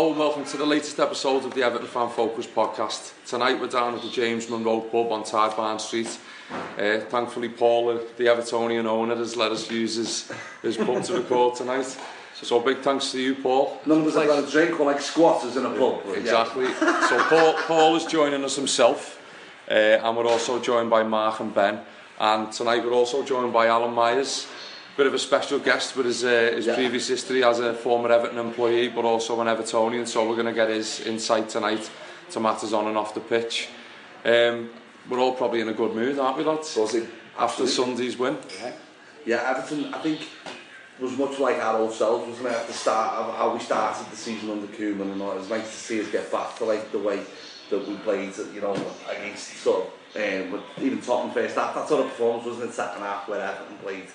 [0.00, 3.12] Hello and welcome to the latest episode of the Everton Fan Focus podcast.
[3.26, 6.18] Tonight we're down at the James Monroe pub on Tyburn Street.
[6.78, 11.12] Uh, thankfully Paul, uh, the Evertonian owner, has let us use his, his pub to
[11.12, 11.98] record tonight.
[12.32, 13.78] So big thanks to you, Paul.
[13.84, 16.00] None of us have a drink, we're like squatters in a pub.
[16.16, 16.64] Exactly.
[16.64, 17.06] Yeah.
[17.06, 19.20] so Paul, Paul is joining us himself,
[19.70, 21.78] uh, and we're also joined by Mark and Ben.
[22.18, 24.46] And tonight we're also joined by Alan Myers,
[24.96, 26.74] bit of a special guest with his, uh, his yeah.
[26.74, 30.06] previous history as a former Everton employee, but also an Evertonian.
[30.06, 31.90] So we're going to get his insight tonight
[32.30, 33.68] to matters on and off the pitch.
[34.24, 34.70] Um,
[35.08, 36.76] we're all probably in a good mood, aren't we, lads?
[36.76, 37.08] Buzzing.
[37.38, 38.36] After Sunday's win.
[38.60, 38.72] Yeah.
[39.24, 40.20] yeah, Everton, I think,
[41.00, 42.52] was much like our old selves, wasn't it?
[42.52, 45.32] At the start of how we started the season under Koeman and all.
[45.32, 47.22] It was nice to see us get back to like the way
[47.70, 48.74] that we played, you know,
[49.08, 51.74] against sort of, um, even Tottenham first half.
[51.74, 52.74] That sort of performance wasn't it?
[52.74, 54.08] Second half where Everton played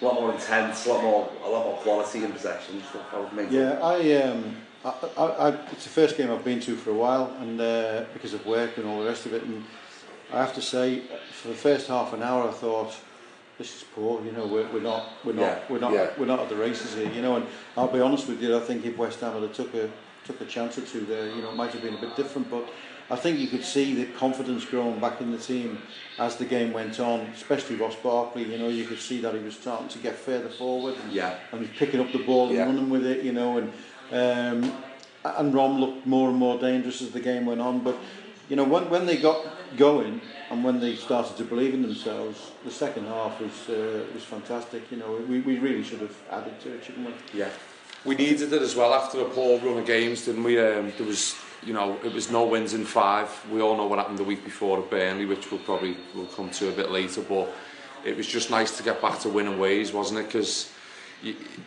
[0.00, 2.82] a lot more intense, a lot more, a lot more quality in possession.
[2.92, 3.60] So that was amazing.
[3.60, 7.34] Yeah, I, um, I, I, it's the first game I've been to for a while,
[7.40, 9.42] and uh, because of work and all the rest of it.
[9.42, 9.64] And
[10.32, 12.94] I have to say, for the first half an hour, I thought,
[13.58, 14.22] this is poor.
[14.24, 16.10] You know, we're, we're not, we're not, Yeah, we're not, yeah.
[16.18, 17.10] we're not at the races here.
[17.10, 19.74] You know, and I'll be honest with you, I think if West Ham had took
[19.74, 19.90] a
[20.24, 22.50] took a chance or two there, you know, it might have been a bit different.
[22.50, 22.68] But
[23.10, 25.78] I think you could see the confidence growing back in the team
[26.18, 28.44] as the game went on, especially Ross Barkley.
[28.44, 30.94] You know, you could see that he was starting to get further forward.
[31.02, 31.34] And, Yeah.
[31.52, 32.64] and he's picking up the ball and Yeah.
[32.64, 33.72] running with it, you know, and
[34.12, 34.72] um,
[35.24, 37.80] and Rom looked more and more dangerous as the game went on.
[37.80, 37.96] But
[38.48, 39.38] you know, when when they got
[39.76, 40.20] going
[40.50, 44.82] and when they started to believe in themselves, the second half was uh, was fantastic.
[44.90, 47.14] You know, we, we really should have added to it, shouldn't we?
[47.38, 47.48] Yeah.
[48.04, 50.58] We needed it as well after a poor run of games, didn't we?
[50.58, 53.28] Um, there was, you know, it was no wins in five.
[53.50, 56.50] We all know what happened the week before at Burnley, which we'll probably will come
[56.50, 57.22] to a bit later.
[57.22, 57.48] But
[58.04, 60.26] it was just nice to get back to winning ways, wasn't it?
[60.26, 60.70] Because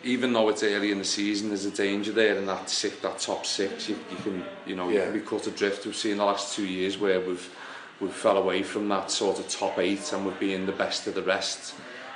[0.04, 3.18] even though it's early in the season, there's a danger there in that six, that
[3.18, 3.88] top six.
[3.88, 4.98] You, you can, you know, yeah.
[4.98, 5.84] you can be cut adrift.
[5.84, 7.54] We've seen the last two years where we've
[8.00, 11.14] we've fell away from that sort of top eight and we've been the best of
[11.14, 11.74] the rest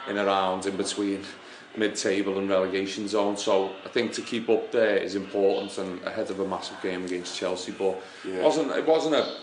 [0.09, 1.25] in around in between
[1.77, 3.37] mid-table and relegation zone.
[3.37, 7.05] So I think to keep up there is important and ahead of a massive game
[7.05, 7.73] against Chelsea.
[7.73, 8.37] But yeah.
[8.37, 9.37] it wasn't it wasn't a,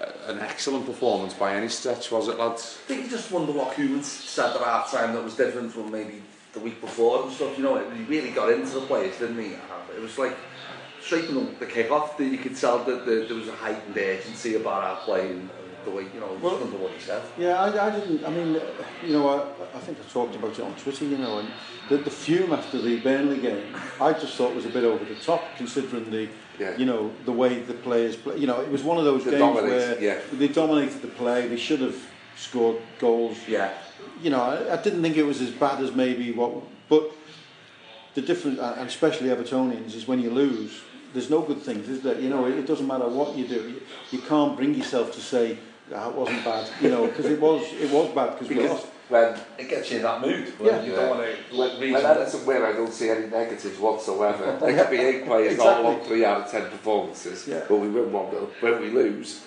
[0.00, 2.78] a an excellent performance by any stretch, was it, lads?
[2.84, 5.90] I think you just wonder what Koeman said at half time that was different from
[5.90, 6.22] maybe
[6.52, 7.56] the week before and stuff.
[7.56, 9.54] You know, he really got into the players, didn't he?
[9.54, 10.36] Uh, it was like
[11.00, 14.54] straight from the, the kick-off that you could tell that, there was a heightened urgency
[14.54, 15.50] about our play and
[15.84, 17.22] the way, you know, Well- just under what he said.
[17.38, 18.24] Yeah, I, I didn't.
[18.24, 18.60] I mean, uh,
[19.04, 21.04] you know, I, I think I talked about it on Twitter.
[21.04, 21.48] You know, and
[21.88, 25.14] the, the fume after the Burnley game, I just thought was a bit over the
[25.16, 26.76] top, considering the, Yeah.
[26.76, 28.36] you know, the way the players play.
[28.38, 30.18] You know, it was one of those They games where yeah.
[30.32, 31.48] they dominated the play.
[31.48, 31.96] They should have
[32.36, 33.36] scored goals.
[33.48, 33.72] Yeah.
[34.22, 36.52] You know, I, I didn't think it was as bad as maybe what,
[36.88, 37.10] but
[38.14, 40.80] the difference, and especially Evertonians, is when you lose.
[41.12, 42.18] There's no good things, is there?
[42.20, 43.68] You know, it, it doesn't matter what you do.
[43.70, 43.82] You,
[44.12, 45.58] you can't bring yourself to say
[45.92, 48.68] Ah, that wasn't bad, you know, because it was it was bad cause because we
[48.68, 48.86] lost.
[49.08, 50.82] When it gets you in that mood, when yeah.
[50.84, 51.94] you don't want to let reason.
[51.94, 54.56] When Edison win, I don't see any negatives whatsoever.
[54.60, 55.84] there could be eight players exactly.
[55.84, 57.64] all on three out of ten performances, yeah.
[57.68, 59.42] but we win one but When we lose,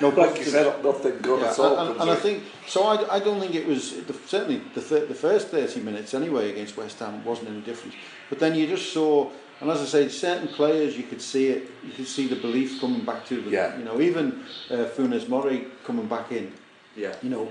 [0.00, 1.78] no, like but you said, nothing good yeah, at all.
[1.78, 2.84] And, and I think so.
[2.84, 6.50] I, I don't think it was the, certainly the, th- the first thirty minutes anyway
[6.50, 7.94] against West Ham wasn't any different.
[8.28, 9.30] But then you just saw
[9.60, 11.70] and as I say, certain players you could see it.
[11.84, 13.52] You could see the belief coming back to them.
[13.52, 13.76] Yeah.
[13.76, 16.52] You know, even uh, Funes Mori coming back in.
[16.96, 17.14] Yeah.
[17.22, 17.48] You know,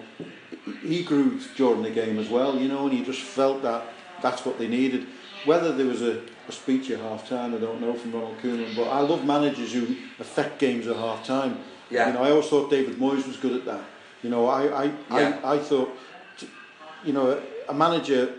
[0.82, 2.58] he grew during the game as well.
[2.58, 3.84] You know, and he just felt that
[4.22, 5.08] that's what they needed.
[5.46, 8.76] Whether there was a, a speech at half time, I don't know from Ronald Koeman.
[8.76, 11.60] But I love managers who affect games at half time.
[11.90, 12.08] Yeah.
[12.08, 13.84] You know, I always thought David Moyes was good at that.
[14.24, 15.40] You know, I, I, Yeah.
[15.44, 15.90] I, I thought,
[17.04, 18.34] you know, a manager,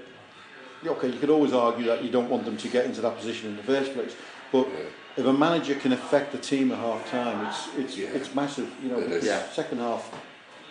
[0.87, 3.51] okay, you could always argue that you don't want them to get into that position
[3.51, 4.15] in the first place,
[4.53, 4.85] but yeah.
[5.17, 8.09] if a manager can affect the team at half time, it's it's yeah.
[8.09, 8.73] it's massive.
[8.83, 9.49] You know, it yeah.
[9.51, 10.11] second half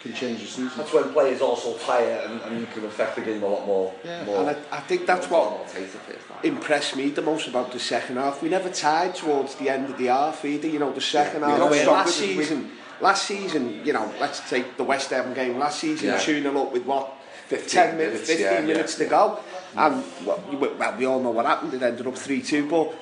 [0.02, 0.72] can change the season.
[0.78, 3.94] That's when players also tire and, and you can affect the game a lot more.
[4.04, 7.72] Yeah, more, and I, I think that's more, what more impressed me the most about
[7.72, 8.42] the second half.
[8.42, 10.68] We never tied towards the end of the half either.
[10.68, 11.76] You know, the second yeah, half.
[11.76, 13.04] You last season, we...
[13.04, 15.58] last season, you know, let's take the West Ham game.
[15.58, 16.20] Last season, yeah.
[16.20, 17.14] tuning up with what
[17.48, 19.10] 15 10 minutes, 15 minutes, 15 yeah, minutes yeah, to yeah.
[19.10, 19.40] go.
[19.78, 20.44] And, well,
[20.78, 21.74] well, we all know what happened.
[21.76, 22.94] It ended up 3-2, but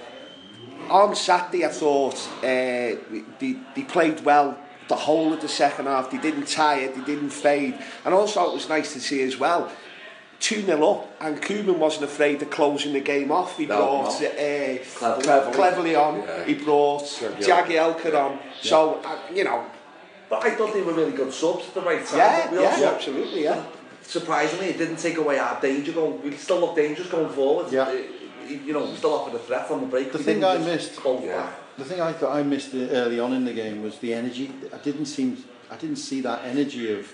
[0.89, 2.99] on Saturday, I thought uh,
[3.39, 4.57] they, they played well
[4.89, 6.11] the whole of the second half.
[6.11, 7.79] They didn't tire, they didn't fade.
[8.03, 9.71] And also, it was nice to see as well,
[10.41, 13.57] 2-0 up, and Koeman wasn't afraid of closing the game off.
[13.57, 14.27] He no, brought no.
[14.27, 15.23] Uh, cleverly.
[15.23, 15.53] cleverly.
[15.53, 16.43] cleverly on, yeah.
[16.43, 18.19] he brought Jaggy Elker yeah.
[18.19, 18.39] on.
[18.61, 19.65] So, uh, you know...
[20.29, 22.17] But I thought they were really good subs at the right time.
[22.17, 23.63] Yeah, yeah, also, absolutely, yeah
[24.07, 26.21] surprisingly, it didn't take away our danger going.
[26.21, 27.71] We still looked dangerous going forward.
[27.71, 27.89] Yeah.
[27.91, 28.11] It,
[28.47, 30.11] you know, we still offered a threat on the break.
[30.11, 30.99] The we thing I missed.
[31.03, 31.51] Yeah.
[31.77, 34.51] The thing I thought I missed early on in the game was the energy.
[34.73, 35.43] I didn't seem.
[35.71, 37.11] I didn't see that energy of.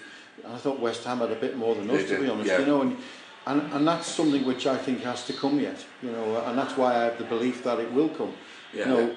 [0.48, 2.50] I thought West Ham had a bit more than us, to be honest.
[2.50, 2.60] Yeah.
[2.60, 2.98] You know, and,
[3.46, 5.86] and and that's something which I think has to come yet.
[6.02, 8.34] You know, and that's why I have the belief that it will come.
[8.74, 8.80] Yeah.
[8.80, 9.16] You know,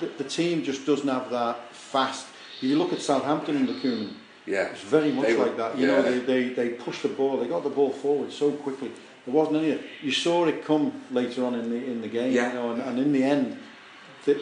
[0.00, 2.26] the, the team just doesn't have that fast.
[2.58, 4.14] If you look at Southampton under Koeman,
[4.46, 4.68] Yeah.
[4.68, 5.78] It's very much they like that.
[5.78, 5.92] You yeah.
[5.94, 8.90] know, they, they, they pushed the ball, they got the ball forward so quickly.
[9.26, 9.80] There wasn't any.
[10.02, 12.48] You saw it come later on in the in the game, yeah.
[12.48, 13.58] you know, and, and in the end,
[14.26, 14.38] that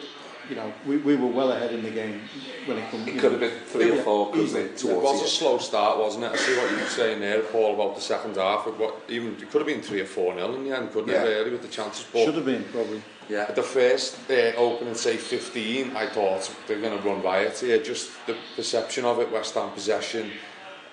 [0.49, 2.19] you know, we, we were well ahead in the game
[2.65, 3.07] when it comes.
[3.07, 4.83] It could know, have been three or four, yeah, couldn't it?
[4.83, 6.31] It was a slow start, wasn't it?
[6.33, 8.67] I see what you were saying there, Paul, about the second half.
[8.67, 11.09] It, what, even, it could have been three or four nil in the end, couldn't
[11.09, 11.23] yeah.
[11.23, 12.05] it, really, with the chances.
[12.11, 13.01] But Should have been, probably.
[13.29, 13.45] Yeah.
[13.49, 17.81] At the first uh, opening, say 15, I thought they're going to run riot here.
[17.81, 20.31] Just the perception of it, West Ham possession.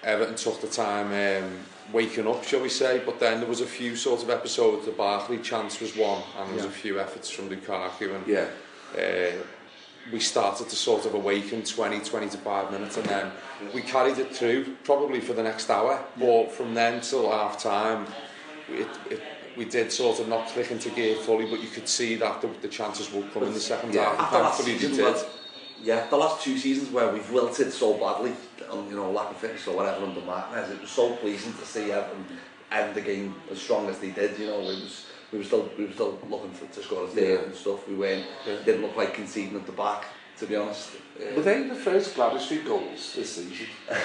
[0.02, 1.58] Everton took the time um,
[1.92, 3.02] waking up, shall we say.
[3.04, 4.86] But then there was a few sort of episodes.
[4.86, 6.70] The Barkley chance was one, and there was Yeah.
[6.70, 8.14] a few efforts from Lukaku.
[8.14, 8.46] And Yeah.
[8.96, 9.32] uh,
[10.12, 13.30] we started to sort of awaken 20, 25 minutes, and then
[13.74, 16.02] we carried it through probably for the next hour.
[16.16, 18.06] But from then till half time,
[18.68, 19.20] it, it,
[19.56, 22.48] we did sort of not click into gear fully, but you could see that the,
[22.62, 24.30] the chances would come but, in the second yeah, half.
[24.30, 25.16] Thankfully, they did.
[25.82, 28.32] Yeah, the last two seasons where we've wilted so badly,
[28.70, 31.64] on you know lack of fitness or whatever under Martinez, it was so pleasing to
[31.64, 32.24] see Everton
[32.70, 34.38] end the game as strong as they did.
[34.38, 37.36] You know, it was we were still we were still looking for, to score there
[37.36, 37.44] yeah.
[37.44, 37.88] and stuff.
[37.88, 38.56] We weren't yeah.
[38.64, 40.04] didn't look like conceding at the back,
[40.38, 40.90] to be honest.
[41.36, 43.66] Were they the first Gladys goals this season?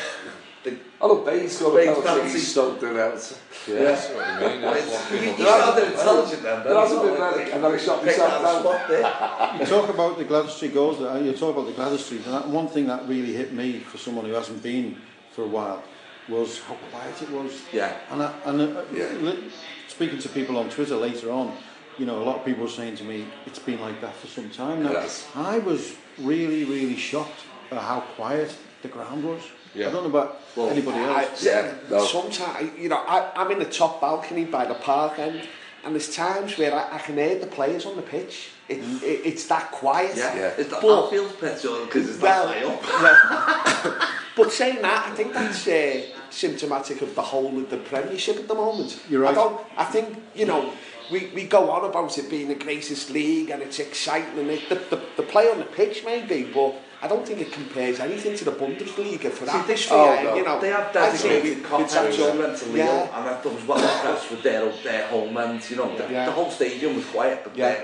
[0.66, 2.30] the, Oh, look, Baines got a Baines penalty, penalty.
[2.34, 3.40] he stumped it out.
[3.68, 4.62] Yeah, that's what I mean.
[4.62, 5.44] That's what you, people you do.
[5.46, 6.64] sounded intelligent then.
[6.64, 9.60] There hasn't It's been not and then I shot picked myself down.
[9.60, 11.00] You talk about the Gwladys Street goals.
[11.26, 13.98] You talk about the Gwladys Street, and that, one thing that really hit me for
[13.98, 14.98] someone who hasn't been
[15.32, 15.82] for a while
[16.28, 17.62] was how quiet it was.
[17.72, 17.96] Yeah.
[18.12, 19.10] And I, and uh, Yeah.
[19.22, 19.52] li-
[19.88, 21.56] speaking to people on Twitter later on,
[22.00, 24.28] you know, a lot of people were saying to me, "It's been like that for
[24.28, 25.26] some time now." It has.
[25.36, 27.42] And I was really, really shocked
[27.72, 29.42] at how quiet the ground was.
[29.76, 29.90] Yeah.
[29.90, 31.44] I don't know about Well, anybody I, else.
[31.44, 32.04] Yeah, no.
[32.06, 35.48] Sometimes, you know, I, I'm in the top balcony by the park end,
[35.84, 38.50] and there's times where I, I can hear the players on the pitch.
[38.70, 40.16] It, it, it's that quiet.
[40.16, 40.54] Yeah, Yeah.
[40.58, 43.84] It's the But- Anfield pitch because it's Well, that high up.
[43.84, 48.38] well, but saying that, I think that's uh, symptomatic of the whole of the Premiership
[48.38, 49.00] at the moment.
[49.10, 49.32] You're right.
[49.32, 50.74] I, don't, I think, you know,
[51.12, 54.68] we, we go on about it being the greatest league and it's exciting and it,
[54.70, 56.74] the, the, the play on the pitch maybe, but
[57.06, 59.62] I don't think it compares anything to the Bundesliga for that.
[59.62, 60.36] See, this oh, no.
[60.36, 62.84] you know, they have designated contacts on mental yeah.
[62.84, 65.98] Legal, and that was well impressed with their, their home end, you know, yeah.
[65.98, 66.26] the, yeah.
[66.26, 67.76] the whole stadium was quiet, but yeah.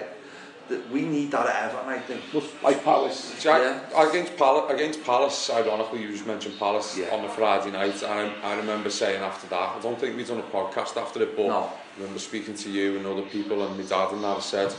[0.69, 2.21] They, we need that at Everton, I think.
[2.63, 3.35] Like Palace.
[3.37, 4.09] See, yeah.
[4.09, 7.13] against, Pal against Palace, ironically, you just mentioned Palace yeah.
[7.13, 10.27] on the Friday night, and I, I remember saying after that, I don't think we'd
[10.27, 11.63] done a podcast after it, but no.
[11.63, 14.73] I remember speaking to you and other people, and my dad and that, I said,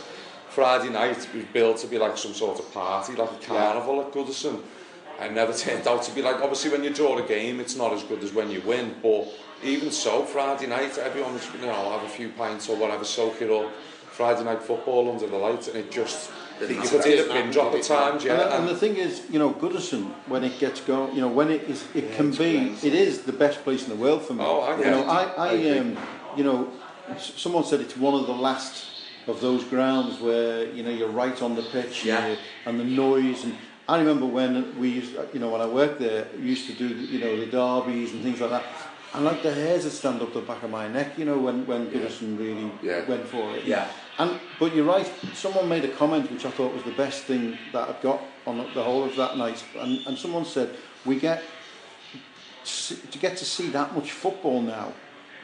[0.54, 4.12] Friday night was built to be like some sort of party, like a carnival at
[4.12, 4.60] Goodison.
[5.20, 7.92] And never turned out to be like, obviously when you draw a game, it's not
[7.92, 9.28] as good as when you win, but
[9.62, 13.50] even so, Friday night, everyone's, you know, have a few pints or whatever, soak it
[13.50, 13.70] up.
[14.10, 16.30] Friday night football under the lights, and it just,
[16.60, 18.42] you could hear the pin drop at times, yeah.
[18.42, 21.50] And, and the thing is, you know, Goodison, when it gets going, you know, when
[21.50, 24.44] it is, it can be, it is the best place in the world for me.
[24.44, 25.10] Oh, I you know, agree.
[25.10, 25.98] I, I I, um,
[26.36, 26.68] you know,
[27.16, 28.91] someone said it's one of the last
[29.26, 32.24] of those grounds where you know you're right on the pitch Yeah.
[32.24, 33.44] and, and the noise.
[33.44, 33.56] And
[33.88, 37.18] I remember when we, used, you know, when I worked there, used to do, you
[37.18, 38.64] know, the derbies and things like that.
[39.14, 41.66] And like the hairs would stand up the back of my neck, you know, when
[41.66, 43.04] when Goodison really Yeah.
[43.06, 43.64] went for it.
[43.64, 43.88] Yeah.
[44.18, 45.10] And but you're right.
[45.34, 48.56] Someone made a comment which I thought was the best thing that I've got on
[48.74, 49.62] the whole of that night.
[49.78, 50.70] And, and someone said
[51.04, 51.42] we get
[52.64, 54.92] to get to see that much football now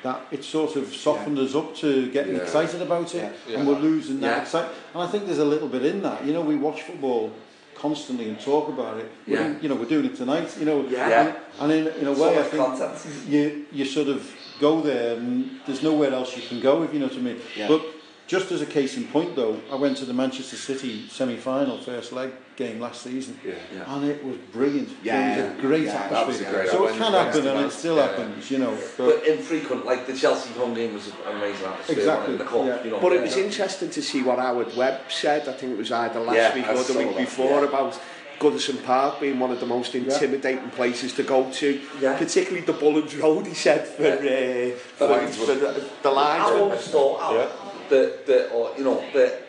[0.03, 2.43] that it sort of softened us up to getting Yeah.
[2.43, 3.59] excited about it, Yeah.
[3.59, 4.75] and we're losing that excitement.
[4.95, 6.25] And I think there's a little bit in that.
[6.25, 7.33] You know, we watch football
[7.75, 9.11] constantly and talk about it.
[9.27, 9.55] Yeah.
[9.61, 10.57] you know, we're doing it tonight.
[10.59, 11.33] You know, Yeah.
[11.61, 12.95] and, in, in a So way, I think content.
[13.29, 14.21] you you sort of
[14.61, 17.37] go there, and there's nowhere else you can go if you know what I mean.
[17.57, 17.69] Yeah.
[17.69, 17.83] But
[18.29, 22.13] just as a case in point, though, I went to the Manchester City semi-final first
[22.13, 23.55] leg game last season, Yeah.
[23.75, 23.95] Yeah.
[23.95, 24.91] and it was brilliant.
[25.03, 26.27] Yeah, it was a great yeah, that atmosphere.
[26.27, 28.11] was a great so it can happen, and it still night.
[28.11, 28.77] happens, you know.
[28.99, 31.97] But, But infrequent, like the Chelsea home game was an amazing atmosphere.
[31.99, 32.37] Exactly.
[32.37, 32.85] The cup, yeah.
[32.85, 33.01] you know.
[33.01, 35.49] But it was interesting to see what Howard Webb said.
[35.49, 37.69] I think it was either last Yeah, week or the week before yeah.
[37.69, 37.99] about
[38.41, 42.17] Goodison Park being one of the most intimidating places to go to, Yeah.
[42.19, 43.47] particularly the Bullens Road.
[43.47, 45.47] He said for, uh, for, linesman.
[45.47, 46.61] for the, the I linesman.
[46.63, 47.49] always thought Alan,
[47.91, 49.43] that, that, or, you know, that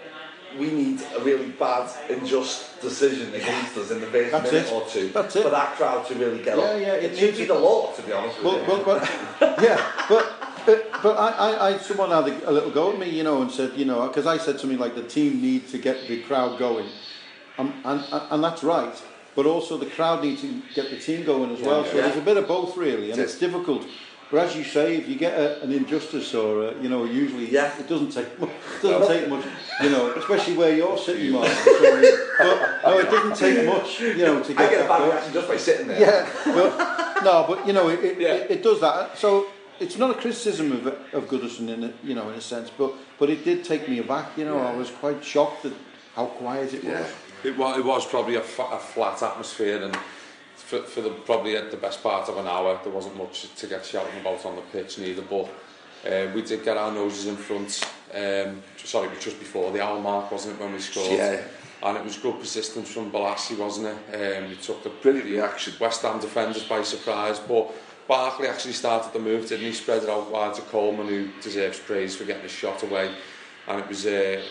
[0.58, 4.74] we need a really bad, unjust decision against us in the first That's minute it.
[4.74, 5.44] or two That's it.
[5.44, 6.82] for that crowd to really get Yeah, up.
[6.82, 8.84] yeah, it, it should needs be the law, to be honest with but, you.
[8.86, 10.34] but, but yeah, but.
[10.66, 13.42] But, but I, I, I, someone had a, a little go at me, you know,
[13.42, 16.22] and said, you know, because I said something like the team need to get the
[16.24, 16.86] crowd going,
[17.58, 18.94] um, and, and, and that's right.
[19.36, 21.86] But also the crowd need to get the team going as well.
[21.86, 22.02] So Yeah.
[22.04, 23.40] there's a bit of both really, and It it's is.
[23.40, 23.86] difficult.
[24.32, 27.50] But as you say, if you get a, an injustice or a, you know, usually
[27.52, 27.72] Yeah.
[27.80, 29.46] it doesn't take mu- it doesn't take much,
[29.82, 31.48] you know, especially where you're sitting, Mark.
[31.48, 34.88] So, uh, but no, it didn't take much, you know, to get I get a
[34.88, 36.00] bad reaction just by sitting there.
[36.00, 38.34] Yeah, but no, but you know, it, it, Yeah.
[38.36, 39.18] it, it does that.
[39.18, 39.48] So
[39.80, 42.94] it's not a criticism of of Goodison in a, you know in a sense, but
[43.18, 44.38] but it did take me aback.
[44.38, 45.74] You know, I was quite shocked at
[46.16, 47.02] how quiet it Yeah.
[47.02, 47.12] was.
[47.44, 49.98] It was, it was probably a, fa- a flat atmosphere and
[50.70, 53.66] for, for the probably at the best part of an hour there wasn't much to
[53.66, 55.50] get shouting about on the pitch neither but
[56.08, 57.84] uh, we did get our noses in front
[58.14, 61.42] um, sorry it was just before the hour mark wasn't it when we scored Yeah.
[61.84, 65.74] and it was good persistence from Bolasie wasn't it um, he took the Brilliant reaction.
[65.80, 67.72] West Ham defenders by surprise but
[68.08, 71.80] Barkley actually started the move didn't he spread it out wide to Coleman who deserves
[71.80, 73.12] praise for getting his shot away
[73.68, 74.42] and it was uh,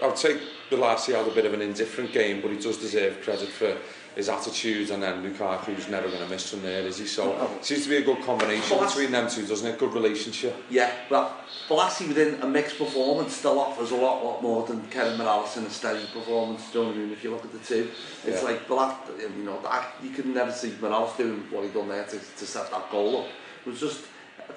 [0.00, 0.38] I would say
[0.70, 3.76] Bolasie had a bit of an indifferent game but he does deserve credit for
[4.16, 7.06] his attitude and then Lukaku's never going to miss from there, is he?
[7.06, 7.50] So no.
[7.56, 9.78] it seems to be a good combination Blas- between them two, doesn't it?
[9.78, 10.56] Good relationship.
[10.70, 11.30] Yeah, but
[11.68, 15.64] Balassi within a mixed performance still offers a lot, lot more than Kevin Morales in
[15.64, 17.12] a steady performance, do you know what I mean?
[17.12, 17.90] If you look at the two,
[18.24, 18.48] it's yeah.
[18.48, 22.04] like Balassi, you know, that, you could never see Morales doing what he done there
[22.04, 23.28] to, to set that goal up.
[23.66, 24.06] It was just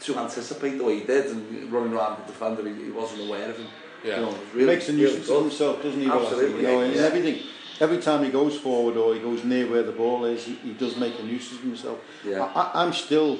[0.01, 3.49] to anticipate the way he did and running around the defender, he, he wasn't aware
[3.49, 3.67] of him.
[4.05, 4.15] Yeah.
[4.15, 6.09] You know, really, makes a nuisance really of himself, doesn't he?
[6.09, 6.61] Absolutely.
[6.61, 7.01] You know, and yeah.
[7.01, 7.43] everything.
[7.79, 10.73] Every time he goes forward or he goes near where the ball is, he, he
[10.73, 11.99] does make a nuisance of himself.
[12.25, 12.43] Yeah.
[12.43, 13.39] I, I, I'm still,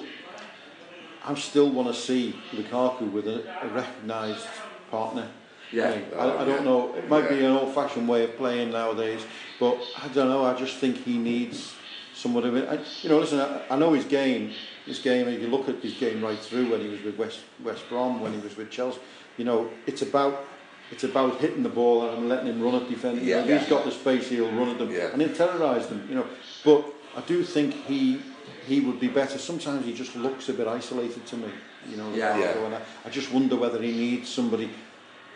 [1.26, 4.48] I still want to see Lukaku with a, a recognised
[4.90, 5.28] partner.
[5.72, 5.90] Yeah.
[5.90, 6.96] Like, I, I don't know.
[6.96, 9.26] It might be an old-fashioned way of playing nowadays,
[9.60, 10.46] but I don't know.
[10.46, 11.76] I just think he needs
[12.16, 12.68] someone of it.
[12.68, 13.40] I, you know, listen.
[13.40, 14.54] I, I know his game.
[14.86, 15.28] His game.
[15.28, 18.20] If you look at his game right through when he was with West West Brom,
[18.20, 19.00] when he was with Chelsea,
[19.38, 20.46] you know, it's about
[20.92, 23.26] it's about hitting the ball and letting him run at defending.
[23.26, 23.60] Yeah, if yeah.
[23.60, 25.10] he's got the space, he'll run at them Yeah.
[25.14, 26.06] and he'll terrorise them.
[26.10, 26.28] You know,
[26.64, 28.22] but I do think he
[28.66, 29.38] he would be better.
[29.40, 31.50] Sometimes he just looks a bit isolated to me.
[31.90, 32.38] You know, Yeah.
[32.38, 32.66] Yeah.
[32.66, 34.70] and I, I just wonder whether he needs somebody.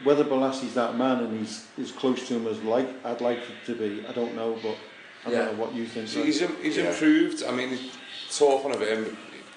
[0.03, 3.65] Whether Bolasie's that man and he's as close to him as like I'd like it
[3.67, 4.75] to be, I don't know, but
[5.25, 5.37] I Yeah.
[5.45, 6.07] don't know what you think.
[6.09, 6.89] So he's, im- he's Yeah.
[6.89, 7.43] improved.
[7.43, 7.77] I mean,
[8.35, 9.15] talking of him,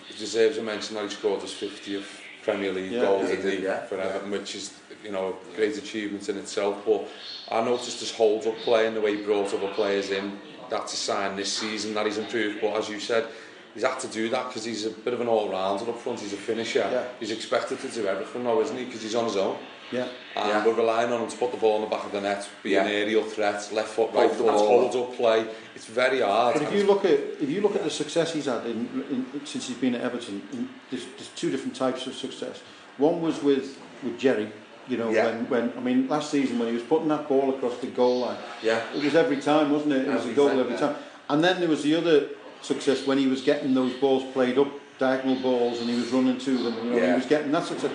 [0.08, 3.00] he deserves a mention that he scored his 50th Premier League Yeah.
[3.00, 3.86] goal Yeah, he didn't did, he, yeah.
[3.86, 4.70] for Everton, which is
[5.06, 6.82] you know, a great achievement in itself.
[6.84, 7.08] But
[7.50, 10.38] I noticed his hold-up play and the way he brought other players in.
[10.68, 12.60] That's a sign this season that he's improved.
[12.60, 13.24] But as you said,
[13.72, 16.20] he's had to do that because he's a bit of an all-rounder up front.
[16.20, 16.80] He's a finisher.
[16.80, 17.04] Yeah.
[17.20, 18.84] He's expected to do everything now, isn't he?
[18.84, 19.56] Because he's on his own.
[19.92, 20.08] Yeah.
[20.34, 20.66] And yeah.
[20.66, 22.70] we're relying on him to put the ball in the back of the net, be
[22.70, 22.84] yeah.
[22.84, 25.46] an aerial threat, left foot, right foot, hold up play.
[25.76, 26.54] It's very hard.
[26.54, 27.78] But if you look at if you look yeah.
[27.78, 30.42] at the success he's had in, in, since he's been at Everton,
[30.90, 32.62] there's, there's two different types of success.
[32.98, 34.50] One was with with Jerry,
[34.88, 35.26] You know, Yeah.
[35.26, 38.20] when, when I mean last season when he was putting that ball across the goal
[38.20, 38.80] line, Yeah.
[38.94, 40.06] It was every time, wasn't it?
[40.08, 40.78] It was a goal time, every yeah.
[40.80, 40.96] time.
[41.28, 42.28] And then there was the other
[42.62, 46.38] success when he was getting those balls played up, diagonal balls, and he was running
[46.38, 46.74] to them.
[46.86, 47.90] You know, he was getting that success.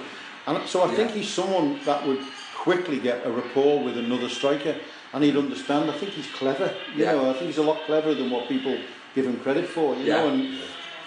[0.47, 2.19] And so I think he's someone that would
[2.55, 4.75] quickly get a rapport with another striker,
[5.13, 5.89] and he'd understand.
[5.89, 6.73] I think he's clever.
[6.95, 7.13] You Yeah.
[7.13, 8.77] know, I think he's a lot cleverer than what people
[9.15, 9.95] give him credit for.
[9.95, 10.17] You Yeah.
[10.17, 10.57] know, and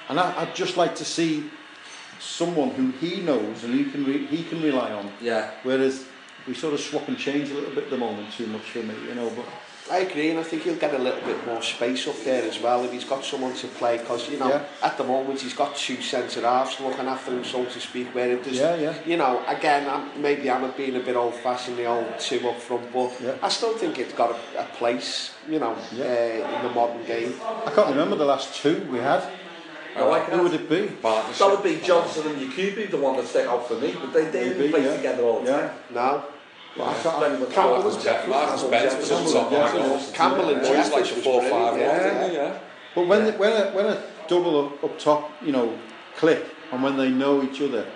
[0.08, 1.44] and I, I'd just like to see
[2.24, 5.12] someone who he knows and he can re- he can rely on.
[5.20, 5.50] Yeah.
[5.62, 6.06] Whereas
[6.46, 8.82] we sort of swap and change a little bit at the moment too much for
[8.82, 9.30] me, you know.
[9.30, 9.46] But
[9.90, 12.58] I agree, and I think he'll get a little bit more space up there as
[12.58, 13.98] well if he's got someone to play.
[13.98, 14.64] Because you know, yeah.
[14.82, 18.14] at the moment he's got two centre halves looking after him, so to speak.
[18.14, 18.94] Where it does, yeah, yeah.
[19.06, 22.58] you know, again, I'm, maybe I'm being a bit old fashioned, the old two up
[22.58, 23.36] front, but yeah.
[23.42, 26.04] I still think it's got a, a place, you know, yeah.
[26.04, 27.34] uh, in the modern game.
[27.66, 29.22] I can't remember the last two we had.
[29.96, 30.86] I like Who would it be?
[31.02, 31.38] Partnership.
[31.38, 34.24] That would be Johnson and Yakubu, the one that stick out for me, but they,
[34.26, 34.96] they Maybe, play yeah.
[34.96, 35.60] together all the Yeah.
[35.60, 35.70] time.
[35.92, 36.24] No.
[36.76, 40.10] Well, I can't- Campbell like- was Jeff Marcus Spence was on top and of Jeffers.
[40.12, 42.42] Campbell and Always like Jeffers 4 5 brilliant, yeah.
[42.42, 42.58] yeah.
[42.96, 45.78] But when, the, when, a, when a double up, up top, you know,
[46.16, 47.86] click, and when they know each other,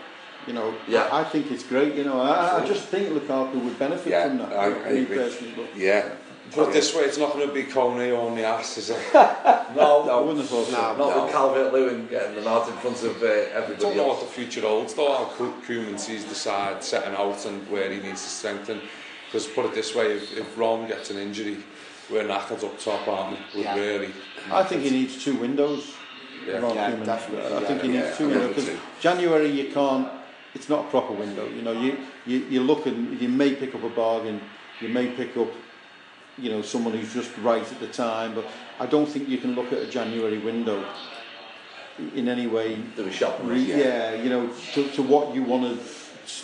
[0.46, 1.08] you know, Yeah.
[1.10, 1.94] I, I think it's great.
[1.96, 4.52] You know, I, I just think Lukaku would benefit Yeah, from that.
[4.52, 5.32] I- I agree.
[5.74, 6.08] Yeah.
[6.52, 8.98] Put it this way, it's not going to be Coney on the ass, is it?
[9.76, 10.96] No, no, I wouldn't have thought so.
[10.96, 10.96] No.
[10.96, 14.06] not with Calvert Lewin getting the nod in front of uh, I everybody don't know
[14.06, 15.12] what the future holds, though.
[15.14, 18.80] How Ko- Koeman sees the side setting out and where he needs to strengthen.
[19.26, 21.58] Because put it this way, if, if Ron gets an injury,
[22.10, 23.60] we're knackered up top, aren't we?
[23.60, 23.74] We're Yeah.
[23.76, 24.10] really.
[24.50, 25.92] I think he needs two windows.
[26.46, 26.58] Yeah.
[26.60, 27.54] Ron Yeah, definitely.
[27.56, 28.70] I think he Yeah, needs yeah, two windows because.
[29.00, 30.08] January you can't.
[30.54, 31.46] It's not a proper window.
[31.46, 34.40] You know, you, you you look and you may pick up a bargain.
[34.80, 35.48] You may pick up,
[36.40, 38.34] you know, someone who's just right at the time.
[38.34, 38.46] But
[38.80, 40.84] I don't think you can look at a January window
[42.14, 42.76] in any way.
[42.96, 43.44] Do a shot.
[43.46, 44.14] Re- yeah.
[44.14, 45.80] you know, to, to what you want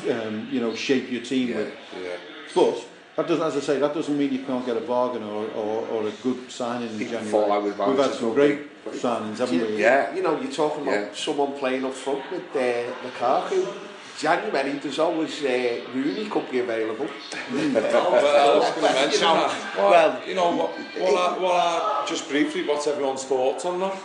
[0.01, 1.57] to, um, you know, shape your team Yeah.
[1.57, 1.75] with.
[2.03, 2.09] Yeah.
[2.55, 2.85] But
[3.17, 5.87] that doesn't, as I say, that doesn't mean you can't get a bargain or, or,
[5.89, 7.31] or a good signing in People January.
[7.31, 9.77] fall out with We've had some great signings, haven't we?
[9.81, 10.15] Yeah.
[10.15, 11.15] You know, you're talking about Yeah.
[11.15, 13.67] someone playing up front with uh, Lukaku.
[14.19, 17.07] January there's always uh, Rooney could be available.
[17.53, 19.51] Well, oh, well, I was going to mention that.
[19.77, 23.81] What, well, you know, what, what, are, what are, just briefly, what's everyone's thoughts on
[23.81, 23.97] that?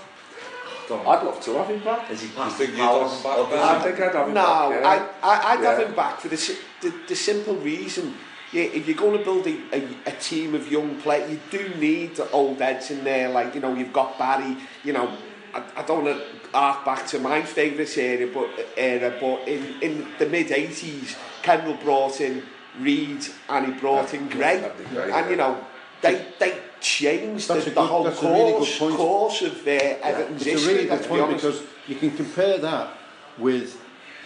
[0.92, 2.10] I'd love to have him back.
[2.10, 2.46] Is he back?
[2.46, 3.50] You think you'd have him back?
[3.52, 3.60] Ben?
[3.60, 3.84] I he...
[3.84, 4.70] think I'd have him no, back.
[4.70, 5.10] No, yeah.
[5.22, 5.70] I, I, I'd yeah.
[5.70, 8.16] have him back for the, the, the simple reason
[8.52, 11.70] yeah, if you're going to build a, a, a team of young players, you do
[11.76, 13.30] need old heads in there.
[13.30, 15.16] Like, you know, you've got Barry, you know,
[15.54, 19.82] I, I don't want to arc back to my favourite era but, era, but in,
[19.82, 22.44] in the mid-80s, Kendall brought in
[22.80, 24.72] Reed and he brought in Gray.
[24.94, 25.64] Gray and, you know,
[26.02, 30.46] they, they changed that's the, the good, whole that's course, really course of uh, Everton's
[30.46, 30.74] yeah, it's history.
[30.74, 32.94] It's a really good point because you can compare that
[33.38, 33.80] with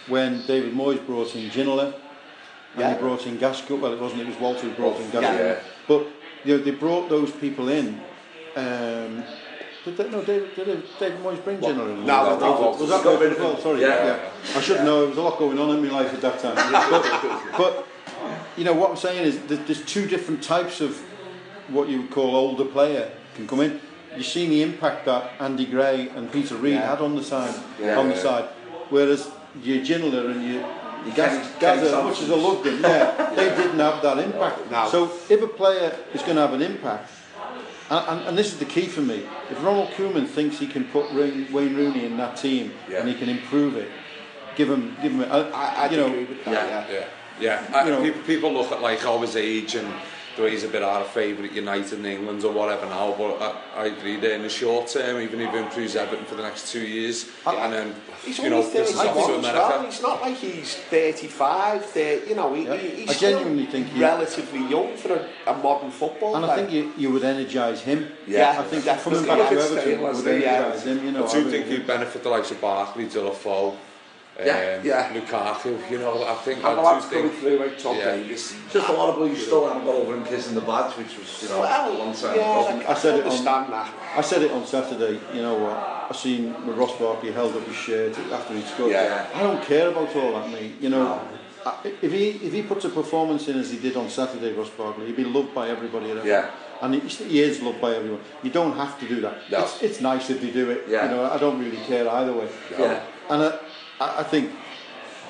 [0.06, 1.94] when David Moyes brought in Ginola
[2.74, 2.94] and yeah.
[2.94, 3.78] he brought in Gaskell.
[3.78, 5.46] Well, it wasn't, it was Walter who brought in Gaskell.
[5.46, 5.60] Yeah.
[5.88, 6.06] But
[6.44, 8.00] you know, they brought those people in
[8.56, 9.24] um,
[9.84, 12.06] did they, no, David, did David Moyes bring Ginola in?
[12.06, 13.58] No, was, no, was, that as well?
[13.58, 14.06] Sorry, Yeah.
[14.06, 14.30] yeah.
[14.56, 15.00] I should know.
[15.00, 16.54] There was a lot going on in my life at that time.
[16.90, 17.86] but, but
[18.56, 20.96] you know what I'm saying is there's two different types of
[21.68, 23.80] what you would call older player can come in.
[24.16, 26.90] You've seen the impact that Andy Gray and Peter Reid Yeah.
[26.90, 28.44] had on the side, Yeah, on the side.
[28.88, 29.30] Whereas
[29.62, 30.62] your Ginola and your
[31.14, 34.70] Gaz, Gaz, as much as I loved them, yeah, they didn't have that impact.
[34.70, 34.88] No.
[34.88, 37.10] So if a player is going to have an impact,
[37.90, 40.84] and, and, and this is the key for me, if Ronald Koeman thinks he can
[40.84, 43.00] put Wayne Wayne Rooney in that team Yeah.
[43.00, 43.90] and he can improve it,
[44.56, 46.86] give him, give him, a, I, I'd you know, with that, yeah.
[46.92, 47.06] yeah.
[47.40, 47.76] Yeah, yeah.
[47.78, 49.92] I, You know- people, people look at like oh, his age and
[50.36, 53.14] the way he's a bit out of favour at United and England or whatever now.
[53.16, 56.34] But I, I agree there in the short term, even if he improves Everton for
[56.34, 57.94] the next two years, and then
[58.24, 59.54] He's you only know this is 31 off to as well.
[59.54, 59.86] America.
[59.90, 62.76] He's not like he's 35, 30, you know, he, Yeah.
[62.76, 66.56] he, he's I genuinely think he- relatively young for a, a modern football and I
[66.56, 68.08] think you, you would energise him.
[68.26, 69.26] Yeah, I think definitely.
[69.26, 70.46] coming back to Everton would wasn't he?
[70.46, 71.04] energise him.
[71.04, 71.72] You know, I do think do.
[71.72, 73.76] he'd benefit the likes of Barkley, Deulofeu,
[74.38, 75.12] um, Yeah, yeah.
[75.14, 75.90] Lukaku.
[75.90, 77.40] You know, I think And I do lads coming think.
[77.40, 78.16] through like Tom Yeah.
[78.16, 78.54] Davies.
[78.72, 81.42] Just a lot of boys still haven't got over him kissing the badge, which was,
[81.42, 82.84] you know, a long time yeah, ago.
[82.88, 83.94] I, I said it on- understand that.
[84.16, 87.64] I said it on Saturday, you know what, I seen when Ross Barkley held up
[87.66, 88.92] his shirt after he'd scored.
[88.92, 89.26] Yeah.
[89.34, 90.74] I don't care about all that, mate.
[90.80, 91.20] You know,
[91.66, 94.68] I- if he if he puts a performance in as he did on Saturday, Ross
[94.70, 96.28] Barkley, he'd be loved by everybody at Everton.
[96.28, 96.50] Yeah.
[96.82, 98.20] And he, he is loved by everyone.
[98.42, 99.36] You don't have to do that.
[99.50, 99.62] No.
[99.62, 100.84] It's, it's nice if they do it.
[100.88, 101.04] Yeah.
[101.08, 102.48] You know, I don't really care either way.
[102.78, 103.00] Yeah.
[103.30, 103.58] And I,
[104.00, 104.50] I I think,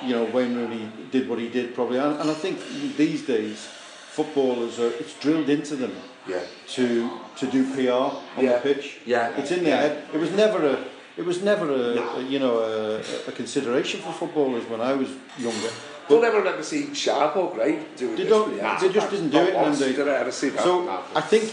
[0.02, 1.98] you know, Wayne Rooney did what he did probably.
[1.98, 2.58] And, and I think
[2.96, 3.66] these days,
[4.16, 5.92] footballers are, it's drilled into them
[6.26, 6.40] Yeah.
[6.76, 6.84] to
[7.40, 8.52] to do PR on Yeah.
[8.58, 8.98] the pitch.
[9.06, 9.36] Yeah.
[9.38, 9.80] It's in their Yeah.
[9.88, 10.02] head.
[10.14, 10.76] It was never a
[11.16, 15.08] it was never a, a you know a, a consideration for footballers when I was
[15.38, 15.70] younger.
[16.08, 18.50] Don't ever remember seeing Sharp or Gray doing They don't.
[18.56, 19.78] the They just didn't do it once.
[19.78, 20.62] Did I ever see that?
[20.62, 21.00] So No.
[21.14, 21.44] I think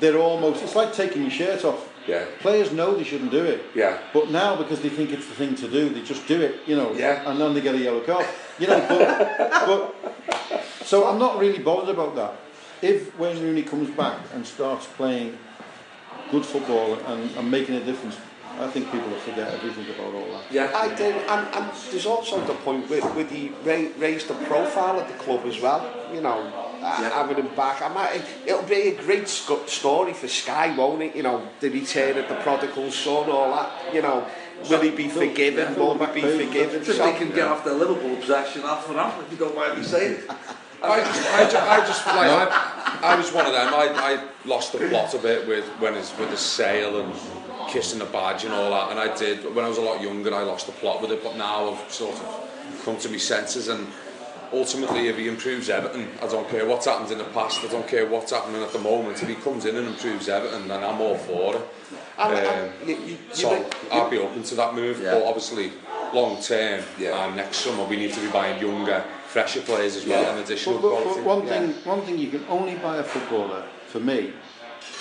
[0.00, 0.62] they're almost.
[0.64, 1.80] It's like taking your shirt off.
[2.06, 2.24] Yeah.
[2.40, 3.62] Players know they shouldn't do it.
[3.74, 3.98] Yeah.
[4.12, 6.60] But now because they think it's the thing to do, they just do it.
[6.66, 6.92] You know.
[6.92, 7.30] Yeah.
[7.30, 8.26] And then they get a yellow card.
[8.58, 8.86] You know.
[8.88, 12.34] But, but so I'm not really bothered about that.
[12.82, 15.38] If Wayne Rooney comes back and starts playing
[16.30, 18.16] good football and, and making a difference,
[18.58, 20.42] I think people will forget everything about all that.
[20.50, 20.70] Yeah.
[20.74, 24.98] I did, and, and there's also the point where, where he ra- raised the profile
[25.00, 25.82] of the club as well.
[26.12, 26.40] You know,
[26.82, 27.80] uh, having him back.
[27.82, 31.14] I might, it'll be a great sc- story for Sky, won't it?
[31.16, 33.94] You know, the return of the prodigal son, all that.
[33.94, 34.26] You know,
[34.68, 35.72] will he be Fill- forgiven?
[35.72, 36.84] yeah, Will he be back forgiven?
[36.84, 39.54] Just So- they can get off their Liverpool possession half an hour, if you don't
[39.54, 40.30] mind me saying it.
[40.82, 43.68] I just, I just, I just like, I, I was one of them.
[43.74, 47.12] I, I lost the plot a bit with when his with the sale and
[47.70, 48.90] kissing the badge and all that.
[48.90, 51.22] And I did, when I was a lot younger, I lost the plot with it,
[51.22, 53.86] but now I've sort of come to my senses and
[54.52, 57.86] ultimately if he improves Everton, I don't care what's happened in the past, I don't
[57.86, 61.00] care what's happening at the moment, if he comes in and improves Everton, then I'm
[61.00, 61.68] all for it.
[62.18, 65.14] And, um, and you, you, so you, I'd be open to that move, yeah.
[65.14, 65.72] but obviously
[66.12, 67.26] long term yeah.
[67.26, 70.30] and next summer we need to be buying younger, fresher players as well, yeah.
[70.30, 71.20] and additional but, but, quality.
[71.20, 74.32] But one, thing, one thing, you can only buy a footballer, for me,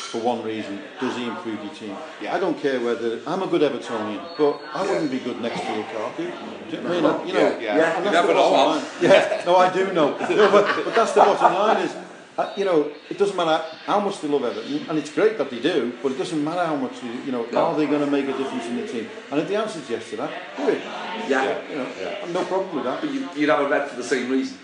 [0.10, 1.95] for one reason: does he improve your team?
[2.22, 2.36] Yeah.
[2.36, 5.67] I don't care whether I'm a good Evertonian, but I wouldn't be good next to
[5.67, 6.17] Lukaku.
[6.17, 7.06] Do you know I mean?
[7.06, 7.95] I- You know, Yeah, yeah.
[7.98, 8.82] and You never know.
[9.02, 10.10] Yeah, no, I do know.
[10.39, 11.95] No, but, but that's the bottom line is.
[12.38, 15.50] Uh, you know, it doesn't matter how much they love Everton, and it's great that
[15.50, 18.08] they do, but it doesn't matter how much, they, you know, are they going to
[18.10, 19.10] make a difference in the team?
[19.30, 20.82] And if the answer is yes to that, do it.
[21.28, 21.60] Yeah.
[21.69, 21.88] You know,
[22.24, 23.02] I've no problem with that.
[23.02, 24.58] But you, you'd have a red for the same reason.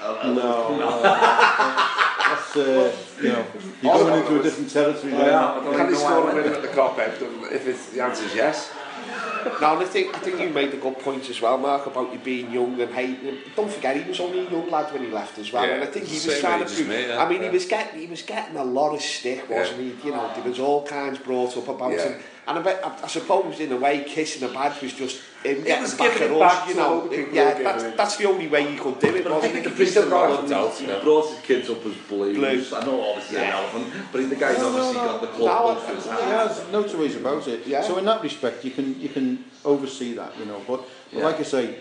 [0.00, 1.02] Uh, No, no.
[2.24, 3.46] That's, uh, you know,
[3.82, 5.30] you're going into a different territory oh, there.
[5.30, 7.12] Yeah, I Can he score a winner at the cop end
[7.52, 8.72] if it's, the answer is yes?
[9.60, 12.18] now, I think, I think you made a good point as well, Mark, about you
[12.18, 13.38] being young and hating him.
[13.54, 15.84] Don't forget, he was only a young lad when he left as well, yeah, and
[15.84, 16.88] I think he was trying to prove...
[16.88, 17.48] Me, yeah, I mean, yeah.
[17.48, 19.92] he was getting he was getting a lot of stick, wasn't yeah.
[19.92, 20.08] he?
[20.08, 22.08] You know, there was all kinds brought up about yeah.
[22.08, 22.22] him.
[22.46, 25.62] And I, bet, I, I suppose, in a way, kissing a badge was just him
[25.64, 26.54] getting was back giving at it us.
[26.54, 29.24] back You know, other people yeah, that's, that's the only way you could do it.
[29.24, 31.00] But I think the still reason got out, he yeah.
[31.02, 32.36] brought his kids up as blues.
[32.36, 32.72] Blues.
[32.72, 33.56] I know obviously an Yeah.
[33.58, 35.06] elephant, but the guy's No, no, obviously no.
[35.06, 36.48] got the No, club I- close to his He heart.
[36.48, 37.66] has no two ways about it.
[37.66, 37.82] Yeah.
[37.82, 40.60] So in that respect, you can you can oversee that, you know.
[40.66, 40.80] But,
[41.12, 41.24] but Yeah.
[41.24, 41.74] like I say,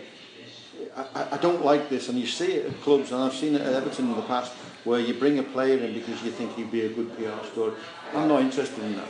[0.95, 3.55] I, I- I don't like this, and you see it at clubs, and I've seen
[3.55, 4.51] it at Everton in the past,
[4.83, 7.73] where you bring a player in because you think he'd be a good PR story.
[8.13, 9.07] I'm not interested in that.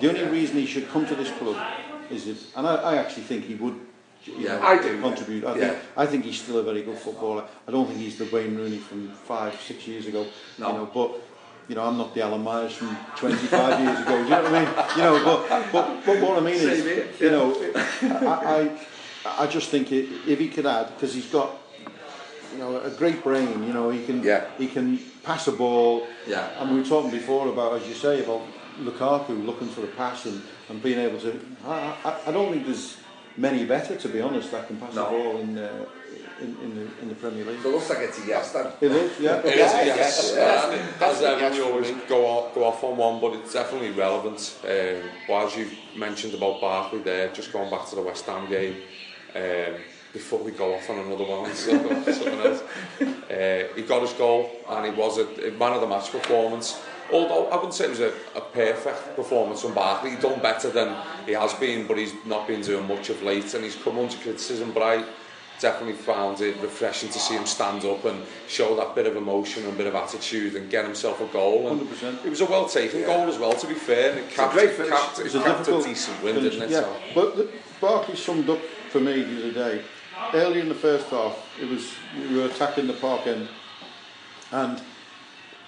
[0.00, 1.56] The only reason he should come to this club
[2.10, 3.78] is if, and I, I actually think he would.
[4.24, 5.00] You Yeah, know, I do.
[5.00, 5.44] contribute.
[5.44, 5.68] I Yeah.
[5.70, 7.44] think I think he's still a very good footballer.
[7.66, 10.26] I don't think he's the Wayne Rooney from five, six years ago.
[10.58, 10.66] No.
[10.68, 11.10] You know, but
[11.68, 14.16] you know, I'm not the Alan Myers from 25 years ago.
[14.18, 14.74] Do you know what I mean?
[14.96, 17.54] You know, but but, but what I mean is, here, you know,
[18.02, 18.70] I,
[19.26, 21.50] I I just think i if he could add, because he's got
[22.52, 23.62] you know a great brain.
[23.66, 24.44] You know, he can Yeah.
[24.58, 26.06] he can pass a ball.
[26.26, 26.48] Yeah.
[26.60, 28.42] And we were talking before about, as you say, about
[28.80, 31.30] Lukaku looking for a pass and, and being able to.
[31.66, 32.96] I, I, I don't think there's
[33.36, 35.04] many better, to be honest, that can pass no.
[35.04, 35.86] the ball in, uh,
[36.40, 37.60] in, in, the, in the Premier League.
[37.64, 38.66] It looks like it's a yes then.
[38.80, 39.38] It is, yeah.
[39.38, 39.96] it is a yes.
[39.96, 40.32] yes.
[40.34, 40.72] Yeah.
[40.74, 43.90] it As ever, yes, we always go off, go off on one, but it's definitely
[43.90, 44.58] relevant.
[44.64, 48.48] Um, well, as you mentioned about Barkley there, just going back to the West Ham
[48.48, 48.76] game,
[49.34, 49.74] um,
[50.12, 51.70] before we go off on another one, so
[52.12, 52.62] something else.
[53.00, 56.78] Uh, he got his goal and it was a, a man of the match performance.
[57.12, 60.70] Although I wouldn't say it was a, a perfect performance from Barkley, he's done better
[60.70, 60.96] than
[61.26, 64.16] he has been, but he's not been doing much of late, and he's come under
[64.16, 64.72] criticism.
[64.72, 65.04] But I
[65.60, 69.64] definitely found it refreshing to see him stand up and show that bit of emotion
[69.64, 71.68] and bit of attitude and get himself a goal.
[71.68, 72.24] And 100%.
[72.24, 74.10] It was a well taken goal as well, to be fair.
[74.10, 74.90] And it capped, great finish.
[74.90, 76.72] capped, it It's a capped a difficult decent win, finish, didn't it?
[76.72, 79.84] Yeah, So, but the, Barkley summed up for me the other day.
[80.34, 81.92] Early in the first half, it was
[82.28, 83.48] we were attacking the park end,
[84.50, 84.80] and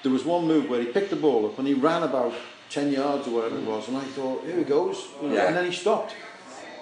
[0.05, 2.33] there was one move where he picked the ball up and he ran about
[2.71, 5.47] ten yards or whatever it was, and I thought, here he goes, you know, Yeah.
[5.49, 6.15] and then he stopped,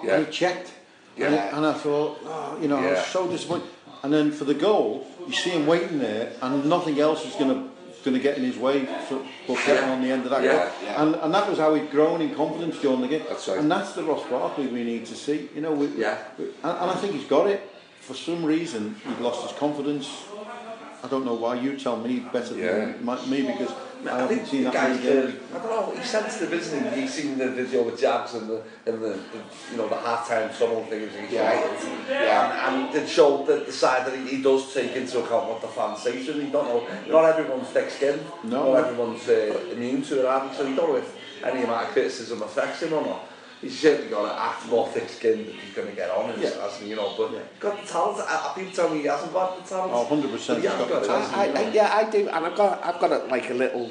[0.03, 0.17] Yeah.
[0.17, 0.71] and he checked,
[1.17, 1.25] Yeah.
[1.27, 3.67] and, it- and I thought, oh, you know, I was so disappointed.
[4.03, 7.49] And then for the goal, you see him waiting there, and nothing else is going
[7.49, 10.43] to going to get in his way for, for getting on the end of that
[10.43, 10.89] goal.
[10.97, 13.23] And, and that was how he'd grown in confidence during the game.
[13.29, 13.59] That's right.
[13.59, 15.47] And that's the Ross Barkley we need to see.
[15.55, 16.17] You know, we, Yeah.
[16.37, 17.61] we- and, and I think he's got it.
[18.01, 20.09] For some reason, he'd lost his confidence.
[21.03, 21.55] I don't know why.
[21.55, 22.71] You tell me better yeah.
[22.71, 23.73] than my, me because
[24.05, 24.73] I, I haven't seen that.
[24.73, 25.93] Guys, the, I don't know.
[25.97, 27.01] He's sensitive, isn't he?
[27.01, 29.39] He's seen the video with jabs and the and the, the
[29.71, 31.11] you know the halftime trouble things.
[31.29, 31.49] Yeah.
[31.49, 32.07] Right.
[32.09, 32.69] yeah.
[32.69, 35.61] And, and it showed that the side that he, he does take into account what
[35.61, 36.23] the fans say.
[36.23, 36.87] So he don't know.
[37.09, 38.73] Not everyone's thick-skinned, No.
[38.73, 40.25] Not everyone's uh, immune to it.
[40.25, 43.27] And so you don't know if any amount of criticism affects him or not
[43.63, 46.39] he's certainly got a half more thick skin that he's going to get on as,
[46.39, 46.65] yeah.
[46.65, 47.13] as you know.
[47.17, 47.39] But yeah.
[47.59, 48.19] got the talent.
[48.19, 49.91] I, I think Tommy hasn't got the talent.
[49.93, 51.33] Oh, 100% he he's got, got the talent.
[51.33, 53.89] I, I, yeah, I do, and I've got I've got a, like a little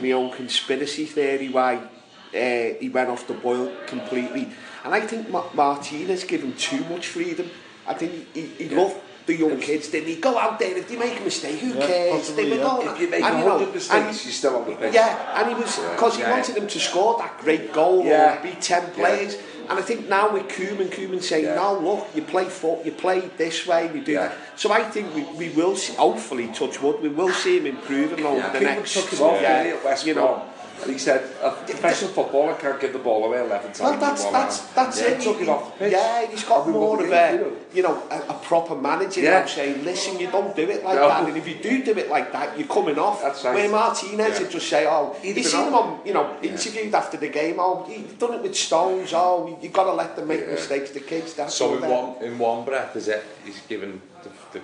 [0.00, 4.48] my own conspiracy theory why uh, he went off the boil completely.
[4.84, 7.50] And I think Ma Martinez gave him too much freedom.
[7.86, 8.78] I think he, he, he yeah.
[8.78, 8.96] loved
[9.26, 11.86] the young kids didn't he go out there if they make a mistake who yeah,
[11.86, 12.64] cares possibly, they were yeah.
[12.64, 15.40] all if you make and, 100 you know, mistakes you still on the pitch yeah
[15.40, 16.36] and he was because yeah, he yeah.
[16.36, 18.38] wanted them to score that great goal yeah.
[18.38, 19.40] or beat 10 players yeah.
[19.68, 21.56] And I think now with Koeman, Koeman saying, yeah.
[21.56, 24.28] no, look, you play foot, you play this way, you do yeah.
[24.28, 24.36] that.
[24.54, 28.24] So I think we, we will, see, hopefully, touch wood, we will see him improving
[28.24, 28.52] over yeah.
[28.52, 28.94] the Koeman next...
[28.94, 30.44] Took him off, yeah, yeah, West you know,
[30.84, 33.80] he said, a professional footballer can't give the ball away 11 times.
[33.80, 35.18] Well, that's in one that's that's yeah, it.
[35.18, 35.92] He took it off the pitch.
[35.92, 38.02] Yeah, he's got And we more won of a, you know.
[38.10, 39.40] a, a proper manager Yeah.
[39.40, 41.08] now saying, listen, you don't do it like No.
[41.08, 43.22] that, and if you do do it like that, you're coming off.
[43.22, 43.54] That's right.
[43.54, 44.42] Where Martinez Yeah.
[44.42, 45.68] would just say, oh, He'd you been seen on.
[45.68, 49.58] him on, you know, interviewed after the game, oh, you've done it with Stones, oh,
[49.62, 50.52] you've got to let them make Yeah.
[50.54, 53.24] mistakes, the kids, that's So in one in one breath, is it?
[53.44, 54.60] He's given the, the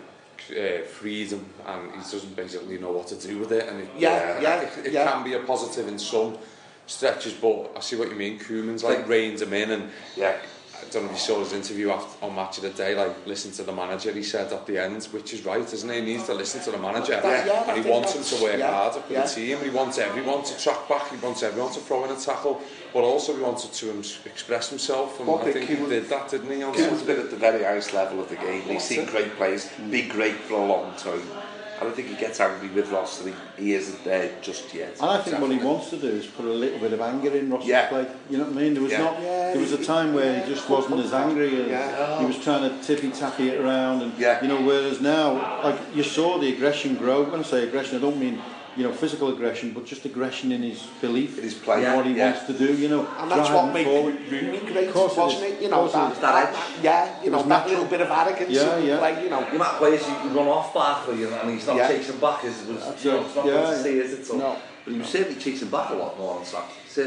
[0.51, 4.41] uh, freedom and he doesn't basically know what to do with it and it, yeah,
[4.41, 5.11] yeah, it, it yeah.
[5.11, 6.37] can be a positive in some
[6.87, 10.37] stretches but I see what you mean Koeman's like reins him in and yeah
[10.83, 13.27] I don't know if you saw his interview after, on Match of the Day, like,
[13.27, 16.01] listen to the manager, he said at the end, which is right, isn't he?
[16.01, 17.21] He needs to listen to the manager.
[17.21, 19.25] That, yeah, and he wants him to work yeah, harder for yeah.
[19.25, 19.59] the team.
[19.63, 21.09] He wants everyone to track back.
[21.09, 22.61] He wants everyone to throw in a tackle
[22.93, 26.09] but also he wanted to um, express himself, and what I think Keane, he did
[26.09, 26.63] that, didn't he?
[26.63, 26.89] Also?
[26.89, 30.03] Keane's been at the very highest level of the game, he's seen great players, be
[30.03, 30.11] mm.
[30.11, 31.23] great for a long time.
[31.83, 35.01] And I think he gets angry with Ross and he, he isn't there just yet.
[35.01, 35.57] And I think definitely.
[35.57, 37.89] what he wants to do is put a little bit of anger in Ross's yeah.
[37.89, 38.07] play.
[38.31, 38.75] You know what I mean?
[38.75, 38.99] There was yeah.
[38.99, 40.45] not yeah, there was a time where yeah.
[40.45, 42.21] he just wasn't as angry and yeah.
[42.21, 44.41] he was trying to tippy tappy it around and yeah.
[44.41, 47.25] you know, whereas now like you saw the aggression grow.
[47.25, 48.41] When I say aggression I don't mean
[48.77, 52.07] you know, physical aggression, but just aggression in his belief, in his play, yeah, what
[52.07, 52.33] he yeah.
[52.33, 53.07] wants to do, you know.
[53.19, 55.63] And that's what made Rooney great, wasn't it?
[55.63, 58.51] You know, that, that, that, yeah, you know, that little bit of arrogance.
[58.51, 58.99] Yeah, yeah.
[58.99, 59.47] Like, you know.
[59.53, 61.89] You might of players you run off Barkley and, and he's not yeah.
[61.89, 64.25] chasing back is, was, that's you know, it's not yeah, good to see, is it?
[64.25, 64.57] So, no.
[64.85, 66.45] But he was certainly chasing back a lot more on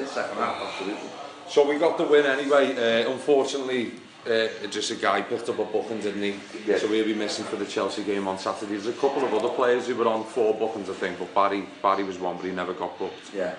[0.07, 1.09] second half, absolutely.
[1.49, 2.75] So we got the win anyway.
[2.75, 3.91] Uh, unfortunately,
[4.27, 6.35] uh, just a guy picked up a booking, didn't he?
[6.65, 6.77] Yeah.
[6.77, 8.73] So he'll be missing for the Chelsea game on Saturday.
[8.73, 11.67] There's a couple of other players who were on four bookings, I think, but Barry
[11.81, 13.33] Barry was one, but he never got booked.
[13.33, 13.55] Yeah.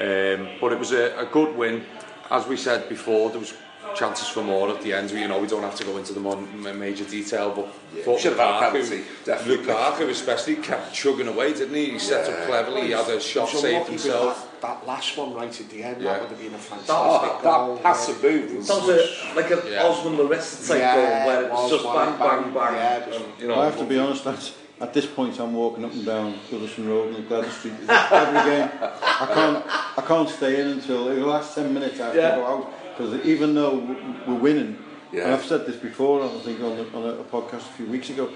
[0.00, 1.84] Um, but it was a, a good win.
[2.30, 3.54] As we said before, there was
[3.94, 5.10] chances for more at the end.
[5.10, 7.68] You know, we don't have to go into the mon- ma- major detail, but
[8.04, 9.64] thought should have had a Lukaku- penalty, definitely.
[9.66, 11.90] Lukaku especially kept chugging away, didn't he?
[11.92, 14.48] He set up cleverly, he had a shot saved himself.
[14.60, 16.12] That, that last one right at the end, Yeah.
[16.14, 17.74] that would have been a fantastic Oh, goal.
[17.76, 18.66] that passive move was...
[18.66, 19.84] Sounds a, like a Yeah.
[19.84, 22.74] Osman Larissa type Yeah, goal where it was was just bang, bang, bang, bang.
[22.74, 25.38] yeah, it was- and, you know, I have to be honest, that's, at this point
[25.40, 28.68] I'm walking up and down Goodison Road and Gwladys Street every game.
[28.80, 29.64] I can't,
[29.98, 32.30] I can't stay in until the last 10 minutes I have Yeah.
[32.30, 32.72] to go out.
[32.98, 33.76] Because even though
[34.26, 34.76] we're winning,
[35.12, 35.24] Yeah.
[35.26, 37.86] and I've said this before, I think on, the, on a, a podcast a few
[37.86, 38.28] weeks ago,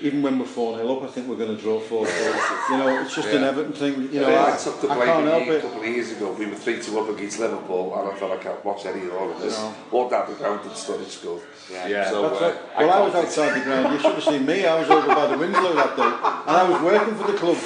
[0.00, 2.76] even when we're 4 0 up, I think we're going to draw 4 4.
[2.76, 3.48] You know, it's just an Yeah.
[3.48, 4.02] Everton thing.
[4.12, 6.12] You know, Yeah, I, I took the blame can't help me a couple of years
[6.12, 6.32] ago.
[6.32, 9.14] We were 3 2 up against Liverpool, and I thought I can't watch any of
[9.14, 9.58] all of this.
[9.58, 9.74] No.
[9.90, 11.40] Walked down the ground and stood at school.
[11.70, 12.08] Yeah.
[12.10, 12.86] So, That's uh, right.
[12.86, 13.94] Well, I, was can't- outside the ground.
[13.94, 14.64] You should have seen me.
[14.66, 16.02] I was over by the Winslow that day,
[16.48, 17.58] and I was working for the club.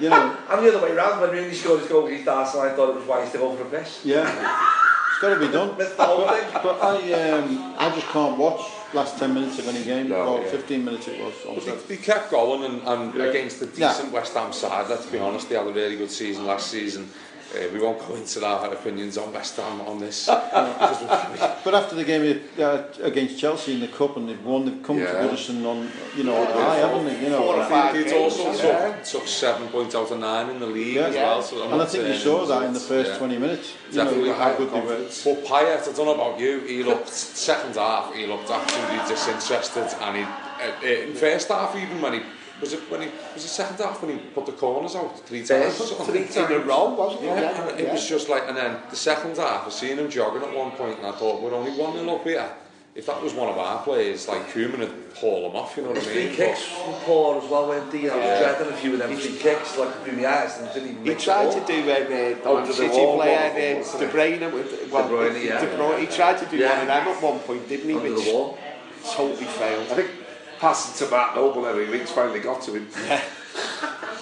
[0.00, 1.20] You know, I'm the other way round.
[1.20, 3.62] When Rooney scored his goal against Arsenal, I thought it was wise to go for
[3.62, 4.00] a piss.
[4.04, 4.83] yeah, it's
[5.24, 5.74] got to be done.
[5.76, 8.60] but, but I, um, I just can't watch
[8.92, 10.50] last 10 minutes of any game, no, or yeah.
[10.50, 11.34] 15 minutes it was.
[11.44, 13.24] But they, they kept going and, and yeah.
[13.24, 14.14] against a decent yeah.
[14.14, 17.08] West Ham side, let's be honest, they had a really good season last season.
[17.54, 20.26] Uh, we won't go into our opinions on West Ham on this.
[20.26, 24.98] but after the game uh, against Chelsea in the cup and they've won, they've come
[24.98, 25.06] yeah.
[25.06, 27.22] to Goodison on you know yeah, high, haven't they?
[27.22, 28.96] You know, four or five games, also yeah.
[28.96, 31.06] took, took seven points out of nine in the league yeah.
[31.06, 31.42] as well.
[31.42, 33.18] So and I think you saw that in the first yeah.
[33.18, 33.74] 20 minutes.
[33.90, 34.96] You Definitely know, how good they were.
[34.96, 39.88] But Payet, I don't know about you, he looked second half, he looked absolutely disinterested,
[40.00, 42.20] and he uh, uh, in first half even when he
[42.64, 45.44] Was it when he was the second half when he put the corners out three
[45.44, 45.76] times?
[45.76, 47.26] Three, three in a row, wasn't it?
[47.26, 47.60] Yeah.
[47.60, 47.92] And it yeah.
[47.92, 50.96] was just like, and then the second half, I seen him jogging at one point,
[50.96, 52.50] and I thought we're only one nil up here.
[52.94, 55.90] If that was one of our players, like Koeman would haul him off, you know
[55.90, 56.28] what I mean?
[56.28, 58.08] Free kicks from Paul as well, weren't he?
[58.08, 58.38] I was yeah.
[58.38, 61.14] dreading a few of them free kicks, like through the eyes, and didn't even He
[61.22, 64.52] tried to do um, uh, uh the Man City player, uh, uh, uh, De Bruyne,
[64.54, 66.00] with, well, De Bruyne, yeah, De Bruyne, yeah.
[66.00, 66.70] he tried to do yeah.
[66.70, 67.94] one of them at one point, didn't he?
[67.94, 68.58] Under which the wall.
[69.04, 69.92] totally failed.
[69.92, 70.23] I think
[70.64, 72.88] passing to Mark Noble every week's finally got to him.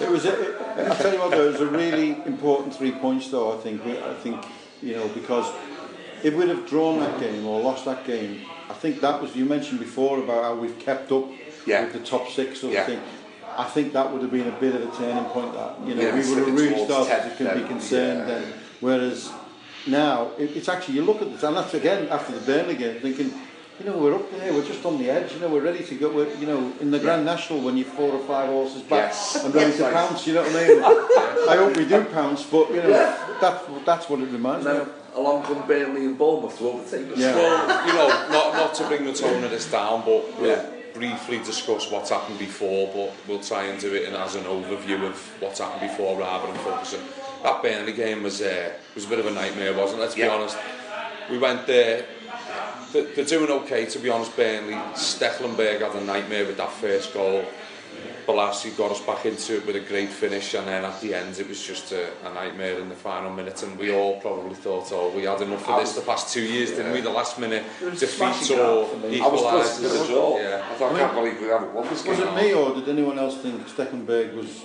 [0.01, 0.25] It was.
[0.25, 3.53] A, it, I tell you what, though, it was a really important three points, though.
[3.57, 3.81] I think.
[3.85, 4.43] I think
[4.81, 5.47] you know because
[6.21, 9.45] if we'd have drawn that game or lost that game, I think that was you
[9.45, 11.25] mentioned before about how we've kept up
[11.65, 11.83] Yeah.
[11.85, 12.81] with the top six sort Yeah.
[12.81, 13.01] of thing.
[13.55, 15.53] I think that would have been a bit of a turning point.
[15.53, 17.67] That you know Yeah, we would have slipping really towards started 10th to can be
[17.69, 18.25] concerned Yeah.
[18.35, 18.53] then.
[18.81, 19.31] Whereas
[19.87, 22.99] now it, it's actually you look at this, and that's again after the Burnley game,
[22.99, 23.31] thinking.
[23.83, 25.95] you know, we're up there, we're just on the edge, you know, we're ready to
[25.95, 29.09] go, we're, you know, in the Grand National when you're four or five horses back
[29.09, 29.43] yes.
[29.43, 30.83] and ready yes, to pounce, you know what I mean?
[31.49, 33.37] I hope we do pounce, but, you know, yeah.
[33.41, 34.73] that, that's what it reminds no.
[34.73, 37.17] me of along come Burnley and Bournemouth to overtake us.
[37.17, 37.35] Yeah.
[37.35, 40.69] Well, you know, not, not to bring the tone of this down, but we'll yeah.
[40.93, 45.03] briefly discuss what's happened before, but we'll try and do it in, as an overview
[45.05, 47.01] of what's happened before rather than focusing.
[47.43, 50.03] That Burnley game was, uh, was a bit of a nightmare, wasn't it?
[50.03, 50.27] Let's yeah.
[50.27, 50.57] be honest.
[51.29, 52.05] We went there,
[52.93, 54.35] They're, they're doing okay, to be honest.
[54.37, 57.43] Burnley, Stekelenburg had a nightmare with that first goal.
[58.25, 61.37] Bolasie got us back into it with a great finish, and then at the end
[61.39, 64.89] it was just a, a nightmare in the final minute, and we all probably thought,
[64.93, 67.01] oh, we had enough of this the past two years, didn't we?
[67.01, 67.63] The last minute
[67.99, 69.19] defeat or grab for me.
[69.19, 69.81] I was close equalised.
[69.81, 70.37] to the draw.
[70.39, 70.65] Yeah.
[70.71, 72.27] I thought, I can't believe we haven't won this Was game.
[72.29, 74.63] it me or did anyone else think Stekelenburg was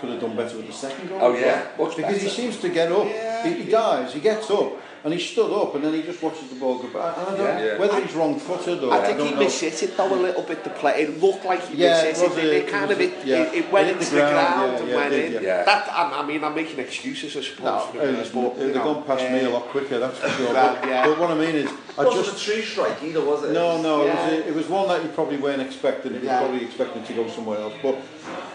[0.00, 1.18] could have done better with the second goal?
[1.22, 3.06] Oh, yeah, much because he seems to get up.
[3.06, 3.46] Yeah.
[3.46, 4.72] He, he dives, he gets up,
[5.06, 7.16] and he stood up, and then he just watches the ball go back.
[7.16, 7.64] And I don't Yeah.
[7.64, 7.78] Yeah.
[7.78, 9.40] whether he's wrong-footed or I think don't he know.
[9.42, 11.02] mishit it though a little bit to play.
[11.02, 12.44] It looked like he Yeah, it mishit it.
[12.44, 13.36] It, kind of was it, yeah.
[13.44, 15.42] it, it went It into the the ground, ground yeah, and yeah, went did, in.
[15.44, 15.62] yeah.
[15.64, 17.64] That I, I mean, I'm making excuses, I suppose.
[17.64, 19.52] No, for it him, was, but, it would you have gone past me a uh,
[19.52, 20.52] lot quicker, that's for sure.
[20.52, 21.06] Well, but, yeah.
[21.06, 23.52] but what I mean is, I It wasn't just a true strike either, was it?
[23.52, 24.10] no, no, Yeah.
[24.10, 26.14] it, was a, it was one that you probably weren't expecting.
[26.14, 26.40] He was Yeah.
[26.40, 27.74] probably expecting to go somewhere else.
[27.80, 27.98] But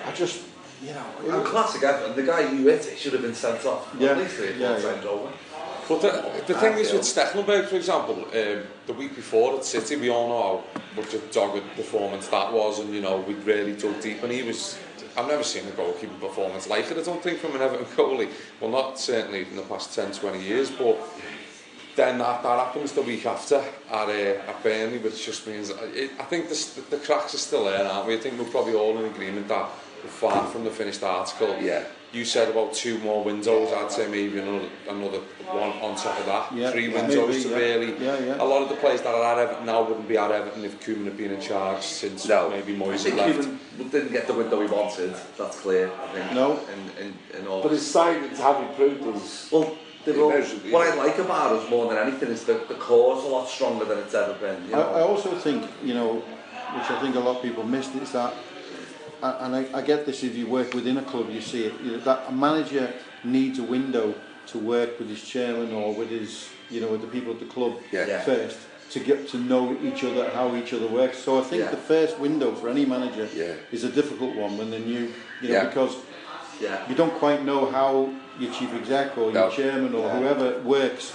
[0.05, 0.41] I just,
[0.83, 3.65] you know, it was, classic Everton, the guy who hit it should have been sent
[3.65, 3.87] off.
[3.97, 4.09] Yeah.
[4.09, 5.09] At least three or four Yeah, yeah.
[5.09, 5.29] over.
[5.87, 9.95] But the, the thing is with Stecklenberg, for example, um, the week before at City,
[9.95, 13.73] we all know how much a dogged performance that was, and you know, we really
[13.73, 14.77] dug deep, and he was.
[15.17, 18.29] I've never seen a goalkeeper performance like it, I don't think, from an Everton goalie.
[18.61, 20.97] Well, not certainly in the past 10, 20 years, but
[21.95, 26.11] then that, that happens the week after at, uh, at Burnley, which just means, it,
[26.19, 28.15] I think this, the, the cracks are still there, aren't we?
[28.15, 29.69] I think we're probably all in agreement that
[30.03, 31.55] we're far from the finished article.
[31.61, 31.83] Yeah.
[32.13, 36.25] You said about two more windows, I'd say maybe another, another one on top of
[36.25, 36.53] that.
[36.53, 37.55] Yeah, Three yeah, windows maybe, to yeah.
[37.55, 38.03] really...
[38.03, 38.41] Yeah, yeah.
[38.41, 40.77] A lot of the players that are at Everton now wouldn't be at Everton if
[40.81, 42.49] Koeman had been in charge since no.
[42.49, 43.47] maybe Moyes had left.
[43.47, 46.33] Koeman didn't get the window he wanted, that's clear, I think.
[46.33, 46.59] No.
[46.67, 47.63] In, in, in all.
[47.63, 49.49] But his signings have improved us.
[49.49, 51.01] Well, they were, Immeasurably, what yeah.
[51.01, 53.99] I like about us more than anything is that the core's a lot stronger than
[53.99, 54.67] it's ever been.
[54.67, 54.93] You I, know?
[54.93, 58.33] I also think, you know, which I think a lot of people missed, is that,
[59.21, 61.91] and I, I get this if you work within a club, you see it, you
[61.91, 62.91] know, that a manager
[63.23, 64.15] needs a window
[64.47, 67.45] to work with his chairman or with his, you know, with the people at the
[67.45, 68.07] club Yeah.
[68.07, 68.21] Yeah.
[68.21, 68.57] first
[68.91, 71.19] to get to know each other, how each other works.
[71.19, 71.71] So I think Yeah.
[71.71, 73.53] the first window for any manager Yeah.
[73.71, 75.65] is a difficult one when they're new, you know, Yeah.
[75.65, 75.95] because
[76.59, 76.89] yeah.
[76.89, 78.09] you don't quite know how
[78.41, 79.49] your chief exec or your No.
[79.49, 80.19] chairman or Yeah.
[80.19, 81.13] whoever works.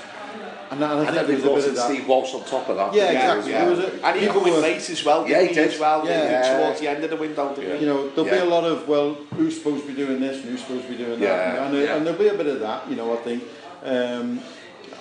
[0.70, 1.84] And, I- and I And think then there's a brought bit of that.
[1.90, 2.92] Steve Walsh on top of that.
[2.94, 3.52] Yeah, exactly.
[3.52, 3.70] well?
[3.70, 5.68] was a, And even with late as well, Yeah, he did.
[5.72, 6.30] as well, Yeah.
[6.30, 6.58] yeah.
[6.58, 7.84] towards the end of the window, didn't he?
[7.86, 8.42] you know, there'll Yeah.
[8.42, 10.88] be a lot of, well, who's supposed to be doing this and who's supposed to
[10.88, 11.54] be doing that.
[11.54, 11.94] Yeah, And, yeah.
[11.96, 13.44] and there'll be a bit of that, you know, I think.
[13.84, 14.40] Um,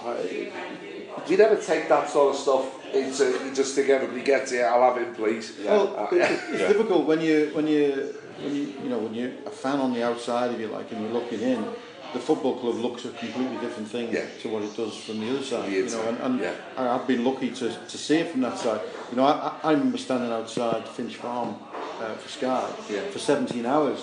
[0.06, 0.52] I,
[1.28, 4.84] We never take that sort of stuff into you just think everybody gets it, I'll
[4.94, 5.54] have it in place.
[5.66, 9.50] well, it's, it's difficult when you, when you, when you, you know, when you're a
[9.50, 11.66] fan on the outside, if you like, and you're looking in,
[12.16, 14.26] the football club looks a completely different thing Yeah.
[14.42, 15.66] to what it does from the other side.
[15.70, 16.54] The You know, and, and yeah.
[16.96, 18.82] I've been lucky to, to see it from that side.
[19.12, 21.56] You know, I, I remember standing outside Finch Farm
[22.02, 23.02] uh, for Sky Yeah.
[23.12, 24.00] for 17 hours,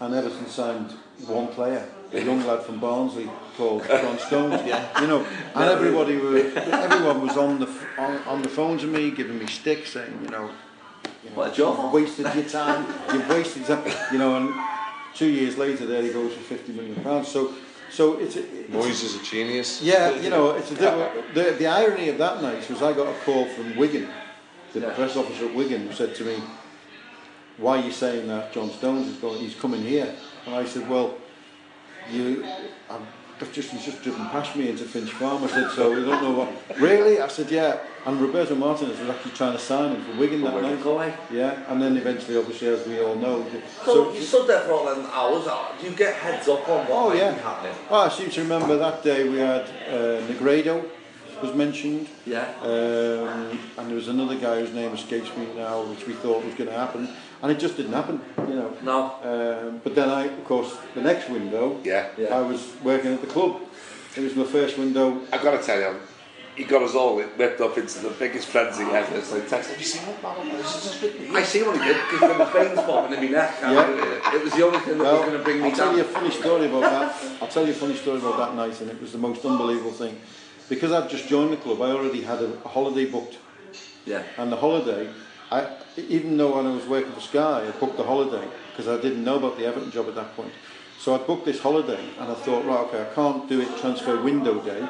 [0.00, 0.90] and Everton signed
[1.26, 4.62] one player, a young lad from Barnsley called John Stones.
[4.72, 5.00] yeah.
[5.00, 5.26] You know,
[5.56, 6.36] and everybody were,
[6.86, 10.30] everyone was on the on, on the phone to me, giving me sticks, saying, you
[10.30, 10.50] know,
[11.24, 11.72] you know What a job.
[11.82, 14.48] you've wasted your time, you've wasted time, you know, and
[15.16, 17.28] two years later there he goes for 50 million pounds.
[17.28, 17.54] So,
[17.90, 19.82] so it's, a- it's Moyes is a genius.
[19.82, 20.74] yeah, you know, it's a
[21.34, 24.08] the, the irony of that night was I got a call from Wigan,
[24.72, 24.90] the Yeah.
[24.94, 26.36] press officer at Wigan, who said to me,
[27.58, 30.14] why are you saying that John Stones is going, he's coming here?
[30.46, 31.14] And I said, well,
[32.10, 32.44] you,
[32.90, 33.00] I've
[33.40, 35.44] I've just, he's just driven past me into Finch Farm.
[35.44, 37.20] I said, so we don't know what, really?
[37.20, 37.78] I said, yeah.
[38.06, 40.86] And Roberto Martinez was actually trying to sign him for Wigan for that Wigan, night.
[40.86, 41.14] Away.
[41.30, 43.44] Yeah, and then eventually, obviously, as we all know.
[43.84, 45.46] So, so you stood there for all them hours.
[45.48, 47.32] Uh, do you get heads up on what oh, might yeah.
[47.32, 47.74] be happening?
[47.90, 50.88] Oh, I seem to remember that day we had uh, Negredo
[51.42, 52.08] was mentioned.
[52.24, 52.48] Yeah.
[52.62, 56.54] Um, and there was another guy whose name escapes me now, which we thought was
[56.54, 57.08] going to happen,
[57.42, 58.20] and it just didn't happen.
[58.38, 58.76] You know.
[58.82, 59.68] No.
[59.68, 61.80] Um, but then I, of course, the next window.
[61.84, 62.08] Yeah.
[62.16, 62.28] yeah.
[62.28, 63.60] I was working at the club.
[64.16, 65.20] It was my first window.
[65.32, 66.00] I've got to tell you,
[66.56, 69.16] he got us all whipped up into the biggest frenzy ever.
[69.16, 71.76] It's like, text, have you seen what man this has just been I see what
[71.78, 73.54] he did because there was veins popping in my neck.
[73.60, 73.90] Yeah.
[73.90, 75.88] It, it was the only thing that Well, was going to bring me I'll tell
[75.88, 75.96] down.
[75.98, 77.42] you a funny story about that.
[77.42, 79.92] I'll tell you a funny story about that night, and it was the most unbelievable
[79.92, 80.18] thing.
[80.68, 83.38] Because I'd just joined the club, I already had a, a holiday booked.
[84.06, 84.22] Yeah.
[84.38, 85.10] And the holiday,
[85.50, 89.00] I, even though when I was working for Sky, I booked the holiday because I
[89.00, 90.52] didn't know about the Everton job at that point.
[90.98, 94.20] So I booked this holiday and I thought, right, okay, I can't do it transfer
[94.20, 94.88] window day.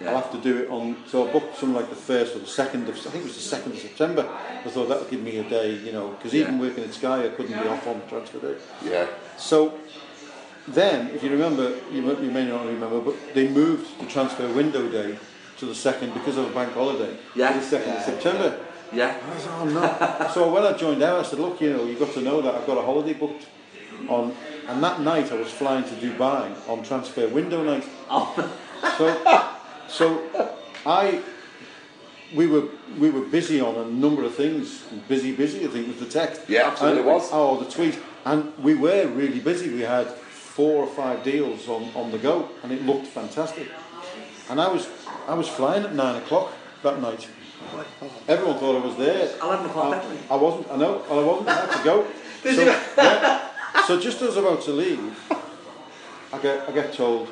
[0.00, 0.10] Yeah.
[0.10, 2.44] I'll have to do it on, so I booked something like the 1st or the
[2.46, 4.28] 2nd of, I think it was the 2nd of September.
[4.64, 7.24] I thought that would give me a day, you know, because even working at Sky,
[7.24, 8.56] I couldn't be off on transfer day.
[8.84, 9.06] Yeah.
[9.36, 9.78] So
[10.68, 14.46] then, if you remember, you, may- you may not remember, but they moved the transfer
[14.52, 15.18] window day
[15.58, 17.16] to the 2nd because of a bank holiday.
[17.34, 17.58] Yeah.
[17.58, 18.60] The 2nd of September.
[18.92, 19.16] Yeah.
[19.34, 20.30] I said, oh no.
[20.32, 22.54] so when I joined out, I said, look, you know, you've got to know that
[22.54, 23.46] I've got a holiday booked
[24.08, 24.34] on,
[24.68, 27.84] and that night I was flying to Dubai on transfer window night.
[28.08, 28.32] Oh.
[28.96, 29.57] So,
[29.88, 30.22] so
[30.86, 31.20] I,
[32.34, 32.64] we were
[32.98, 34.84] we were busy on a number of things.
[35.08, 35.64] Busy, busy.
[35.64, 36.42] I think was the text.
[36.48, 37.28] Yeah, absolutely And- was.
[37.32, 37.98] Oh, the tweet.
[38.24, 39.72] And we were really busy.
[39.72, 43.68] We had four or five deals on, on the go, and it looked fantastic.
[44.50, 44.88] And I was
[45.26, 47.28] I was flying at nine o'clock that night.
[48.28, 49.30] Everyone thought I was there.
[49.42, 50.26] Eleven o'clock, I, definitely.
[50.30, 50.70] I wasn't.
[50.70, 51.02] I know.
[51.10, 51.48] I wasn't.
[51.48, 52.06] I had to go.
[52.44, 53.48] So, yeah.
[53.86, 55.18] So just as I was about to leave,
[56.32, 57.28] I get I get told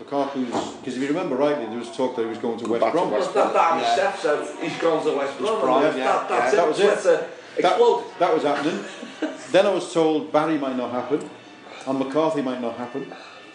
[0.00, 2.80] Lukaku's because if you remember rightly, there was talk that he was going to West
[2.82, 3.10] back to Brom.
[3.10, 3.94] West That, that Yeah.
[3.94, 5.60] step, so he's gone to West Brom.
[5.60, 6.48] Brom, yeah, that, that's yeah.
[6.52, 6.56] it.
[6.56, 7.62] That was it.
[7.62, 8.84] That, that was happening.
[9.52, 11.28] then I was told Barry might not happen,
[11.86, 13.12] and McCarthy might not happen.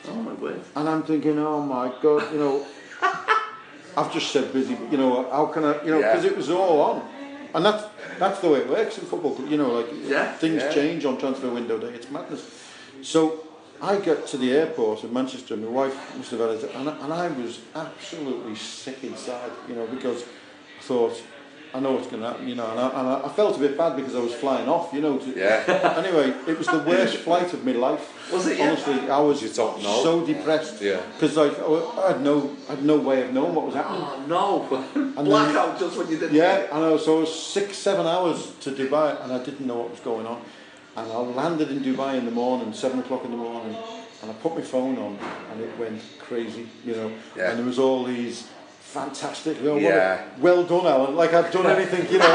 [0.08, 0.60] Oh my word.
[0.76, 2.66] And I'm thinking, oh my God, you know,
[3.98, 6.14] I've just said busy, but you know, how can I, you know, Yeah.
[6.14, 7.08] because it was all on.
[7.54, 7.84] And that's,
[8.18, 10.72] that's the way it works in football, you know, like Yeah, things yeah.
[10.74, 12.50] change on transfer window day, it's madness.
[13.04, 13.46] So
[13.82, 17.14] I got to the airport in Manchester, my wife must have had it, and, and
[17.14, 21.22] I was absolutely sick inside, you know, because I thought,
[21.74, 23.78] I know what's going to happen, you know, and I, and I felt a bit
[23.78, 25.18] bad because I was flying off, you know.
[25.18, 25.64] To, yeah.
[26.06, 28.32] anyway, it was the worst flight of my life.
[28.32, 28.60] Was it?
[28.60, 29.18] Honestly, yeah.
[29.18, 30.04] I was you don't know.
[30.04, 30.82] so depressed.
[30.82, 31.02] Yeah.
[31.14, 34.34] Because like I had no, I had no way of knowing what was oh, happening.
[34.34, 35.12] Oh no!
[35.18, 36.36] And Blackout just when you didn't.
[36.36, 39.66] Yeah, and I was, so I was six, seven hours to Dubai, and I didn't
[39.66, 40.42] know what was going on.
[40.96, 43.76] And I landed in Dubai in the morning, seven o'clock in the morning,
[44.22, 45.18] and I put my phone on,
[45.52, 47.12] and it went crazy, you know.
[47.36, 47.50] Yeah.
[47.52, 48.48] And there was all these
[48.82, 51.16] fantastic, you know, what a- well done, Alan.
[51.16, 52.28] Like I've done anything, you know.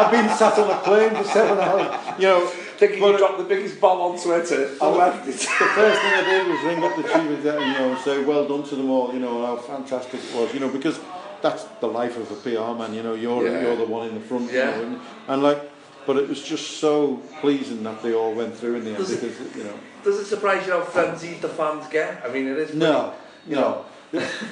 [0.00, 2.46] I've been sat on a plane for seven hours, you know.
[2.76, 4.70] Thinking but- you dropped the biggest bomb on Twitter.
[4.80, 5.36] I left it.
[5.36, 8.24] the first thing I did was ring up the chief exec, you know, and say
[8.24, 10.98] well done to them all, you know, how fantastic it was, you know, because
[11.40, 13.60] that's the life of a PR man, you know, you're Yeah.
[13.62, 14.74] you're the one in the front, Yeah.
[14.76, 15.60] you know, and, and like,
[16.06, 19.12] but it was just so pleasing that they all went through in the end Does
[19.12, 19.74] it- because you know,
[20.04, 22.22] Does it surprise you how frenzied the fans get?
[22.24, 22.64] I mean, it is.
[22.70, 23.12] pretty- no,
[23.48, 23.84] you know,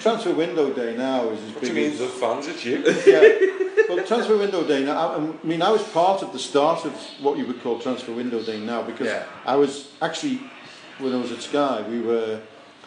[0.01, 2.49] transfer window day now is as What do you big mean as the fans?
[2.49, 2.79] It's you.
[3.07, 3.87] yeah.
[3.89, 4.97] Well, transfer window day now.
[4.97, 8.13] I, I mean, I was part of the start of what you would call transfer
[8.13, 9.25] window day now because Yeah.
[9.45, 10.41] I was actually
[10.99, 12.41] when I was at Sky, we were,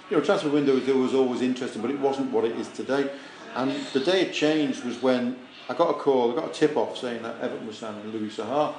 [0.09, 3.09] you know, transfer window day was always interesting, but it wasn't what it is today.
[3.55, 5.38] And the day it changed was when
[5.68, 8.30] I got a call, I got a tip off saying that Everton was signing Louis
[8.30, 8.76] Sahar.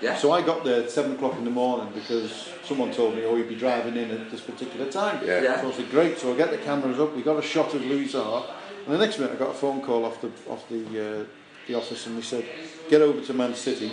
[0.00, 0.16] Yeah.
[0.16, 3.36] So I got there at seven o'clock in the morning because someone told me, oh,
[3.36, 5.24] you'd be driving in at this particular time.
[5.24, 5.42] Yeah.
[5.42, 5.60] yeah.
[5.60, 6.18] So I said, great.
[6.18, 7.14] So I get the cameras up.
[7.14, 8.50] We got a shot of Louis Saha.
[8.84, 11.24] And the next minute, I got a phone call off the off the uh,
[11.68, 12.44] the office, and they said,
[12.90, 13.92] get over to Man City.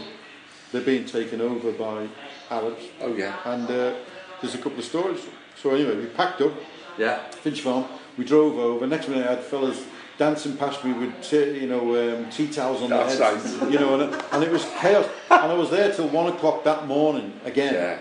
[0.72, 2.08] They're being taken over by
[2.50, 2.86] Arabs.
[3.02, 3.38] Oh yeah.
[3.46, 3.94] And uh,
[4.42, 5.22] there's a couple of stories.
[5.62, 6.54] So anyway, we packed up.
[6.98, 7.30] Yeah.
[7.30, 7.86] Finch Farm.
[8.18, 8.88] We drove over.
[8.88, 9.86] Next minute, I had fellas
[10.20, 13.72] dancing past me with tea, you know um, tea towels on their heads, right.
[13.72, 15.08] you know, and, and it was chaos.
[15.32, 17.74] and I was there till one o'clock that morning again.
[17.74, 18.00] Yeah.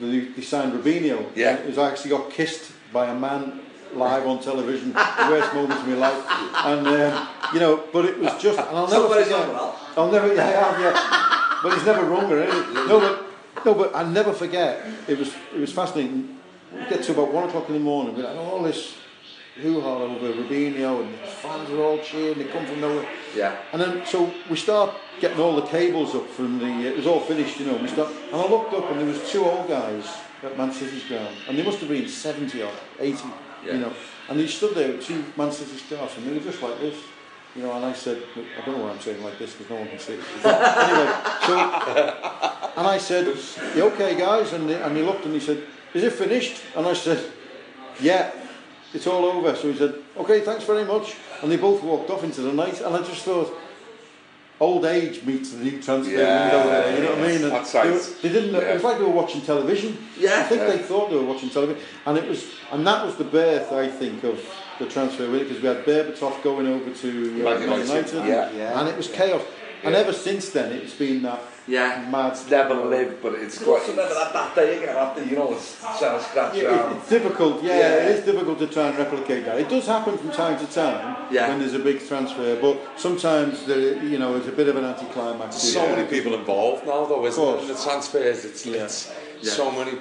[0.00, 1.30] They, they signed Robinho.
[1.36, 1.56] Yeah.
[1.56, 3.60] It was I actually got kissed by a man
[3.94, 4.92] live on television.
[4.92, 6.24] the worst moments of my life.
[6.66, 9.48] And um, you know, but it was just, and I'll never Somebody's forget.
[9.48, 9.80] well.
[9.96, 11.60] I'll never, yeah, have, yeah.
[11.62, 12.74] But he's never wrong or anything.
[12.74, 14.84] No, but no, but I never forget.
[15.06, 16.40] It was it was fascinating.
[16.72, 18.16] We get to about one o'clock in the morning.
[18.16, 18.96] We're had all this
[19.60, 22.38] hoo-ha over Robinho, and the fans are all cheering.
[22.38, 23.06] They come from nowhere.
[23.36, 23.56] Yeah.
[23.72, 26.66] And then so we start getting all the cables up from the.
[26.88, 27.76] It was all finished, you know.
[27.76, 30.06] We start, and I looked up, and there was two old guys
[30.42, 33.28] at Man City's ground, and they must have been seventy or eighty,
[33.64, 33.74] Yeah.
[33.74, 33.92] you know.
[34.28, 36.96] And they stood there with two Man City stars, and they were just like this.
[37.54, 39.76] You know, and I said, I don't know why I'm saying like this because no
[39.76, 40.20] one can see it.
[40.42, 41.12] Anyway,
[41.46, 43.26] so, and I said,
[43.76, 44.54] you okay, guys?
[44.54, 46.62] And they, and he looked and he said, is it finished?
[46.74, 47.22] And I said,
[48.00, 48.30] yeah,
[48.94, 49.54] it's all over.
[49.54, 51.16] So he said, okay, thanks very much.
[51.42, 53.52] And they both walked off into the night, and I just thought,
[54.60, 56.70] old age meets the new transfer Yeah, window.
[56.70, 57.42] There, you know what I mean?
[57.42, 58.54] And that's they, were- they didn't.
[58.54, 59.98] It was like they were watching television.
[60.18, 60.40] Yeah.
[60.40, 63.24] I think they thought they were watching television, and it was, and that was the
[63.24, 64.40] birth, I think, of
[64.78, 68.50] the transfer window because we had Berbatov going over to uh, Man United, United, yeah.
[68.52, 68.80] Yeah.
[68.80, 69.42] and it was chaos.
[69.84, 72.08] And ever since then, it's been that Yeah.
[72.10, 72.32] mad.
[72.32, 73.80] It's never lived, but it's It's quite.
[73.82, 76.96] also never that, that day again after, you know, it's trying to scratch Yeah, around.
[76.96, 77.62] it's difficult.
[77.62, 77.94] Yeah, Yeah.
[78.08, 79.60] it is difficult to try and replicate that.
[79.60, 81.48] It does happen from time to time Yeah.
[81.48, 84.84] when there's a big transfer, but sometimes there, you know, it's a bit of an
[84.84, 85.50] anti-climax.
[85.62, 87.62] There's so many people involved now, though, isn't Of there?
[87.62, 88.82] In the transfers, it's, Yeah.
[88.84, 89.10] it's
[89.42, 89.52] Yeah.
[89.52, 89.92] so many,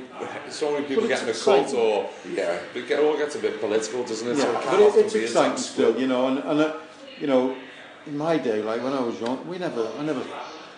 [0.49, 2.57] so many people But it's getting a cult, or Yeah.
[2.73, 4.37] it get, all gets a bit political, doesn't it?
[4.37, 6.71] Yeah, so it but it, it's be exciting intense, still, you know, and, and uh,
[7.19, 7.55] you know,
[8.07, 10.21] in my day, like when I was young, we never, I never,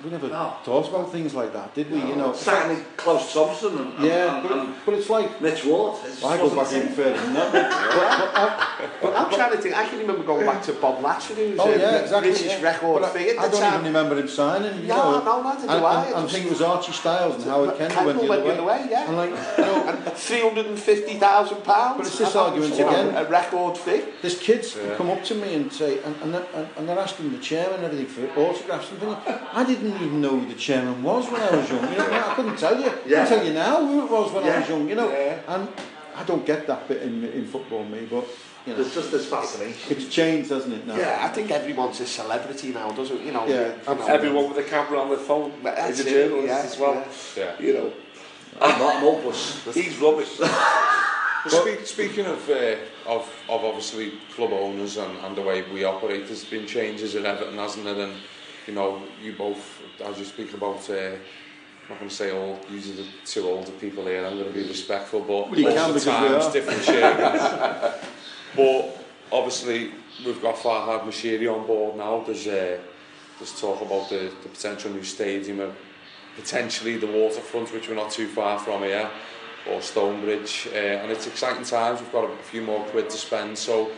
[0.03, 0.53] we never No.
[0.65, 1.99] talked about things like that, did we?
[1.99, 5.63] You know, Signing Klaus Thompson and, and, yeah, and, but, and but it's like Mitch
[5.65, 5.99] Ward.
[6.05, 7.51] It's I go back the even further than that.
[7.53, 11.01] But, but, I- But I'm trying to think, I can remember going back to Bob
[11.01, 12.31] Latchford, who's Oh a yeah, exactly.
[12.31, 12.61] British yeah.
[12.61, 14.75] record But I- figure I don't even remember him signing.
[14.81, 16.05] You Yeah, know, no, neither do and, I.
[16.05, 18.41] And, and I Just- think it was Archie Styles and Howard Kendall went the went
[18.41, 19.07] other the other way, yeah.
[19.07, 19.83] And like, you know,
[20.15, 21.97] £350,000.
[21.97, 23.15] But it's this And that argument was, again.
[23.15, 24.01] A record fee.
[24.21, 27.85] There's kids come up to me and say, and, and, they're, asking the chairman and
[27.85, 29.17] everything for autographs and things.
[29.53, 31.91] I didn't didn't even know who the chairman was when I was young.
[31.91, 32.87] You know, I couldn't tell you.
[32.87, 34.89] I can tell you now who it was when I was young.
[34.89, 35.39] You know, Yeah.
[35.55, 35.67] and
[36.15, 38.07] I don't get that bit in in football, me.
[38.09, 38.25] But
[38.65, 39.91] you know, There's just this fascination.
[39.97, 40.87] it's changed, hasn't it?
[40.87, 40.95] Now.
[40.95, 43.25] Yeah, I think everyone's a celebrity now, doesn't it?
[43.25, 43.45] you know?
[43.45, 46.47] Yeah, you know, Everyone with a camera on their phone That's is a it, journalist
[46.47, 47.05] yeah, as well.
[47.35, 47.65] Yeah.
[47.65, 47.93] You know,
[48.61, 49.63] I'm not, I'm hopeless.
[49.73, 50.39] he's rubbish.
[51.45, 55.83] Well, speak, speaking of, uh, of of obviously club owners and, and the way we
[55.83, 57.99] operate, there's been changes in Everton, hasn't there?
[57.99, 58.13] And
[58.65, 60.93] you know, you both, as you speak about uh,
[61.83, 64.47] I'm not going to say old, these are the two older people here, I'm going
[64.47, 68.07] to be respectful, but well, most of the times different shades.
[68.55, 69.91] but obviously
[70.25, 72.79] we've got Farhad Mashiri on board now, there's, uh,
[73.37, 75.73] there's talk about the, the potential new stadium, and
[76.37, 79.09] potentially the waterfront, which we're not too far from here,
[79.69, 83.57] or Stonebridge, uh, and it's exciting times, we've got a few more quid to spend,
[83.57, 83.91] so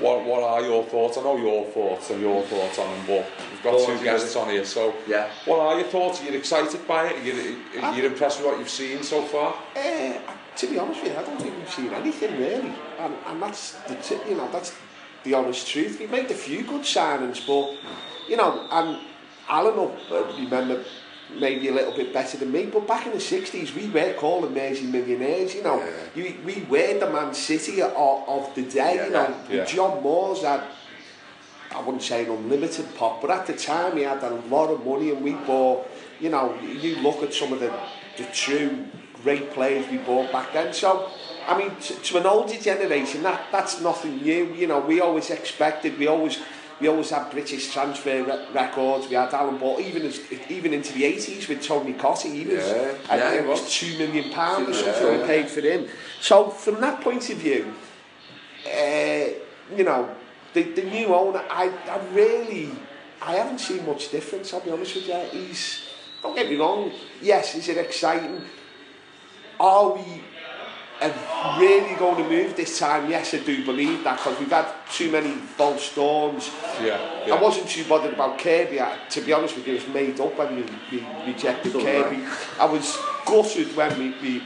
[0.00, 1.18] what what are your thoughts?
[1.18, 4.36] I know your thoughts and your thoughts on them, but we've got thoughts two guests
[4.36, 5.30] on here, so yeah.
[5.44, 6.20] what are your thoughts?
[6.20, 7.18] Are you excited by it?
[7.18, 9.54] Are you, are you impressed with what you've seen so far?
[9.76, 10.18] Uh,
[10.56, 13.72] to be honest with you, I don't think we've seen anything really, and, and that's
[13.72, 14.74] the you know that's
[15.24, 15.98] the honest truth.
[16.00, 17.76] We've made a few good signings, but
[18.28, 18.98] you know, and
[19.48, 20.84] Alan will uh, remember
[21.38, 24.52] maybe a little bit better than me, but back in the 60s, we were called
[24.52, 25.78] Mersey millionaires, you know.
[25.78, 26.22] Yeah, yeah.
[26.22, 29.34] You, we were the Man City of, of the day, yeah, you know.
[29.50, 29.64] Yeah.
[29.64, 30.62] John Moores had,
[31.70, 34.84] I wouldn't say an unlimited pot, but at the time he had a lot of
[34.84, 35.88] money and we bought,
[36.20, 37.72] you know, you look at some of the,
[38.16, 38.86] the true
[39.22, 40.72] great players we bought back then.
[40.72, 41.10] So,
[41.46, 44.54] I mean, to, to an older generation, that that's nothing new.
[44.54, 46.38] You know, we always expected, we always
[46.80, 49.08] we always had British transfer re records.
[49.08, 52.32] We had Alan Ball, even as, even into the 80s with Tony Cotti.
[52.32, 55.48] He was, yeah, I yeah, think it was two million pounds or something yeah, paid
[55.48, 55.88] for him.
[56.20, 57.72] So from that point of view,
[58.66, 59.26] uh,
[59.76, 60.10] you know,
[60.54, 62.70] the, the new owner, I, I really,
[63.22, 65.20] I haven't seen much difference, I'll be honest with you.
[65.30, 65.82] He's,
[66.22, 68.42] don't get me wrong, yes, is it exciting?
[69.58, 70.22] Are we
[71.00, 73.10] have really going to move this time.
[73.10, 76.50] Yes, I do believe that because we've had too many false storms.
[76.80, 77.34] Yeah, yeah.
[77.34, 78.80] I wasn't too bothered about Kirby.
[78.80, 81.82] I, to be honest with you, it was made up when we, we rejected Don't
[81.82, 82.16] Kirby.
[82.16, 82.38] Right.
[82.60, 84.42] I was gutted when we, we,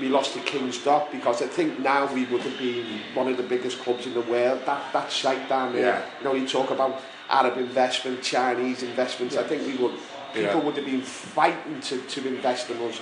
[0.00, 3.36] we lost to King's Dock because I think now we would have been one of
[3.36, 4.62] the biggest clubs in the world.
[4.66, 6.04] That, that site down there, yeah.
[6.18, 9.34] you know, you talk about Arab investment, Chinese investments.
[9.34, 9.42] Yeah.
[9.42, 9.94] I think we would,
[10.34, 10.56] people yeah.
[10.58, 13.00] would have been fighting to, to invest in us.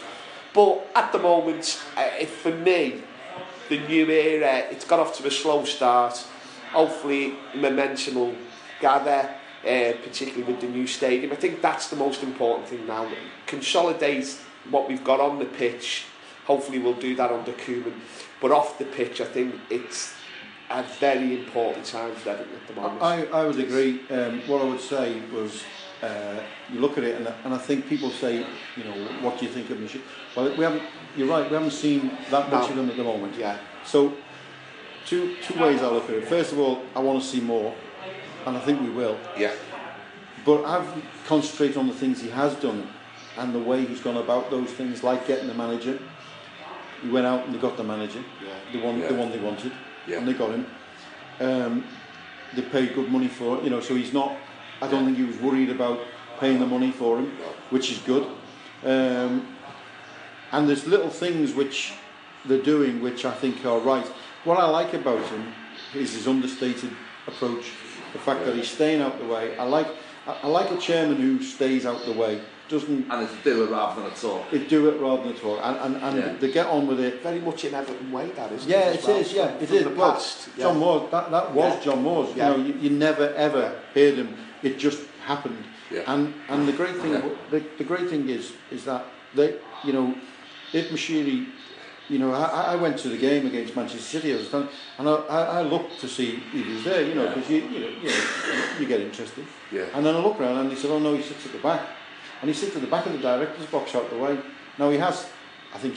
[0.53, 3.03] But at the moment, uh, for me,
[3.69, 6.27] the new era, it's got off to a slow start.
[6.73, 8.35] Hopefully, momentum will
[8.81, 9.31] gather,
[9.63, 11.33] uh, particularly with the new stadium.
[11.33, 13.09] I think that's the most important thing now.
[13.47, 14.39] Consolidate
[14.71, 16.05] what we've got on the pitch.
[16.47, 17.95] Hopefully, we'll do that under Koeman.
[18.41, 20.15] But off the pitch, I think it's
[20.71, 23.03] a very important time for Everton at the moment.
[23.03, 24.01] I, I would agree.
[24.11, 25.63] Um, what I would say was,
[26.03, 26.41] uh,
[26.73, 28.47] you look at it, and, and I think people say,
[28.77, 30.03] you know, what do you think of Michelle?
[30.37, 30.83] Well, we haven't.
[31.17, 31.49] You're right.
[31.49, 32.69] We haven't seen that much No.
[32.71, 33.35] of them at the moment.
[33.37, 34.13] yeah, So,
[35.07, 36.29] two two ways I look at it.
[36.29, 37.75] First of all, I want to see more,
[38.47, 39.17] and I think we will.
[39.37, 39.53] Yeah.
[40.45, 40.89] But I've
[41.27, 42.87] concentrated on the things he has done,
[43.37, 45.99] and the way he's gone about those things, like getting the manager.
[47.03, 48.51] He went out and they got the manager, yeah.
[48.73, 49.73] the one the one they wanted,
[50.07, 50.19] Yeah.
[50.19, 50.67] and they got him.
[51.41, 51.85] Um,
[52.55, 53.81] they paid good money for it, you know.
[53.81, 54.37] So he's not.
[54.83, 55.99] I don't think he was worried about
[56.39, 57.33] paying the money for him,
[57.71, 58.27] which is good.
[58.85, 59.50] Um,
[60.53, 61.93] and there's little things which
[62.45, 64.07] they're doing which I think are right.
[64.45, 65.53] What I like about him
[65.95, 66.91] is his understated
[67.27, 67.73] approach,
[68.13, 69.57] the fact that he's staying out the way.
[69.59, 69.89] I like
[70.27, 73.71] I, I like a chairman who stays out the way, doesn't And it's do it
[73.71, 74.53] rather than a talk.
[74.53, 76.33] it do it rather than talk, and and, and Yeah.
[76.41, 77.23] they get on with it.
[77.23, 78.95] very much in Everton way, that isn't Yeah, it?
[78.97, 79.33] it as well, is.
[79.33, 79.85] Yeah, from- it from is.
[79.85, 80.49] The Well, past.
[80.57, 80.65] yeah.
[80.65, 81.81] John Moore, that, that was Yeah.
[81.85, 82.29] John Moores.
[82.37, 82.51] Yeah.
[82.51, 84.35] You know, you, you never ever heard him.
[84.63, 85.65] It just happened.
[85.91, 86.03] Yeah.
[86.07, 87.29] And and the great thing, Yeah.
[87.51, 90.15] the, the great thing is, is that they, you know,
[90.73, 91.47] Ed Mashiri,
[92.09, 94.69] you know, I, I went to the game against Manchester City, I was done,
[94.99, 97.59] and I, I looked to see if he was there, you know, because yeah.
[97.59, 99.45] you, you, know, you, know, you get interested.
[99.71, 99.87] Yeah.
[99.95, 101.87] And then I looked around and he said, oh no, he sits at the back.
[102.41, 104.39] And he sits at the back of the director's box out the way.
[104.79, 105.29] Now he has,
[105.75, 105.97] I think,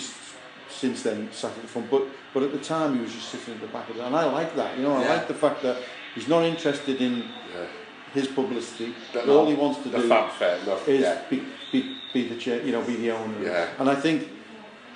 [0.70, 2.04] since then sat at the front, but,
[2.34, 4.26] but at the time he was just sitting at the back of the, and I
[4.26, 5.06] like that, you know, yeah.
[5.06, 5.82] I like the fact that
[6.14, 7.66] he's not interested in yeah.
[8.14, 8.94] his publicity.
[9.14, 11.22] But All he wants to do fair, no, is yeah.
[11.30, 13.42] be, be, be the chair, you know, be the owner.
[13.42, 13.70] Yeah.
[13.80, 14.28] And I think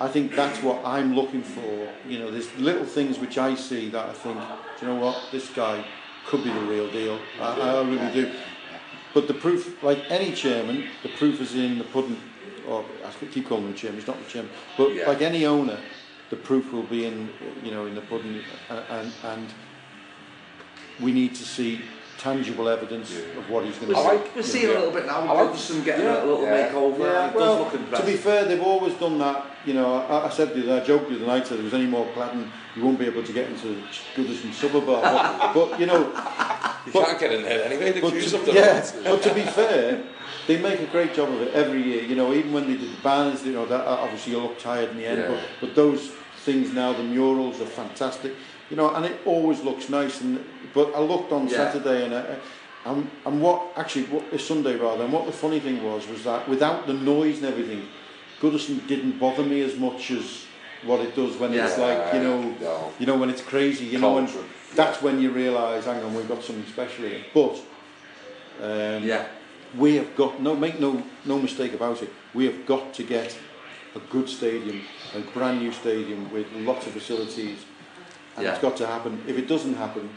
[0.00, 1.88] I think that's what I'm looking for.
[2.06, 4.36] You know, there's little things which I see that I think,
[4.78, 5.84] do you know what, this guy
[6.26, 7.18] could be the real deal.
[7.40, 8.32] I, I really do.
[9.14, 12.18] But the proof, like any chairman, the proof is in the pudding.
[12.68, 13.98] Or I keep calling him the chairman.
[13.98, 14.52] He's not the chairman.
[14.76, 15.08] But Yeah.
[15.08, 15.78] like any owner,
[16.30, 17.30] the proof will be in,
[17.64, 18.40] you know, in the pudding.
[18.68, 19.48] And and, and
[21.00, 21.80] we need to see
[22.18, 24.24] tangible evidence of what he's going to We're, do.
[24.24, 25.20] see- we're seeing a little bit now.
[25.20, 26.22] I like- Goodison getting Yeah.
[26.22, 26.68] a little Yeah.
[26.72, 26.98] makeover.
[26.98, 29.46] Yeah, it well, does look to be fair, they've always done that.
[29.68, 32.06] you know, I, I said, I joked the other night, said, if there's any more
[32.14, 33.82] cladding, you won't be able to get into
[34.16, 34.86] Goodison suburb.
[34.86, 36.00] But, but you know...
[36.86, 39.22] you but, can't get in there anyway, the but queues to, up the yeah, But
[39.22, 40.02] to be fair,
[40.46, 42.02] they make a great job of it every year.
[42.02, 44.90] You know, even when they did the banners, you know, that, obviously you look tired
[44.90, 45.28] in the end, yeah.
[45.28, 46.08] but, but those
[46.46, 48.34] things now, the murals are fantastic.
[48.70, 50.22] You know, and it always looks nice.
[50.22, 50.42] And
[50.72, 51.56] But I looked on yeah.
[51.56, 52.14] Saturday and...
[52.14, 52.36] I,
[52.84, 56.48] and, and what actually what, Sunday rather and what the funny thing was was that
[56.48, 57.86] without the noise and everything
[58.40, 60.44] Goodison didn't bother me as much as
[60.84, 62.92] what it does when it's like you know No.
[63.00, 64.44] you know when it's crazy you know when Culture.
[64.76, 67.56] that's when you realise hang on we've got something special here but
[68.62, 69.26] um, Yeah.
[69.76, 73.36] we have got no make no no mistake about it we have got to get
[73.96, 74.82] a good stadium
[75.16, 77.58] a brand new stadium with lots of facilities
[78.36, 78.52] and Yeah.
[78.52, 80.08] it's got to happen if it doesn't happen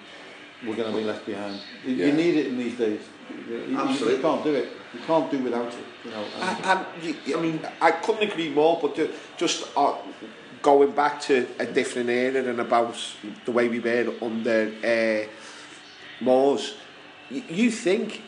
[0.63, 3.01] we're going to be left behind you, you need it in these days
[3.49, 5.85] you, you- you can't do it You can't do without it.
[6.03, 6.25] You know.
[6.41, 8.79] And, and you, I mean, I couldn't agree more.
[8.81, 9.95] But just uh,
[10.61, 12.95] going back to a different era and about
[13.45, 16.75] the way we were under uh, Moors,
[17.29, 18.21] you, you think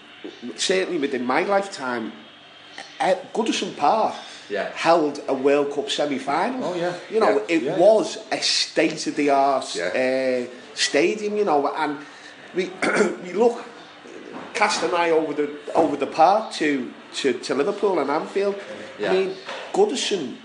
[0.55, 2.11] certainly within my lifetime,
[3.01, 4.15] e-, e-, Goodison Park
[4.49, 4.71] yeah.
[4.73, 6.63] held a World Cup semi-final.
[6.63, 6.95] Oh yeah.
[7.09, 7.55] You know, yeah.
[7.55, 8.37] it yeah, was yeah.
[8.37, 10.47] a state-of-the-art yeah.
[10.47, 11.37] uh, stadium.
[11.37, 11.97] You know, and
[12.55, 12.71] we
[13.23, 13.65] we look
[14.53, 18.55] cast an eye over the over the park to to, to Liverpool and Anfield.
[18.99, 19.11] Yeah.
[19.11, 19.35] I mean,
[19.73, 20.37] Goodison,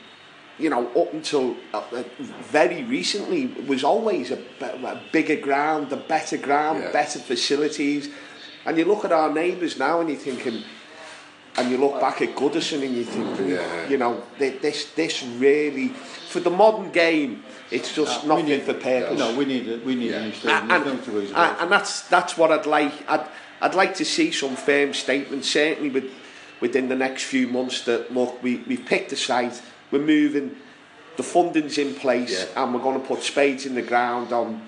[0.58, 5.96] you know, up until uh, uh, very recently was always a, a bigger ground, a
[5.96, 6.92] better ground, Yeah.
[6.92, 8.08] better facilities.
[8.66, 10.62] And you look at our neighbours now and you're thinking,
[11.56, 13.88] and you look back at Goodison and you think, Yeah.
[13.88, 15.88] you know, this this really
[16.32, 19.18] for the modern game, it's just Uh, not we need- for purpose.
[19.18, 21.56] no we need a, we need a new stadium And, there's no two ways and,
[21.56, 22.92] it and that's that's what I'd like.
[23.08, 23.26] I'd
[23.60, 26.10] I'd like to see some firm statement, certainly with,
[26.60, 30.56] within the next few months, that look, we, we've picked a site, we're moving,
[31.16, 32.62] the funding's in place, yeah.
[32.62, 34.62] and we're going to put spades in the ground on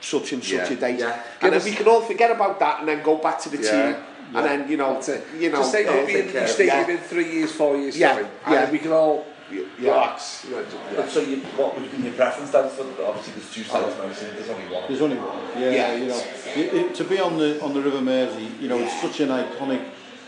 [0.00, 0.76] such and such yeah.
[0.76, 1.00] a date.
[1.00, 1.22] Yeah.
[1.42, 3.62] And Give then we can all forget about that and then go back to the
[3.62, 3.70] yeah.
[3.70, 4.02] team.
[4.32, 4.38] Yeah.
[4.38, 6.88] And then, you know, to, you know, just say, uh, we'll be in, yeah.
[6.88, 8.14] in three years, four years, yeah.
[8.14, 8.64] time, yeah.
[8.64, 9.90] and we can all yeah.
[9.90, 10.46] rocks.
[10.50, 11.06] Yeah.
[11.08, 14.06] So you, what would be your preference then for obviously there's two sides oh.
[14.06, 14.84] now, there's only one.
[14.88, 15.38] There's only one.
[15.60, 15.96] Yeah, yeah.
[15.96, 16.24] you know,
[16.54, 18.86] it, it, to be on the on the River Mersey, you know, yeah.
[18.86, 19.84] it's such an iconic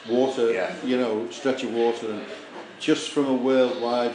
[0.09, 0.75] water, yeah.
[0.85, 2.25] you know, stretch of water, and
[2.79, 4.15] just from a worldwide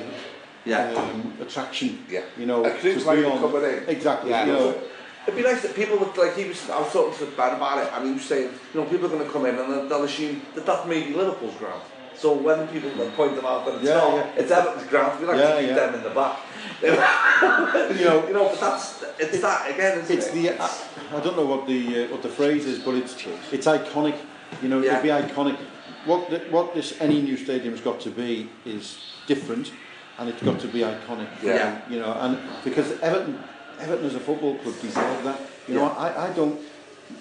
[0.66, 0.94] yeah.
[0.94, 2.24] um, attraction, yeah.
[2.38, 4.82] you know, a cruise to be on, cover exactly, yeah, you know.
[5.26, 7.78] It'd be nice that people would, like, he was, I was talking to Ben about
[7.78, 9.88] it, and he was saying, you know, people are going to come in and they'll,
[9.88, 11.82] they'll assume that that may be Liverpool's ground.
[12.24, 14.32] So when people like, point them out that it's Yeah, not, yeah.
[14.42, 15.76] it's Everton's ground, we like Yeah, to keep yeah.
[15.76, 16.40] them in the back.
[18.00, 20.00] you know, you know, but that's it's that again.
[20.08, 20.34] It's it?
[20.34, 20.70] the I,
[21.18, 23.14] I don't know what the uh, what the phrase is, but it's
[23.52, 24.16] it's iconic.
[24.62, 24.92] You know, Yeah.
[25.00, 25.58] it'd be iconic.
[26.06, 28.86] What the, what this any new stadium's got to be is
[29.28, 29.74] different,
[30.18, 31.28] and it's got to be iconic.
[31.42, 31.82] Yeah.
[31.90, 33.38] You know, and because Everton
[33.82, 35.40] Everton as a football club deserve that.
[35.68, 36.58] You know, I, I don't.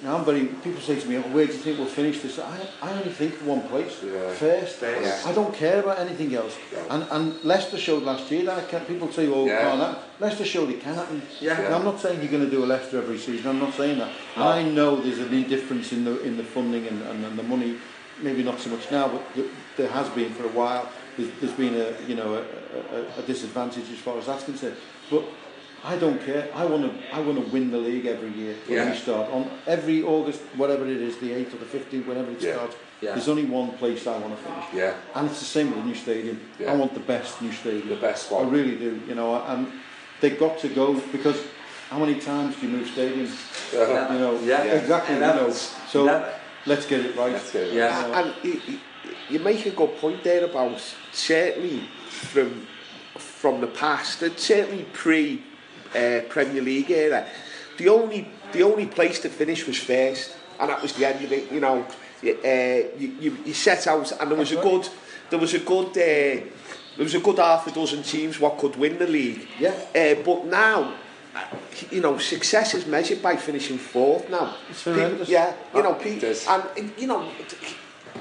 [0.02, 2.38] Now I'm very, people say to me, oh, where do you think we'll finish this?
[2.38, 4.32] I, I only think one place, yeah.
[4.34, 4.82] first.
[4.82, 5.22] Yeah.
[5.24, 6.56] I don't care about anything else.
[6.72, 6.84] Yeah.
[6.90, 9.60] And, and Leicester showed last year that can, people say, oh, yeah.
[9.60, 10.02] can't happen.
[10.18, 11.22] Leicester showed it can happen.
[11.40, 11.60] Yeah.
[11.60, 11.76] yeah.
[11.76, 13.48] I'm not saying you're going to do a Leicester every season.
[13.48, 14.12] I'm not saying that.
[14.36, 14.48] No.
[14.48, 17.76] I know there's an indifference in the, in the funding and, and, and the money,
[18.20, 20.88] maybe not so much now, but th there has been for a while.
[21.16, 22.42] There's, there's been a, you know, a,
[22.96, 24.76] a, a disadvantage as far as that's concerned.
[25.10, 25.24] But
[25.84, 26.48] I don't care.
[26.54, 28.90] I want to I want to win the league every year when Yeah.
[28.90, 32.40] we start on every August, whatever it is, the eighth or the fifteenth, whenever it
[32.40, 32.54] Yeah.
[32.54, 32.76] starts.
[33.00, 33.12] Yeah.
[33.14, 34.64] There's only one place I want to finish.
[34.74, 34.94] Yeah.
[35.16, 36.40] And it's the same with the new stadium.
[36.60, 36.72] Yeah.
[36.72, 37.88] I want the best new stadium.
[37.88, 38.46] The best one.
[38.46, 39.00] I really do.
[39.08, 39.66] You know, and
[40.20, 41.38] they've got to go because
[41.90, 43.32] how many times do you move stadiums?
[43.74, 44.62] Uh, You know, Yeah.
[44.62, 45.14] exactly.
[45.16, 45.48] You Never.
[45.48, 45.52] know,
[45.90, 46.32] so Never.
[46.66, 47.32] let's get it right.
[47.32, 48.06] Let's get it Yeah.
[48.06, 48.78] You And you, you-
[49.30, 50.78] you make a good point there about
[51.12, 52.68] certainly from
[53.18, 55.42] from the past, and certainly pre
[55.94, 57.26] uh, Premier League era,
[57.78, 61.32] the only the only place to finish was first, and that was the end of
[61.32, 61.50] it.
[61.50, 61.86] You know,
[62.24, 64.88] uh, you, you, you set out, and there was a good
[65.30, 66.44] there was a good uh,
[66.96, 69.48] there was a good half a dozen teams what could win the league.
[69.58, 69.74] Yeah.
[69.94, 70.94] Uh, but now
[71.90, 74.56] you know, success is measured by finishing fourth now.
[74.68, 75.28] It's horrendous.
[75.28, 77.28] Pe yeah, you know, Pete, and you know,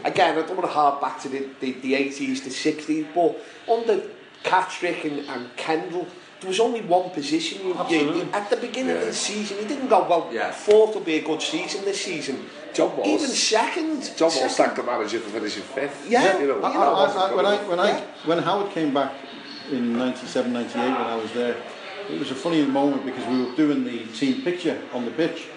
[0.04, 3.38] again, I don't want to harp back to the, the, the 80s, the 60s, but
[3.72, 4.04] under
[4.44, 6.08] Catrick and, and Kendall,
[6.42, 7.62] there was only one position.
[7.64, 10.52] You, you, at the beginning of the season, he didn't go, well, Yeah.
[10.52, 12.50] fourth will be a good season this season.
[12.74, 13.06] John Moss.
[13.08, 14.02] Even second.
[14.18, 14.50] John Wall second.
[14.50, 16.10] sacked the manager for finishing fifth.
[16.10, 16.40] Yeah.
[16.40, 19.14] You know, I, I, I, I, when I when I when Howard came back
[19.70, 21.56] in 97, 98 when I was there,
[22.10, 25.48] it was a funny moment because we were doing the team picture on the pitch,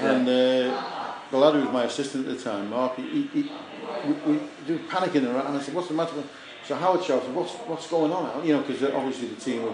[0.00, 3.50] and uh, the lad who was my assistant at the time, Mark, he, he, he
[4.06, 6.12] we, we, we were panicking around, and I said, "What's the matter?"
[6.66, 9.72] So Howard shouted, "What's what's going on?" Al?" You know, because obviously the team were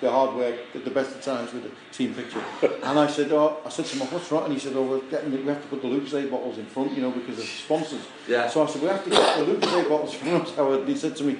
[0.00, 2.42] the hard work at the best of times with the team picture.
[2.82, 5.00] and I said, "Oh," I said to him, "What's wrong?" And he said, "Oh, we're
[5.10, 8.06] getting, we have to put the Lucozade bottles in front, you know, because of sponsors."
[8.26, 8.48] Yeah.
[8.48, 10.96] So I said, "We have to get the Lucozade bottles in front." Howard, and he
[10.96, 11.38] said to me.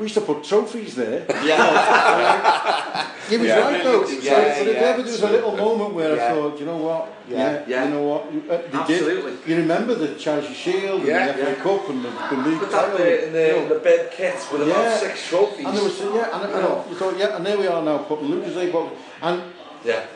[0.00, 1.26] we used to put trophies there.
[1.50, 3.12] Yeah.
[3.28, 4.08] he was yeah, right though.
[4.08, 6.24] Yeah, so, yeah, so there, there was a little moment where yeah.
[6.24, 7.12] I thought, you know what?
[7.28, 7.84] Yeah, yeah.
[7.84, 8.32] You know what?
[8.32, 9.32] You, uh, Absolutely.
[9.36, 9.48] Did.
[9.48, 11.54] You remember the Chelsea Shield and yeah, the FA yeah.
[11.62, 12.70] Cup and the, the League Cup.
[12.70, 14.74] That bit in the, you know, the bed kit with yeah.
[14.74, 15.66] about six trophies.
[15.66, 16.56] And there was, yeah, and, yeah.
[16.56, 18.90] You, know, you thought, yeah, and there we are now putting Lucas A.
[19.22, 19.42] And
[19.84, 20.06] yeah.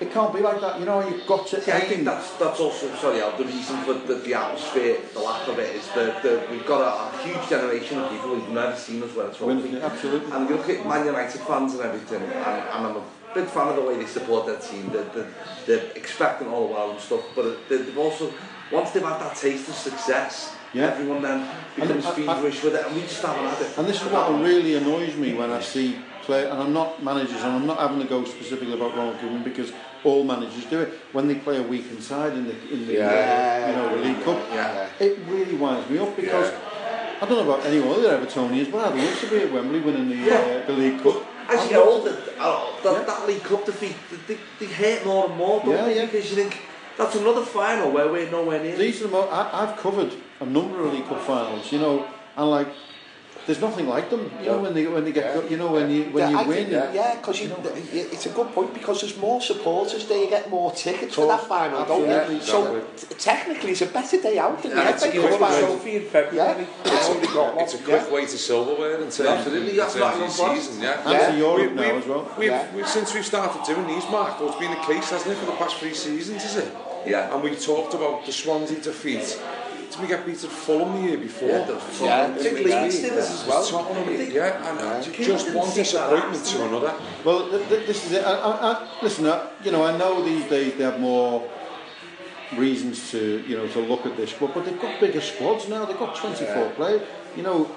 [0.00, 1.60] It can't be like that, you know, you've got to...
[1.60, 5.18] See, I think that's, that's also, sorry Al, the reason for the, the atmosphere, the
[5.18, 8.48] lack of it, is that the, we've got a, a huge generation of people who've
[8.50, 9.70] never seen us win a trophy.
[9.70, 10.30] Yeah, absolutely.
[10.30, 13.68] And you look at Man United fans and everything, and, and I'm a big fan
[13.68, 14.88] of the way they support their team.
[14.92, 15.30] They're, they're,
[15.66, 18.32] they're expecting all the while and stuff, but they've also,
[18.70, 20.92] once they've had that taste of success, yeah.
[20.92, 23.76] everyone then becomes and, feverish with it, and we just haven't had it.
[23.76, 27.42] And this is what really annoys me when I see play, and I'm not managers,
[27.42, 29.72] and I'm not having to go specifically about Ronald Koeman because
[30.04, 30.92] all managers do it.
[31.12, 33.64] When they play a weekend side in the in the Yeah.
[33.64, 34.86] uh, you know the League Cup, Yeah.
[35.00, 36.52] it really winds me up because
[37.20, 40.08] I don't know about any other Evertonians, but I'd love to be at Wembley winning
[40.08, 40.34] the Yeah.
[40.62, 41.16] uh, the League Cup.
[41.50, 43.02] As you get older, uh, that, Yeah.
[43.04, 43.96] that League Cup defeat,
[44.26, 45.96] they, they, hurt more and more, don't Yeah, they?
[45.96, 46.04] yeah.
[46.04, 46.58] Because you think,
[46.98, 48.76] that's another final where we're nowhere near.
[48.76, 52.04] These are the mo- I, I've covered a number of League Cup finals, you know,
[52.36, 52.68] and like
[53.48, 54.30] there's nothing like them.
[54.40, 55.48] You know when they when they get yeah.
[55.48, 56.66] you know when you when yeah, you I win.
[56.68, 60.22] Think, yeah, because you, know, it's a good point because there's more supporters there.
[60.22, 62.40] You get more tickets for that final, don't yeah, you?
[62.42, 62.86] So
[63.18, 65.86] technically, it's a better day out than yeah, the FA Cup final.
[66.34, 66.66] Yeah.
[66.84, 68.12] It's, only got it's a quick yeah.
[68.12, 69.46] way to silverware in terms yeah.
[69.46, 70.82] of the that's not your season.
[70.82, 71.30] Yeah, and yeah.
[71.30, 72.34] to Europe we, now as well.
[72.36, 72.74] We've, yeah.
[72.74, 75.46] we've, since we've started doing these, Mark, well, it's been the case, hasn't it, for
[75.46, 76.70] the past three seasons, is it?
[77.06, 77.32] Yeah.
[77.32, 79.40] And we talked about the Swansea defeat
[79.98, 81.48] Did we get beat at Fulham the year before?
[81.48, 83.66] Yeah, the Yeah, Fulham, Big the League Leeds Steelers did as well.
[83.66, 86.94] Tottenham, yeah, and Keane just one disappointment to another.
[87.24, 88.24] Well, th- th- this is it.
[88.24, 91.50] I, I, I, listen, I, you know, I know these days they have more
[92.56, 95.84] reasons to, you know, to look at this squad, but they've got bigger squads now.
[95.84, 97.02] They've got 24 players.
[97.36, 97.68] You know,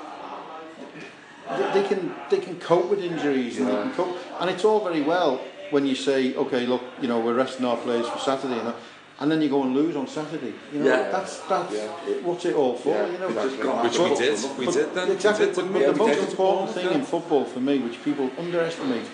[1.57, 4.84] they, they can they can cope with injuries and they can cope, and it's all
[4.84, 5.41] very well
[5.72, 8.76] when you say, okay, look, you know, we're resting our players for Saturday, you know.
[9.22, 10.53] and then you go and lose on Saturday.
[10.74, 11.11] You know, yeah.
[11.11, 11.88] that's that's yeah.
[12.24, 12.89] what's it all for.
[12.89, 13.05] Yeah.
[13.05, 13.30] You know,
[13.84, 15.11] which we did, we did then.
[15.11, 15.45] Exactly.
[15.45, 16.95] Did, but, but the most important thing yeah.
[16.95, 19.05] in football for me, which people underestimate,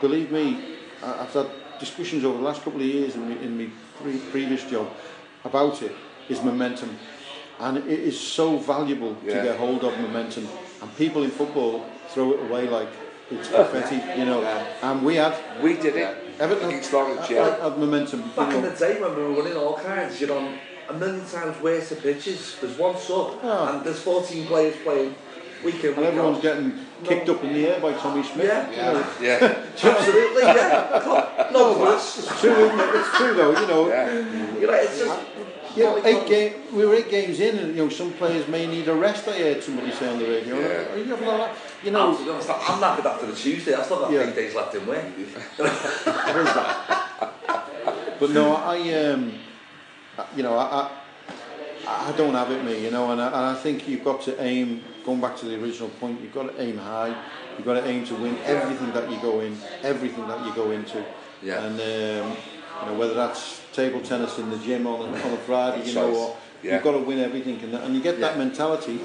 [0.00, 1.48] believe me, I've had
[1.80, 3.68] discussions over the last couple of years in my, in my
[4.00, 4.88] pre previous job
[5.44, 5.92] about it,
[6.28, 6.96] is momentum.
[7.58, 9.36] And it is so valuable yeah.
[9.36, 10.48] to get hold of momentum.
[10.80, 12.88] And people in football throw it away like
[13.30, 14.42] it's confetti, you know.
[14.42, 14.66] Yeah.
[14.82, 15.34] And we had...
[15.62, 16.23] We did it.
[16.40, 17.62] Everton against Norwich, had, yeah.
[17.62, 18.20] had momentum.
[18.22, 20.58] you Back in the day when we were winning all kinds, you're on
[20.88, 22.56] a million times worse of pitches.
[22.60, 23.68] There's one sub, Oh.
[23.76, 25.14] and there's 14 players playing
[25.64, 26.42] week in, And everyone's out.
[26.42, 28.46] getting kicked up in the air by Tommy Smith.
[28.46, 28.70] Yeah.
[28.70, 29.06] you know.
[29.20, 29.64] Yeah.
[29.82, 31.48] Absolutely, yeah.
[31.52, 32.18] No, no class.
[32.18, 32.94] It's true, isn't it?
[32.94, 33.86] It's true though, you know.
[34.60, 35.20] You know, it's just.
[35.76, 38.64] You know, eight game, we were eight games in, and you know some players may
[38.64, 39.26] need a rest.
[39.26, 40.56] I heard somebody say on the radio.
[40.60, 40.92] Yeah.
[40.92, 41.50] Are you having a la-
[41.84, 43.74] You I'm, know, to be honest, I'm knackered after the Tuesday.
[43.74, 44.22] I still got Yeah.
[44.26, 45.04] eight days left in work.
[48.20, 48.78] but no, I
[49.10, 49.32] um,
[50.34, 50.88] you know, I,
[51.86, 52.82] I, I don't have it, me.
[52.84, 54.82] You know, and I, and I think you've got to aim.
[55.04, 57.14] Going back to the original point, you've got to aim high.
[57.58, 60.70] You've got to aim to win everything that you go in, everything that you go
[60.70, 61.04] into.
[61.42, 61.64] Yeah.
[61.64, 62.36] And um,
[62.80, 65.94] you know whether that's table tennis in the gym on a, on a Friday, you
[65.94, 66.74] know, or Yeah.
[66.76, 69.00] you've got to win everything, and, and you get that mentality,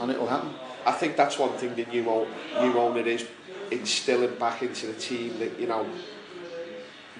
[0.00, 0.54] and it'll happen.
[0.88, 2.28] I think that's one thing the new, own,
[2.62, 3.26] new owner is
[3.70, 5.86] instilling back into the team that, you know,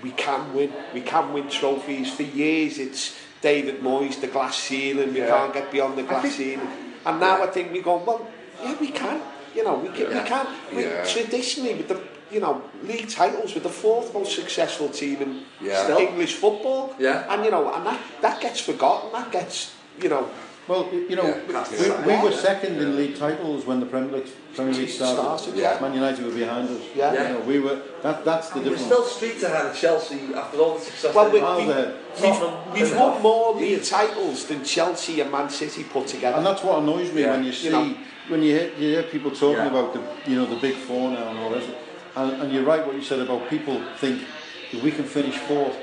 [0.02, 0.72] we can win.
[0.94, 2.08] We can win trophies.
[2.14, 5.12] For years, it's David Moyes, the glass ceiling.
[5.12, 5.28] We yeah.
[5.28, 6.68] can't get beyond the glass think, ceiling.
[7.04, 7.44] And now yeah.
[7.44, 8.26] I think we go, well,
[8.62, 9.20] yeah, we can.
[9.54, 10.10] You know, we can.
[10.10, 10.22] Yeah.
[10.22, 10.46] We can.
[10.74, 11.04] We, yeah.
[11.04, 12.00] Traditionally, with the
[12.30, 15.84] you know, league titles with the fourth most successful team in yeah.
[15.84, 15.98] Still.
[15.98, 16.94] English football.
[16.98, 17.32] Yeah.
[17.32, 19.12] And, you know, and that, that gets forgotten.
[19.12, 20.28] That gets, you know,
[20.68, 22.82] Well, you know, yeah, we, we, were second yeah.
[22.82, 25.16] in league titles when the Premier League, Premier League started.
[25.16, 25.78] started yeah.
[25.80, 26.82] Man United were behind us.
[26.94, 27.14] Yeah.
[27.14, 27.28] yeah.
[27.28, 28.82] You know, we were, that, that's the difference.
[28.82, 32.96] We're still streets ahead of Chelsea after all the success well, we, we, we've, we've
[32.98, 36.36] won more league titles than Chelsea and Man City put together.
[36.36, 37.96] And that's what annoys me when you see, you know,
[38.28, 41.30] when you hear, you hear people talking about the, you know, the big four now
[41.30, 41.66] and all this.
[42.14, 44.22] And, and you're right what you said about people think,
[44.70, 45.74] if we can finish fourth,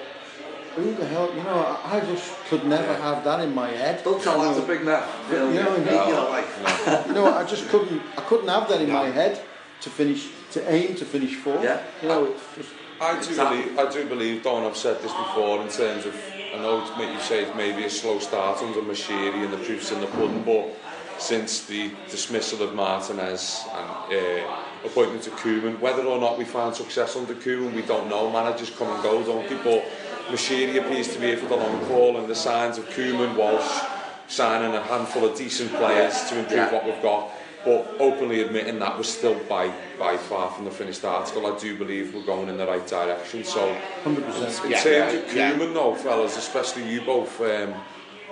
[0.75, 1.33] Who the hell?
[1.33, 4.03] You know, I, I just could never have that in my head.
[4.03, 5.03] Don't tell you that know, to Big Net.
[5.29, 8.01] You know, You know what I you know, like, you know, I just couldn't.
[8.17, 9.41] I couldn't have that in my head
[9.81, 11.63] to finish to aim to finish fourth.
[11.63, 11.81] Yeah.
[12.01, 12.69] You know, it's just
[13.01, 16.15] I do believe, I do believe, Don, I've said this before in terms of
[16.55, 19.99] I know you say it's maybe a slow start under Moshiri and the proofs in
[19.99, 20.69] the pudding, but
[21.17, 25.79] since the dismissal of Martinez and uh, appointment of Koeman.
[25.79, 28.29] Whether or not we find success under Koeman, we don't know.
[28.31, 29.57] Managers come and go, don't they?
[29.57, 29.85] But
[30.27, 33.83] Mashiri appears to be here for the long haul, and the signs of Koeman, Walsh,
[34.27, 36.73] signing a handful of decent players to improve yeah.
[36.73, 37.31] what we've got.
[37.63, 41.75] But openly admitting that we're still by, by far from the finished article, I do
[41.75, 43.43] believe we're going in the right direction.
[43.43, 44.17] So, 100%.
[44.17, 45.73] in terms yeah, yeah, of Koeman, yeah.
[45.73, 47.73] though, fellas, especially you both, um,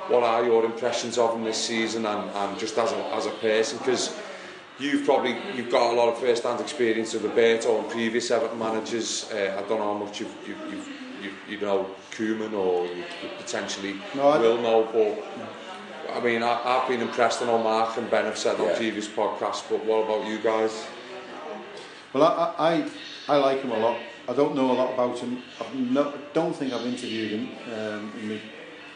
[0.09, 3.31] what are your impressions of him this season and, and just as a, as a
[3.31, 3.77] person?
[3.77, 4.15] Because
[4.79, 9.29] you've probably you've got a lot of first-hand experience of Roberto and previous Everton managers.
[9.31, 10.89] Uh, I don't know how much you've, you've, you've
[11.23, 16.43] you, you know Koeman or you, you potentially no, I will know but I mean
[16.43, 17.41] I, I've been impressed.
[17.41, 18.65] I know Mark and Ben have said yeah.
[18.65, 20.85] on previous podcasts but what about you guys?
[22.11, 22.89] Well I, I,
[23.27, 23.99] I like him a lot.
[24.27, 25.41] I don't know a lot about him.
[25.59, 28.41] I no, don't think I've interviewed him um, in my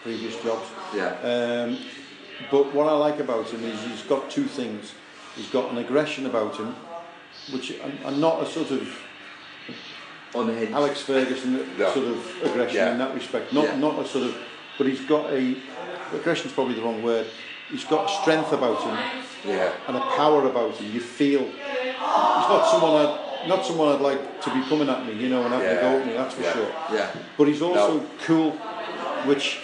[0.07, 0.65] previous jobs.
[0.95, 1.09] Yeah.
[1.21, 1.77] Um,
[2.49, 4.93] but what I like about him is he's got two things.
[5.35, 6.73] He's got an aggression about him,
[7.51, 8.87] which and, and not a sort of
[10.35, 10.73] Unhinged.
[10.73, 11.93] Alex Ferguson No.
[11.93, 12.91] sort of aggression Yeah.
[12.93, 13.51] in that respect.
[13.53, 13.77] Not Yeah.
[13.77, 14.35] not a sort of,
[14.77, 15.55] but he's got a
[16.13, 17.25] aggression's probably the wrong word.
[17.69, 18.97] He's got a strength about him
[19.45, 19.71] Yeah.
[19.87, 20.93] and a power about him.
[20.93, 25.13] You feel he's not someone I'd, not someone I'd like to be coming at me,
[25.13, 26.13] you know, and having a go at me.
[26.13, 26.53] That's for Yeah.
[26.53, 26.71] sure.
[26.93, 27.07] Yeah.
[27.37, 28.05] But he's also No.
[28.25, 28.51] cool,
[29.25, 29.59] which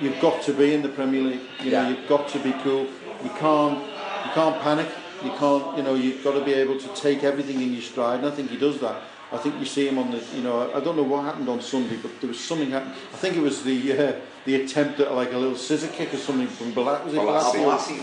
[0.00, 1.40] you've got to be in the Premier League.
[1.60, 1.88] You know, yeah.
[1.90, 2.86] you've got to be cool.
[3.22, 4.88] You can't, you can't panic.
[5.22, 8.20] You can't, you know, you've got to be able to take everything in your stride.
[8.20, 9.02] And I think he does that.
[9.32, 11.60] I think you see him on the, you know, I don't know what happened on
[11.60, 12.94] Sunday, but there was something happened.
[13.12, 14.12] I think it was the uh,
[14.44, 17.04] the attempt at like a little scissor kick or something from Black.
[17.04, 17.54] Was it Black?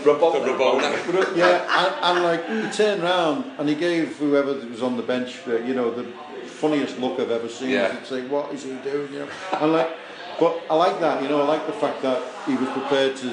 [0.04, 1.36] Rabona.
[1.36, 5.40] Yeah, and, and like he turned round and he gave whoever was on the bench,
[5.46, 6.04] uh, you know, the
[6.46, 7.70] funniest look I've ever seen.
[7.70, 7.92] Yeah.
[7.94, 9.28] He'd say, "What is he doing?" You know,
[9.60, 9.90] and like.
[10.38, 11.22] But I like that.
[11.22, 13.28] You know, I like the fact that he was prepared to,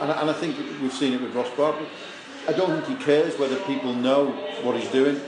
[0.00, 1.86] and, I- and I think we've seen it with Ross Barkley.
[2.48, 4.26] I don't think he cares whether people know
[4.62, 5.20] what he's doing.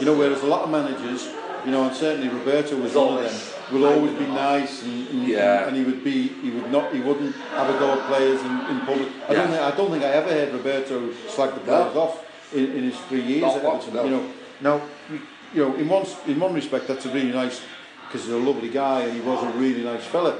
[0.00, 1.28] You know, whereas a lot of managers,
[1.64, 3.40] you know, and certainly Roberto was one of them,
[3.72, 5.66] will always be nice and, and, Yeah.
[5.66, 8.50] and he would be, he would not, he wouldn't have a go at players in,
[8.70, 9.08] in public.
[9.28, 9.38] I Yeah.
[9.38, 12.00] don't think, I don't think I ever heard Roberto slag the players No.
[12.02, 13.94] off in, in his three years Not at Everton.
[13.94, 14.04] no.
[14.04, 15.20] You know, now, you,
[15.54, 17.60] you know, in one in one respect, that's a really nice
[18.06, 20.38] because he's a lovely guy and he was a really nice fella.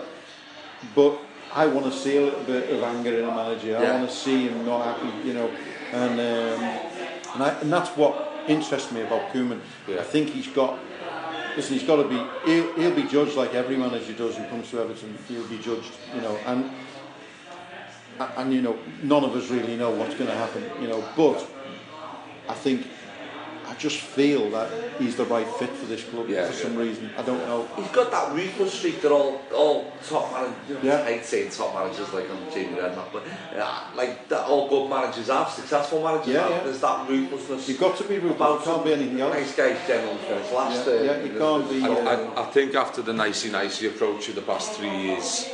[0.94, 1.18] But
[1.54, 3.76] I want to see a little bit of anger in a manager.
[3.76, 3.96] I Yeah.
[3.98, 5.50] want to see him not happy, you know,
[5.92, 6.64] and um,
[7.34, 9.60] and, I, and that's what interests me about Koeman.
[9.88, 10.00] Yeah.
[10.00, 10.78] I think he's got.
[11.56, 12.22] Listen, he's got to be.
[12.44, 15.16] He'll, he'll be judged like every manager does who comes to Everton.
[15.28, 16.70] He'll be judged, you know, and
[18.36, 21.02] and you know, none of us really know what's going to happen, you know.
[21.16, 21.46] But
[22.48, 22.86] I think
[23.78, 26.62] just feel that he's the right fit for this club yeah, for yeah.
[26.62, 27.10] some reason.
[27.16, 27.46] I don't yeah.
[27.46, 27.68] know.
[27.76, 31.00] He's got that ruthless streak that all all top managers, you know, yeah.
[31.02, 33.24] I hate saying top managers like I'm Jamie Redknapp, but
[33.56, 36.50] uh, like that all good managers have, successful managers yeah, have.
[36.50, 36.64] Yeah.
[36.64, 37.68] There's that ruthlessness.
[37.68, 38.36] You've got to be ruthless.
[38.36, 39.34] About can't be anything else.
[39.34, 40.86] Nice guys generally finish last.
[40.86, 41.82] Yeah, uh, yeah you, uh, can't be.
[41.82, 45.50] I, uh, I, I think after the nicey nicey approach of the past three years.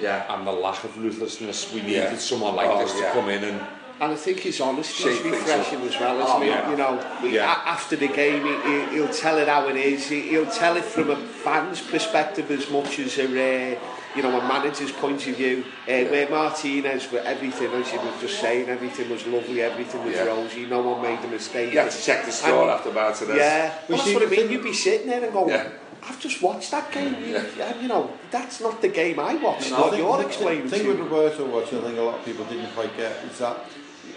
[0.00, 0.34] Yeah.
[0.34, 2.16] And the lack of ruthlessness, we needed yeah.
[2.16, 3.60] someone like oh, this to come in and
[4.00, 4.90] And I think he's honest.
[4.92, 6.46] is Shake things refreshing as well, isn't Oh, it?
[6.46, 6.70] yeah.
[6.70, 7.52] You know, we- Yeah.
[7.52, 10.06] a- after the game, he, he- he'll tell it how it is.
[10.08, 13.78] He, he'll tell it from a fan's perspective as much as a, uh,
[14.16, 15.64] you know, a manager's point of view.
[15.86, 20.14] Uh, Where Martinez, with everything, as you were just saying, everything was lovely, everything was
[20.14, 20.24] Yeah.
[20.24, 21.70] rosy, no one made a mistake.
[21.74, 23.36] You have to check the score And- after Martinez.
[23.36, 24.50] Yeah, well, that's what I the mean.
[24.50, 25.64] You'd be sitting there and go, Yeah.
[26.08, 27.14] I've just watched that game.
[27.22, 29.70] You, yeah, you know, that's not the game I watched.
[29.70, 30.16] I what think- you're
[30.62, 30.98] the thing with.
[30.98, 33.56] Roberto, which I think a lot of people didn't quite get, is that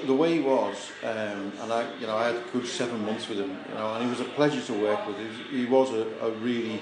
[0.05, 3.27] the way he was, um, and I, you know, I had a good seven months
[3.29, 5.17] with him, you know, and he was a pleasure to work with.
[5.17, 6.81] He was, he was a, a really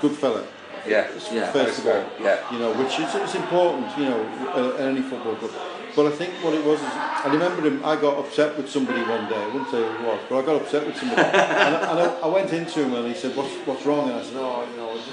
[0.00, 0.44] good fella.
[0.86, 1.08] Yeah.
[1.32, 1.50] Yeah.
[1.52, 2.52] First of all, Yeah.
[2.52, 5.50] you know, which is it's important, you know, at any football club.
[5.96, 7.80] But I think what it was is, I remember him.
[7.84, 9.36] I got upset with somebody one day.
[9.36, 11.36] I wouldn't say who it was, but I got upset with somebody, and,
[11.76, 14.22] I, and I, I went into him and he said, "What's what's wrong?" And I
[14.24, 15.10] said, "Oh, you know, I just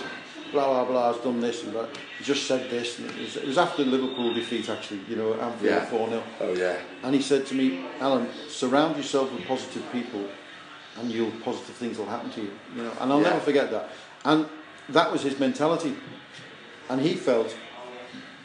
[0.51, 1.13] blah blah blah.
[1.13, 1.89] Has done this and that.
[2.17, 5.15] He just said this." And it was, it was after the Liverpool defeat, actually, you
[5.15, 5.85] know, Anfield Yeah.
[5.85, 6.77] four 0 Oh yeah.
[7.03, 10.25] and he said to me, Alan, surround yourself with positive people
[10.99, 12.51] and you'll positive things will happen to you.
[12.75, 13.29] You know, and I'll Yeah.
[13.29, 13.89] never forget that.
[14.25, 14.45] And
[14.89, 15.95] that was his mentality.
[16.89, 17.55] And he felt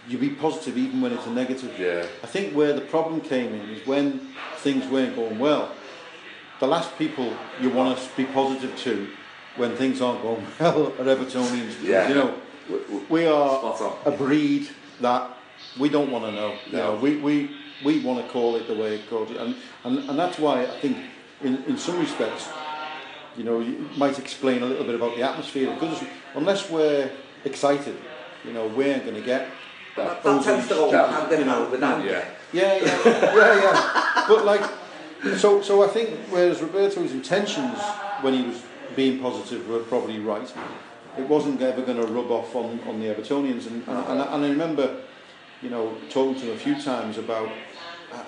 [0.09, 1.73] you be positive even when it's a negative.
[1.79, 2.07] Yeah.
[2.23, 4.21] I think where the problem came in is when
[4.59, 5.73] things weren't going well.
[6.61, 9.09] The last people you want to be positive to
[9.57, 11.83] when things aren't going well are Evertonians.
[11.83, 12.09] Yeah.
[12.09, 12.35] You know,
[12.69, 14.69] w- w- we are a breed
[15.01, 15.31] that
[15.79, 16.55] we don't want to know.
[16.67, 17.51] You know, we, we,
[17.85, 19.31] we want to call it the way it goes.
[19.31, 19.55] And,
[19.85, 20.97] and, and that's why I think,
[21.43, 22.49] in, in some respects,
[23.37, 26.03] you know, you might explain a little bit about the atmosphere because
[26.35, 27.11] unless we're
[27.45, 27.97] excited,
[28.45, 29.49] You know, we ain't going to get
[29.97, 30.25] That, that.
[30.25, 32.07] that tends to go that, hand in you know, hand with anger.
[32.09, 32.25] Yeah.
[32.53, 33.05] Yeah, yeah,
[33.37, 34.25] yeah, yeah.
[34.29, 34.65] But like,
[35.37, 37.79] so so I think whereas Roberto's intentions
[38.23, 38.63] when he was
[38.97, 40.53] being positive were probably right.
[41.19, 43.67] It wasn't ever going to rub off on, on the Evertonians.
[43.67, 45.03] And, and, and, I, and I remember,
[45.63, 47.49] you know, talking to him a few times about,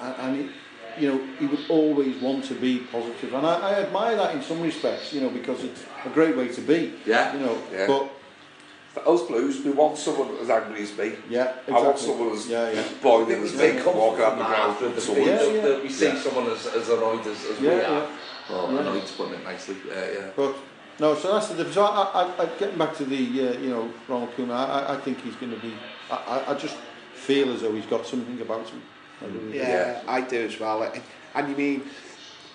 [0.03, 3.35] and, and he, you know, he would always want to be positive.
[3.35, 6.49] And I, I admire that in some respects, you know, because it's a great way
[6.49, 6.95] to be.
[7.07, 7.35] Yeah.
[7.35, 7.87] You know, yeah.
[7.87, 8.11] but
[8.95, 11.13] for us blues, we want someone as angry as me.
[11.29, 11.75] Yeah, exactly.
[11.75, 12.85] I want someone as yeah, yeah.
[13.03, 14.95] boiling as me, yeah, walking up the ground.
[14.95, 15.61] The someone yeah, yeah.
[15.61, 16.21] that we see yeah.
[16.21, 17.81] someone as, as annoyed as, as yeah, we are.
[17.81, 18.11] Yeah
[18.51, 18.81] or yeah.
[18.81, 19.77] annoyed, putting it nicely.
[19.91, 20.31] Uh, yeah.
[20.37, 20.57] But,
[21.01, 21.75] no, so that's the difference.
[21.75, 24.97] So I, I, I getting back to the, uh, you know, Ronald Koeman, I, I
[24.97, 25.73] think he's going to be,
[26.11, 26.77] I, I just
[27.15, 28.83] feel as though he's got something about him.
[29.21, 30.03] I really yeah.
[30.09, 30.83] I do as well.
[30.83, 31.03] And,
[31.35, 31.83] and you mean,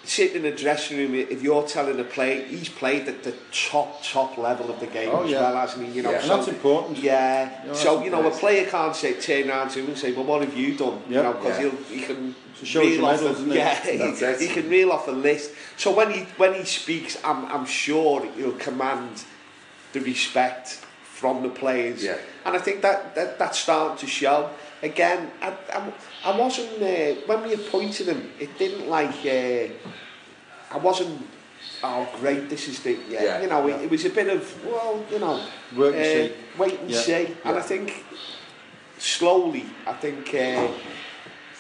[0.04, 4.04] sitting in the dressing room, if you're telling a play, he's played at the top,
[4.04, 5.42] top level of the game oh, as yeah.
[5.42, 5.94] well, hasn't he?
[5.94, 6.22] You know, yeah.
[6.22, 6.98] so, and that's important.
[6.98, 7.64] Yeah.
[7.64, 10.12] You know, so, you know, a player can't say, turn around to him and say,
[10.12, 11.02] well, what have you done?
[11.08, 11.10] Yep.
[11.10, 11.70] You know, because yeah.
[11.70, 13.76] he'll, he can to show reel off medals, of, yeah,
[14.38, 15.52] he, he, can reel off a list.
[15.78, 19.24] So when he when he speaks, I'm I'm sure he'll command
[19.94, 22.04] the respect from the players.
[22.04, 22.18] Yeah.
[22.46, 24.50] And I think that, that that's starting to show.
[24.82, 25.94] Again, I, I,
[26.26, 28.32] I wasn't uh, when we appointed him.
[28.40, 29.74] It didn't like uh,
[30.72, 31.28] I wasn't.
[31.82, 32.50] Oh great!
[32.50, 33.24] This is the yeah.
[33.24, 33.76] yeah you know yeah.
[33.76, 35.46] It, it, was a bit of well you know
[35.76, 37.00] Work and uh, wait and yeah.
[37.00, 37.28] see.
[37.44, 38.06] And I think
[38.98, 40.34] slowly I think.
[40.34, 40.68] Uh,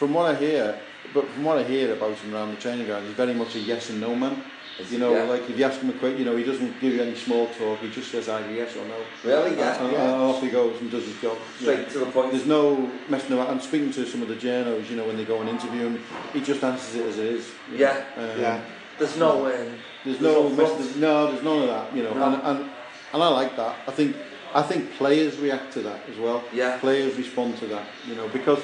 [0.03, 0.79] from what I hear,
[1.13, 3.59] but from what I hear about him around the training ground, he's very much a
[3.59, 4.43] yes and no man.
[4.89, 5.23] You know, Yeah.
[5.25, 7.45] like if you ask him a question, you know, he doesn't give you any small
[7.59, 7.77] talk.
[7.79, 8.95] He just says either yes or no.
[9.23, 9.55] Really?
[9.55, 9.77] Yeah.
[9.83, 11.37] And, and off he goes and does his job.
[11.59, 11.93] Straight know.
[11.93, 12.31] to the point.
[12.31, 13.51] There's no messing about.
[13.51, 16.03] I'm speaking to some of the journos, you know, when they go and interview him,
[16.33, 17.51] he just answers it as it is.
[17.71, 17.83] you know.
[17.85, 18.05] Yeah.
[18.17, 18.61] Um, yeah.
[18.97, 19.45] There's no.
[19.45, 22.25] Um, There's There's no, no mess, there's, no, there's none of that, you know, No.
[22.33, 22.69] and, and
[23.13, 23.75] and I like that.
[23.87, 24.15] I think
[24.55, 26.43] I think players react to that as well.
[26.51, 26.77] Yeah.
[26.79, 28.59] Players respond to that, you know, because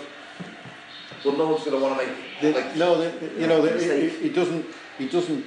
[1.24, 2.42] well, no one's going to want to make.
[2.42, 4.14] they, like, no, they, you know, mistake.
[4.14, 4.66] it, it doesn't,
[5.00, 5.46] it doesn't,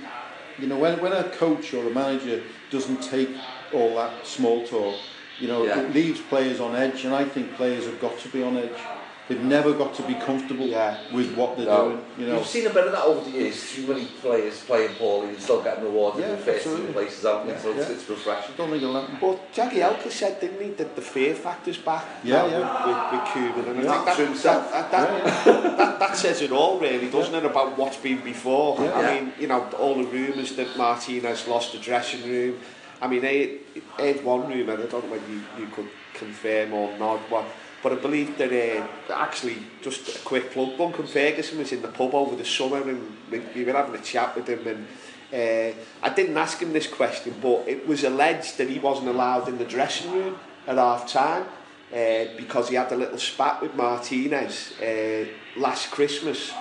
[0.59, 3.31] you know, when when a coach or a manager doesn't take
[3.73, 5.01] all that small talk,
[5.41, 5.81] you know, Yeah.
[5.81, 8.81] it leaves players on edge, and I think players have got to be on edge.
[9.29, 10.99] They've never got to be comfortable yeah.
[11.13, 11.91] with what they're no.
[11.91, 12.05] doing.
[12.19, 13.73] You know, you've seen a bit of that over the years.
[13.73, 17.23] Too many players playing poorly and still getting rewarded yeah, in the first two places,
[17.23, 17.83] haven't yeah, so yeah.
[17.83, 18.55] it's refreshing.
[18.57, 22.47] Don't think it'll But Jackie Elka said, didn't he, that the fear factor's back yeah,
[22.47, 23.13] yeah.
[23.13, 24.03] with, with, with Cuban, and yeah.
[24.03, 27.41] I think that, that, that, that, that, that says it all, really, doesn't yeah.
[27.41, 28.77] it, about what's been before?
[28.81, 28.91] Yeah.
[28.91, 29.21] I yeah.
[29.21, 32.59] mean, you know, all the rumours that Martinez lost the dressing room.
[33.01, 33.59] I mean, I
[33.99, 37.45] had one rumour, I don't know whether you, you could confirm or not, what
[37.83, 41.89] But I believe that uh, actually, just a quick plug, Duncan Ferguson was in the
[41.89, 44.87] pub over the summer and we, we were having a chat with him and
[45.33, 49.49] uh, I didn't ask him this question, but it was alleged that he wasn't allowed
[49.49, 51.47] in the dressing room at half time
[51.93, 55.27] uh, because he had a little spat with Martinez uh,
[55.57, 56.53] last Christmas.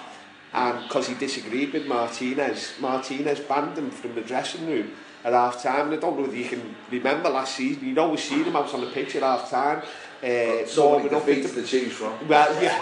[0.54, 4.92] And because he disagreed with Martinez, Martinez banned him from the dressing room
[5.24, 5.88] at half time.
[5.88, 8.74] And I don't know whether you can remember last season, you'd always seen him out
[8.74, 9.82] on the pitch at half time.
[10.24, 12.14] Uh, So many warming up defeats into- to choose from.
[12.28, 12.80] well, yeah,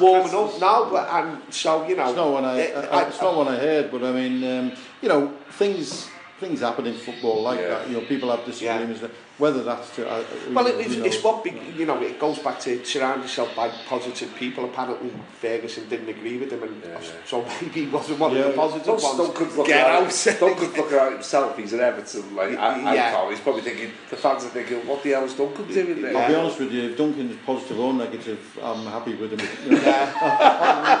[0.00, 3.20] warming up now, but and so you know, It's not one I, uh, I, it's
[3.20, 4.72] not one I heard, but I mean, um,
[5.02, 6.08] you know, things
[6.40, 7.68] things happen in football like Yeah.
[7.68, 7.88] that.
[7.88, 9.02] You know, people have disagreements.
[9.40, 12.00] whether that's to, uh, well, it, it's, know, it's what be, you know.
[12.00, 14.64] It goes back to surround yourself by positive people.
[14.66, 15.10] Apparently,
[15.40, 17.10] Ferguson didn't agree with him, and yeah, yeah.
[17.24, 18.40] so maybe he wasn't one yeah.
[18.40, 19.16] of the positive don't, ones.
[19.16, 20.02] Don't could look Get out.
[20.02, 20.36] out.
[20.38, 21.56] don't could look at himself.
[21.56, 22.36] He's an Everton.
[22.36, 23.08] Like I, yeah.
[23.08, 23.30] I can't.
[23.30, 26.16] He's probably thinking the fans are thinking, what the hell is Duncan doing there?
[26.16, 26.90] I'll be honest with you.
[26.90, 29.40] If Duncan is positive or negative, I'm happy with him.
[29.66, 30.12] You yeah.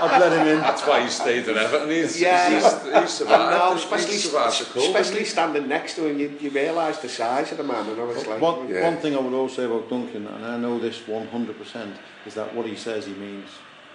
[0.02, 0.60] I'd let him in.
[0.60, 1.90] That's why he stayed at Everton.
[1.90, 2.48] He's, yeah.
[2.48, 3.54] he's, he's survived.
[3.54, 6.98] I he's, especially, he's survived the cold, especially standing next to him, you, you realise
[6.98, 8.84] the size of the man, and I was like, One, Yeah.
[8.84, 11.94] one thing I would also say about Duncan, and I know this 100%,
[12.26, 13.48] is that what he says he means.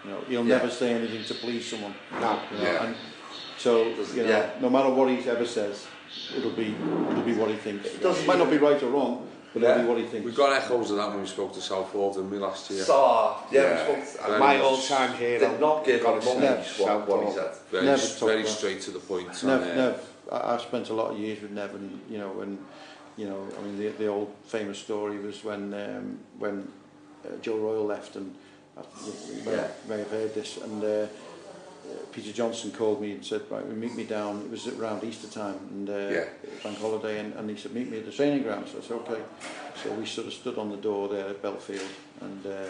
[0.03, 0.57] You know, he'll Yeah.
[0.57, 1.95] never say anything to please someone.
[2.11, 2.83] no, You know, Yeah.
[2.85, 2.95] and
[3.57, 4.49] so you know, Yeah.
[4.61, 5.87] no matter what he ever says,
[6.37, 6.75] it'll be
[7.11, 7.85] it'll be what he thinks.
[7.87, 9.71] It doesn't- might not be right or wrong, but Yeah.
[9.71, 10.25] it'll be what he thinks.
[10.25, 12.83] We got echoes of that when we spoke to Southall, didn't we, last year?
[12.83, 13.97] So, yeah, Yeah.
[13.99, 14.27] we spoke.
[14.27, 14.63] Very my much.
[14.65, 15.39] all-time hero.
[15.39, 17.51] Did not give gotta up say, monkeys what, what he said.
[17.71, 19.43] Very, Never talked very straight to the point.
[19.43, 19.95] Nev, and, uh, Nev,
[20.31, 22.59] I, I've spent a lot of years with Nev, and you know, and
[23.17, 26.67] you know, I mean, the, the old famous story was when um, when
[27.25, 28.35] uh, Joe Royal left, and
[28.77, 29.67] uh, you may, yeah.
[29.87, 31.07] may have heard this, and uh, uh
[32.11, 35.59] Peter Johnson called me and said, right, meet me down, it was around Easter time,
[35.71, 36.25] and uh, yeah.
[36.63, 38.97] bank holiday, and, and he said, meet me at the training ground, so I said,
[38.97, 39.21] okay.
[39.83, 41.87] So we sort of stood on the door there at Belfield,
[42.21, 42.69] and uh,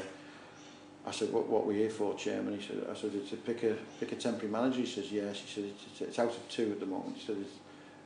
[1.07, 2.59] I said, what, what are we here for, Chairman?
[2.59, 4.79] He said, I said, to pick a, pick a temporary manager.
[4.79, 5.39] He says, yes.
[5.39, 7.17] He said, it's, it's out of two at the moment.
[7.17, 7.59] He said, it's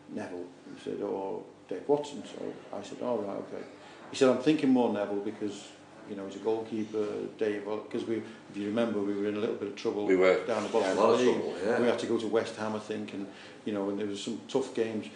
[0.10, 0.46] Neville.
[0.76, 2.24] He said, or Dave Watson.
[2.26, 3.64] So I said, all right, okay.
[4.10, 5.68] He said, I'm thinking more Neville because,
[6.10, 7.06] you know, he's a goalkeeper,
[7.38, 10.16] Dave, because we, if you remember, we were in a little bit of trouble we
[10.16, 11.36] were, down the bottom yeah, of the league.
[11.36, 11.80] Trouble, yeah.
[11.80, 13.28] We had to go to West Ham, I think, and,
[13.66, 15.08] you know, and there was some tough games.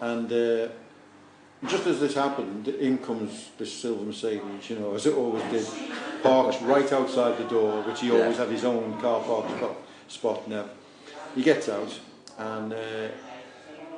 [0.00, 0.68] And uh,
[1.66, 5.66] just as this happened, in comes this silver Mercedes, you know, as it always did,
[6.22, 8.44] parks right outside the door, which he always yeah.
[8.44, 9.76] had his own car park spot,
[10.08, 10.66] spot now.
[11.34, 11.98] He gets out,
[12.36, 13.08] and uh,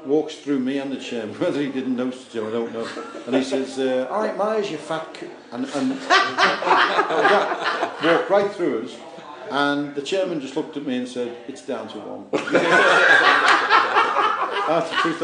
[0.07, 2.88] walks through me and the chairman, whether he didn't notice Joe, I don't know.
[3.26, 5.16] And he says, uh, all right, Myers, you fat...
[5.18, 8.96] c-" And, and that walked right through us.
[9.50, 12.26] And the chairman just looked at me and said, it's down to one.
[14.68, 15.22] That's the truth.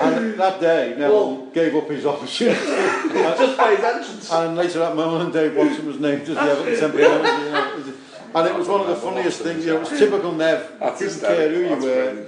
[0.00, 2.60] And that day, Neville gave up his opportunity.
[2.60, 4.32] Just by his entrance.
[4.32, 6.98] And later that moment, Dave Watson was named as the Everton centre.
[6.98, 7.94] You know,
[8.34, 9.64] and it was one of the funniest things.
[9.64, 10.72] You know, it was typical Nev.
[10.78, 12.26] That's Didn't care who you That's were.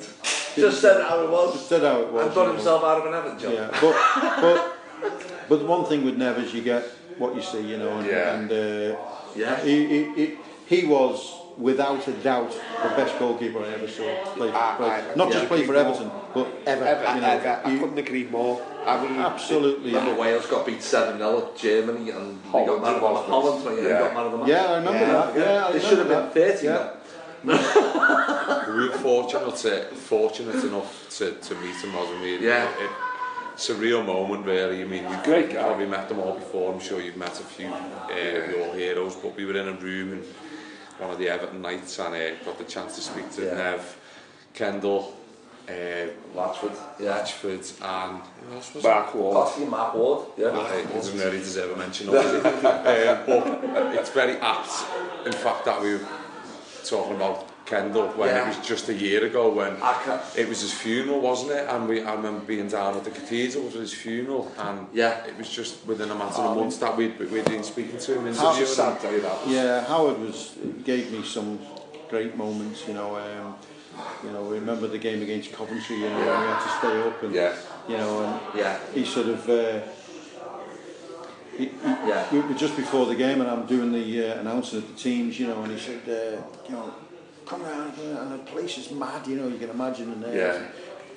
[0.54, 0.72] Brilliant.
[0.72, 1.54] Just said how it was.
[1.54, 2.26] Just said how it was.
[2.26, 2.54] And done you know.
[2.56, 3.52] himself out of an Everton job.
[3.52, 4.76] Yeah, but but
[5.48, 6.84] but the one thing with Nev is you get
[7.18, 7.60] what you see.
[7.62, 8.34] You know, and, Yeah.
[8.34, 8.96] and uh,
[9.36, 9.60] Yeah.
[9.62, 10.36] he, he, he,
[10.66, 12.50] he was without a doubt
[12.82, 14.50] the best goalkeeper I ever saw play.
[14.50, 14.88] I- play.
[14.88, 15.34] I- Not yeah.
[15.34, 16.84] just play for Everton, but ever.
[16.84, 17.60] Ever, you know, ever.
[17.64, 18.62] I he- couldn't agree more.
[18.86, 19.92] I mean, absolutely.
[19.92, 23.06] Remember Wales got beat 7 0 at Germany and they Holland got man of the
[23.06, 23.30] was it?
[23.30, 23.88] Holland, yeah.
[23.90, 23.98] Yeah.
[24.00, 24.48] got man of the match.
[24.48, 25.36] Yeah, I remember Yeah, that.
[25.36, 26.88] Yeah, I They should have been 30 Yeah.
[27.44, 32.38] we were fortunate to, fortunate enough to, to meet him, wasn't we?
[32.38, 32.70] Yeah.
[32.70, 32.90] It, it,
[33.54, 34.80] it's a real moment, really.
[34.80, 35.62] I mean, you've Great guy.
[35.62, 36.72] probably met them all before.
[36.72, 38.50] I'm sure you've met a few uh, yeah.
[38.50, 40.24] your heroes, but we were in a room and
[40.98, 43.54] one of the Everton nights and uh, got the chance to speak to yeah.
[43.54, 43.98] Nev,
[44.54, 45.14] Kendall,
[45.68, 45.72] uh,
[46.34, 47.18] Latchford, yeah.
[47.18, 49.34] Latchford and who else was Mark Ward.
[49.34, 50.46] Possibly Mark Ward, yeah.
[50.46, 52.40] Uh, He doesn't really deserve a mention, obviously.
[52.50, 55.98] um, but it's very apt, in fact, that we
[56.88, 58.42] talking about Kendall when yeah.
[58.42, 59.76] it was just a year ago when
[60.36, 61.68] it was his funeral, wasn't it?
[61.68, 65.36] And we I remember being down at the cathedral for his funeral, and yeah, it
[65.38, 68.34] was just within a matter of months that we'd we'd been speaking to him.
[68.34, 69.54] Howard, sad day that was.
[69.54, 71.58] Yeah, Howard was gave me some
[72.08, 73.16] great moments, you know.
[73.16, 73.54] Um,
[74.24, 76.26] you know, we remember the game against Coventry, you know, yeah.
[76.26, 77.56] when we had to stay up and, yeah.
[77.88, 78.78] you know, and yeah.
[78.94, 79.80] he sort of, uh,
[81.64, 82.26] Yeah.
[82.32, 84.06] we were just before the game, and I'm doing the
[84.36, 86.92] uh, announcing of the teams, you know, and he said, uh, you know,
[87.46, 90.36] come around, and the place is mad, you know, you can imagine in there.
[90.36, 90.66] Yeah.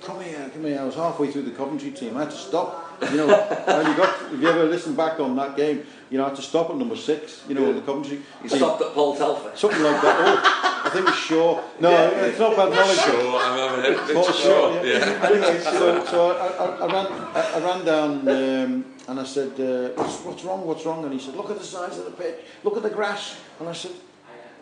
[0.02, 0.80] Come here, come here.
[0.82, 2.18] I was halfway through the Coventry team.
[2.18, 3.00] I had to stop.
[3.10, 3.34] You know,
[3.68, 4.34] and you got.
[4.34, 6.76] If you ever listen back on that game, you know, I had to stop at
[6.76, 7.44] number six.
[7.48, 8.20] You know, in the Coventry.
[8.42, 8.58] He team.
[8.58, 9.52] stopped at Paul Telfer.
[9.56, 10.16] Something like that.
[10.20, 11.62] Oh, I think it was Shaw.
[11.80, 12.98] No, it's not bad knowledge.
[12.98, 14.14] Sure, I remember it.
[14.14, 14.44] Paul It's Shaw.
[14.44, 15.32] sure, Yeah.
[15.32, 15.72] yeah.
[15.72, 20.18] So, so I, I, I ran, I ran down, um, and I said, uh, what's,
[20.22, 20.66] "What's wrong?
[20.66, 22.36] What's wrong?" And he said, "Look at the size of the pitch.
[22.64, 23.92] Look at the grass." And I said,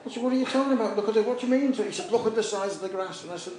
[0.03, 0.95] "What, what are you talking about?
[0.95, 1.25] Look at it.
[1.25, 3.31] What do you mean?" So he said, "Look at the size of the grass." And
[3.31, 3.53] I said,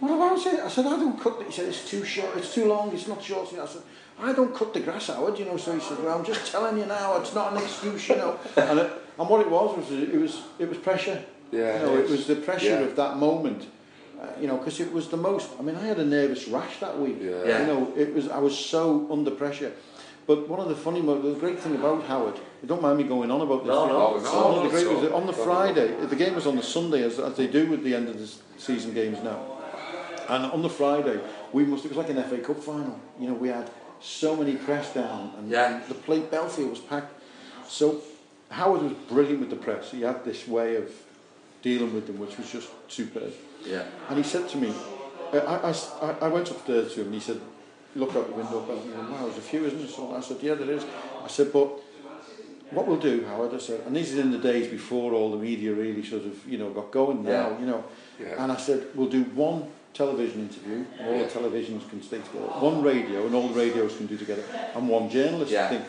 [0.00, 2.36] "What about it?" I said, "I don't cut." it." He said, "It's too short.
[2.36, 2.92] It's too long.
[2.92, 3.82] It's not short." I said.
[4.18, 6.78] I don't cut the grass, Howard, you know, so he said, well, I'm just telling
[6.78, 8.38] you now, it's not an excuse, you know.
[8.56, 11.22] And, it, and what it was, was it was, it was pressure.
[11.52, 12.88] Yeah, You know, it it was the pressure yeah.
[12.88, 13.66] of that moment.
[14.20, 15.50] Uh, you know, because it was the most.
[15.58, 17.18] I mean, I had a nervous rash that week.
[17.20, 17.44] Yeah.
[17.44, 17.60] Yeah.
[17.60, 18.28] You know, it was.
[18.28, 19.72] I was so under pressure.
[20.26, 23.04] But one of the funny, mo- the great thing about Howard, you don't mind me
[23.04, 23.68] going on about this.
[23.68, 25.94] No, you no, know, no, one of the great was that on the Friday.
[26.04, 28.28] The game was on the Sunday, as, as they do with the end of the
[28.58, 29.40] season games now.
[30.28, 31.20] And on the Friday,
[31.52, 31.84] we must.
[31.84, 32.98] It was like an FA Cup final.
[33.20, 33.70] You know, we had
[34.00, 35.80] so many press down, and Yeah.
[35.86, 37.12] the plate Bellefield was packed.
[37.68, 38.00] So
[38.50, 39.92] Howard was brilliant with the press.
[39.92, 40.90] He had this way of
[41.62, 43.32] dealing with them, which was just superb.
[43.64, 43.84] Yeah.
[44.08, 44.72] And he said to me,
[45.32, 45.74] uh, I, I,
[46.10, 47.40] I- I went upstairs to him and he said,
[47.96, 49.88] look out the window, but you know, wow, there's a few, isn't there?
[49.88, 50.84] So I said, yeah, there is.
[51.22, 51.80] I said, but
[52.70, 55.36] what we'll do, Howard, I said, and these are in the days before all the
[55.36, 57.60] media really sort of, you know, got going now, yeah.
[57.60, 57.84] you know.
[58.20, 58.42] Yeah.
[58.42, 61.22] And I said, we'll do one television interview, all yeah.
[61.22, 64.44] the televisions can stay together, one radio, and all the radios can do together,
[64.74, 65.66] and one journalist, yeah.
[65.66, 65.84] I think.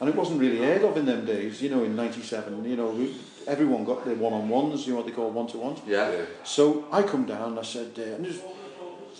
[0.00, 2.88] And it wasn't really heard of in them days, you know, in 97, you know,
[2.88, 3.14] we,
[3.46, 5.80] everyone got their one-on-ones, you know what they call one-to-ones.
[5.86, 6.10] Yeah.
[6.10, 6.24] yeah.
[6.42, 8.40] So I come down, I said, uh, and there's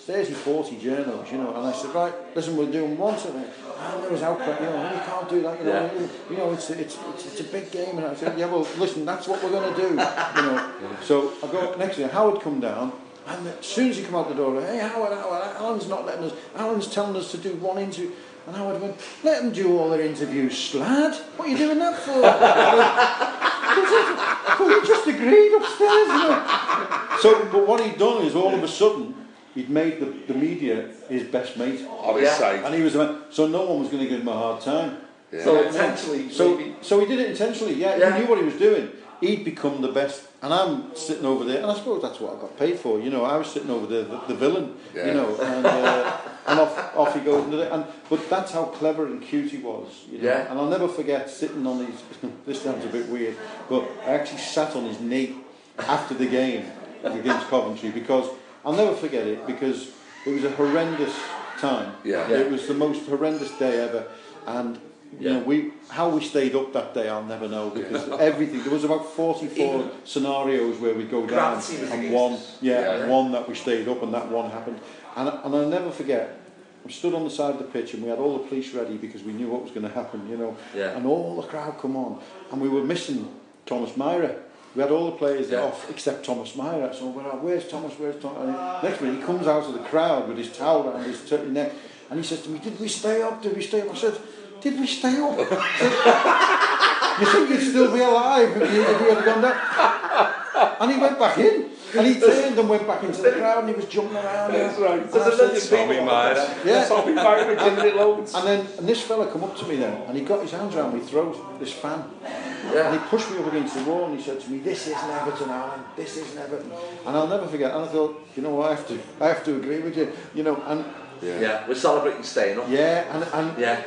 [0.06, 3.44] 30, 40 journals, you know, and I said, right, listen, we're doing one something.
[3.44, 6.06] And there was outcry, you know, you can't do that, you know, Yeah.
[6.30, 7.98] you, know, it's, it's, it's, it's a big game.
[7.98, 10.72] And I said, yeah, well, listen, that's what we're going to do, you know.
[11.02, 12.92] So I go up next thing, Howard come down,
[13.28, 16.24] and as soon as he come out the door, hey, Howard, Howard, Alan's not letting
[16.24, 18.10] us, Alan's telling us to do one interview.
[18.48, 21.14] And Howard went, let them do all their interviews, slad.
[21.36, 22.20] What are you doing that for?
[24.58, 27.16] well, we just agreed upstairs, you know.
[27.20, 29.14] So, but what he'd done is all of a sudden,
[29.54, 31.80] he'd made the, the media his best mate.
[31.88, 32.34] On his Yeah.
[32.38, 32.64] side.
[32.64, 34.60] And he was, the man- so no one was going to give him a hard
[34.60, 34.98] time.
[35.42, 38.14] So intentionally, So, maybe- so he did it intentionally, yeah, Yeah.
[38.14, 38.90] he knew what he was doing.
[39.22, 42.40] he'd become the best, and I'm sitting over there, and I suppose that's what I
[42.40, 42.98] got paid for.
[42.98, 44.74] You know, I was sitting over there, the, the villain.
[44.92, 45.06] Yeah.
[45.06, 46.16] You know, and, uh,
[46.48, 47.44] and off off he goes.
[47.44, 49.86] And, and but that's how clever and cute he was.
[50.10, 50.24] You know?
[50.24, 50.50] Yeah.
[50.50, 52.02] And I'll never forget sitting on his.
[52.46, 53.36] this sounds a bit weird,
[53.68, 55.36] but I actually sat on his knee
[55.78, 56.64] after the game
[57.04, 58.26] against Coventry because
[58.64, 59.90] I'll never forget it because
[60.26, 61.14] it was a horrendous
[61.58, 61.92] time.
[62.04, 62.28] Yeah.
[62.28, 62.38] Yeah.
[62.38, 64.06] It was the most horrendous day ever,
[64.46, 65.32] and you Yeah.
[65.34, 68.84] know we how we stayed up that day I'll never know because everything there was
[68.84, 71.60] about 44 scenarios where we'd go down
[71.92, 73.16] and one yeah, Yeah, and yeah.
[73.16, 74.80] one that we stayed up and that one happened
[75.16, 76.38] and and I'll never forget
[76.86, 78.96] we stood on the side of the pitch and we had all the police ready
[78.96, 80.96] because we knew what was going to happen you know Yeah.
[80.96, 82.18] and all the crowd come on
[82.50, 83.28] and we were missing
[83.66, 84.34] Thomas Myhre
[84.74, 85.62] we had all the players Yeah.
[85.64, 89.46] off except Thomas Myhre so we're like where's Thomas where's Thomas next minute he comes
[89.46, 91.72] out of the crowd with his towel around his t- neck
[92.10, 94.16] and he says to me did we stay up did we stay up I said
[94.60, 95.36] did we stay up
[97.20, 100.74] you think you'd still be alive if you, if you had gone down?
[100.80, 101.70] And he went back in.
[101.94, 104.52] And he turned and went back into the crowd and he was jumping around.
[104.52, 105.10] That's right.
[105.10, 106.36] There's a million people on.
[106.64, 106.88] Yeah.
[106.88, 108.34] Tommy Byron, giving it loads.
[108.34, 110.74] And then and this fella come up to me then and he got his hands
[110.74, 112.04] around my throat, this fan.
[112.22, 112.92] Yeah.
[112.92, 115.10] And he pushed me up against the wall and he said to me, this isn't
[115.10, 116.72] Everton, Alan, this isn't Everton.
[117.06, 117.72] And I'll never forget.
[117.74, 120.12] And I thought, you know, what, I have to, I have to agree with you.
[120.34, 120.84] You know, and...
[121.20, 121.68] Yeah, yeah.
[121.68, 122.68] we're celebrating staying up.
[122.68, 123.80] Yeah, and, and, yeah.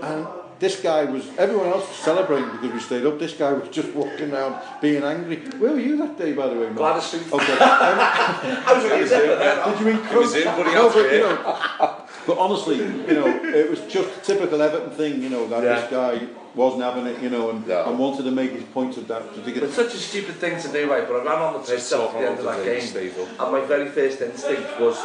[0.00, 0.26] and
[0.58, 3.18] this guy was, everyone else was celebrating because we stayed up.
[3.18, 5.36] This guy was just walking around being angry.
[5.58, 7.00] Where were you that day, by the way, Mark?
[7.02, 7.52] Gwladys Okay.
[7.52, 10.16] Um, I was really did you encroach?
[10.22, 14.18] was in, but he no, but, you know, but honestly, you know, it was just
[14.18, 15.80] a typical Everton thing, you know, that Yeah.
[15.80, 17.84] this guy wasn't having it, you know, and, No.
[17.86, 19.32] and wanted to make his point of that.
[19.34, 21.06] To get It's such a stupid thing to do, right?
[21.06, 23.28] But I ran on the pitch at the end of that game, stable.
[23.38, 24.98] and my very first instinct was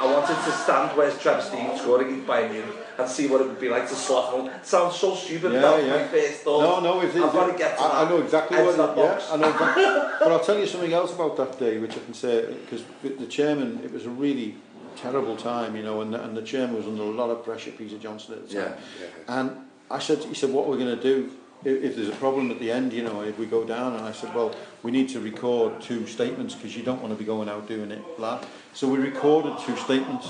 [0.00, 3.46] I wanted to stand where Trevor Stevens scoring against Bayern Munich and see what it
[3.48, 4.48] would be like to slot one.
[4.48, 5.96] It sounds so stupid, yeah, yeah.
[5.96, 6.60] my first thought.
[6.60, 7.16] No, no, it is.
[7.16, 8.06] I've got to get to I, that.
[8.06, 9.26] I know exactly what that box.
[9.28, 9.84] yeah, I know exactly.
[10.20, 13.26] but I'll tell you something else about that day, which I can say, because the
[13.26, 14.56] chairman, it was a really
[14.96, 17.98] terrible time, you know, and, and the chairman was under a lot of pressure, Peter
[17.98, 18.74] Johnson at the time.
[19.00, 19.40] Yeah, yeah.
[19.40, 19.56] And
[19.90, 21.32] I said, he said, what are we going to do?
[21.64, 24.04] if, if there's a problem at the end, you know, if we go down, and
[24.04, 27.24] I said, well, we need to record two statements because you don't want to be
[27.24, 28.42] going out doing it, blah.
[28.72, 30.28] So we recorded two statements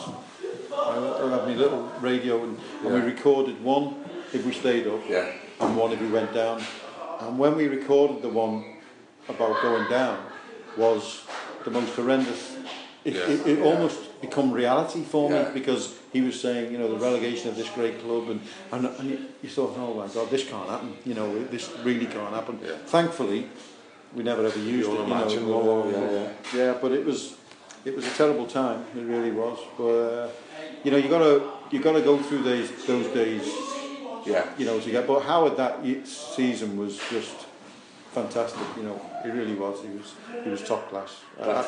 [0.91, 3.95] I I had my little radio and, and we recorded one
[4.33, 5.27] if we stayed up Yeah.
[5.61, 6.63] and one if we went down.
[7.21, 8.65] And when we recorded the one
[9.29, 10.19] about going down
[10.77, 11.23] was
[11.65, 12.57] the most horrendous.
[13.05, 13.29] It, Yeah.
[13.33, 13.65] it, it Yeah.
[13.65, 17.69] almost become reality for me because he was saying, you know, the relegation of this
[17.71, 18.41] great club, and
[18.73, 20.95] and, and you, you thought, oh my God, this can't happen.
[21.05, 22.59] You know, this really can't happen.
[22.63, 22.77] Yeah.
[22.87, 23.49] Thankfully,
[24.15, 25.31] we never ever used You'll it.
[25.33, 27.35] You know, yeah, uh, yeah, but it was
[27.85, 28.85] it was a terrible time.
[28.97, 29.59] It really was.
[29.77, 30.29] But uh,
[30.85, 33.45] you know, you gotta you gotta go through those those days
[34.27, 34.45] Yeah.
[34.59, 35.07] you know, to get.
[35.07, 37.37] But Howard that season was just
[38.13, 38.63] fantastic.
[38.77, 39.83] You know, he really was.
[39.83, 40.15] He was
[40.45, 41.21] he was top class.
[41.41, 41.65] Uh,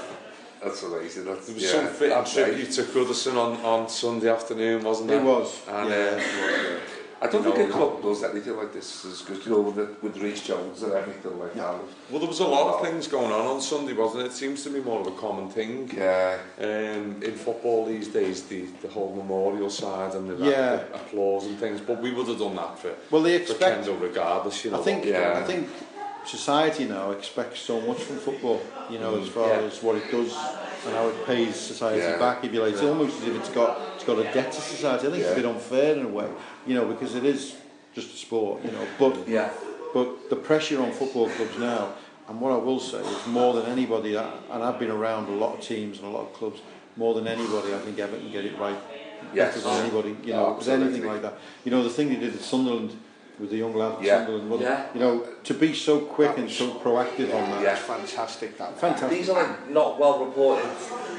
[0.62, 1.24] that's amazing.
[1.26, 2.76] That's, There was yeah, some fitting that's tribute nice.
[2.76, 5.24] to Goodison on, on Sunday afternoon, wasn't it there?
[5.24, 5.60] was.
[5.68, 5.96] And, yeah.
[6.16, 6.80] uh,
[7.24, 9.88] I don't think a club does anything like this as good, you know, with, the,
[10.02, 11.74] with Rhys Jones and everything like that.
[12.10, 14.26] well, there was a lot of things going on on Sunday, wasn't it?
[14.26, 15.90] It seems to be more of a common thing.
[15.96, 16.36] Yeah.
[16.60, 20.76] um, in football these days, the, the whole memorial side and the, Yeah.
[20.76, 21.80] the applause and things.
[21.80, 22.98] But we would have done that for, it.
[23.10, 23.76] Well, they for expect.
[23.76, 24.80] Kendall regardless, you know.
[24.80, 25.06] I think.
[25.06, 25.40] Yeah.
[25.42, 25.68] I think
[26.26, 28.60] society now expects so much from football.
[28.90, 29.60] You know, as far Yeah.
[29.60, 30.32] as what it does
[30.86, 32.18] and how it pays society Yeah.
[32.18, 32.44] back.
[32.44, 35.06] If you like, it's almost as if it's got it's got a debt to society.
[35.06, 35.36] I think it's a Yeah.
[35.36, 36.28] bit unfair in a way.
[36.66, 37.56] You know, because it is
[37.94, 38.64] just a sport.
[38.64, 39.50] You know, but Yeah.
[39.92, 41.92] But the pressure on football clubs now,
[42.28, 45.36] and what I will say is more than anybody, uh, and I've been around a
[45.36, 46.60] lot of teams and a lot of clubs,
[46.96, 48.76] more than anybody, I think Everton get it right
[49.32, 49.54] Yes.
[49.54, 50.16] better than anybody.
[50.24, 51.34] You Oh, know, with anything like that.
[51.64, 52.90] You know, the thing they did at Sunderland
[53.38, 54.18] with the young lad yeah.
[54.18, 54.50] Sunderland.
[54.50, 54.86] Well, yeah.
[54.94, 57.62] You know, to be so quick and so proactive yeah, on that.
[57.62, 58.56] Yeah, fantastic.
[58.58, 59.10] That fantastic.
[59.10, 60.70] These are like not well reported.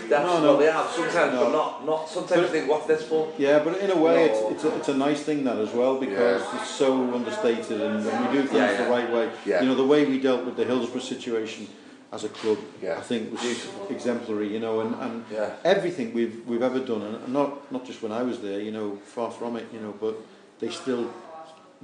[0.10, 0.58] That's no, no.
[0.58, 1.46] they are sometimes, no.
[1.46, 2.44] but not not sometimes.
[2.44, 3.34] But, think what this for?
[3.38, 4.50] Yeah, but in a way, no.
[4.50, 6.62] it's, it's a, it's a nice thing that as well because yeah.
[6.62, 9.32] it's so understated and, and we do things yeah, the right way.
[9.46, 9.62] Yeah.
[9.62, 11.68] You know, the way we dealt with the Hillsborough situation
[12.14, 12.98] as a club, yeah.
[12.98, 14.54] I think was exemplary.
[14.54, 15.56] You know, and, and yeah.
[15.66, 18.62] everything we've we've ever done, and not not just when I was there.
[18.62, 19.66] You know, far from it.
[19.74, 20.16] You know, but
[20.60, 21.12] they still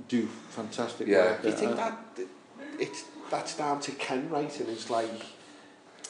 [0.08, 1.32] do fantastic yeah.
[1.32, 1.44] work.
[1.44, 1.98] You think that
[2.80, 4.68] it's that's down to Ken writing.
[4.70, 5.10] It's like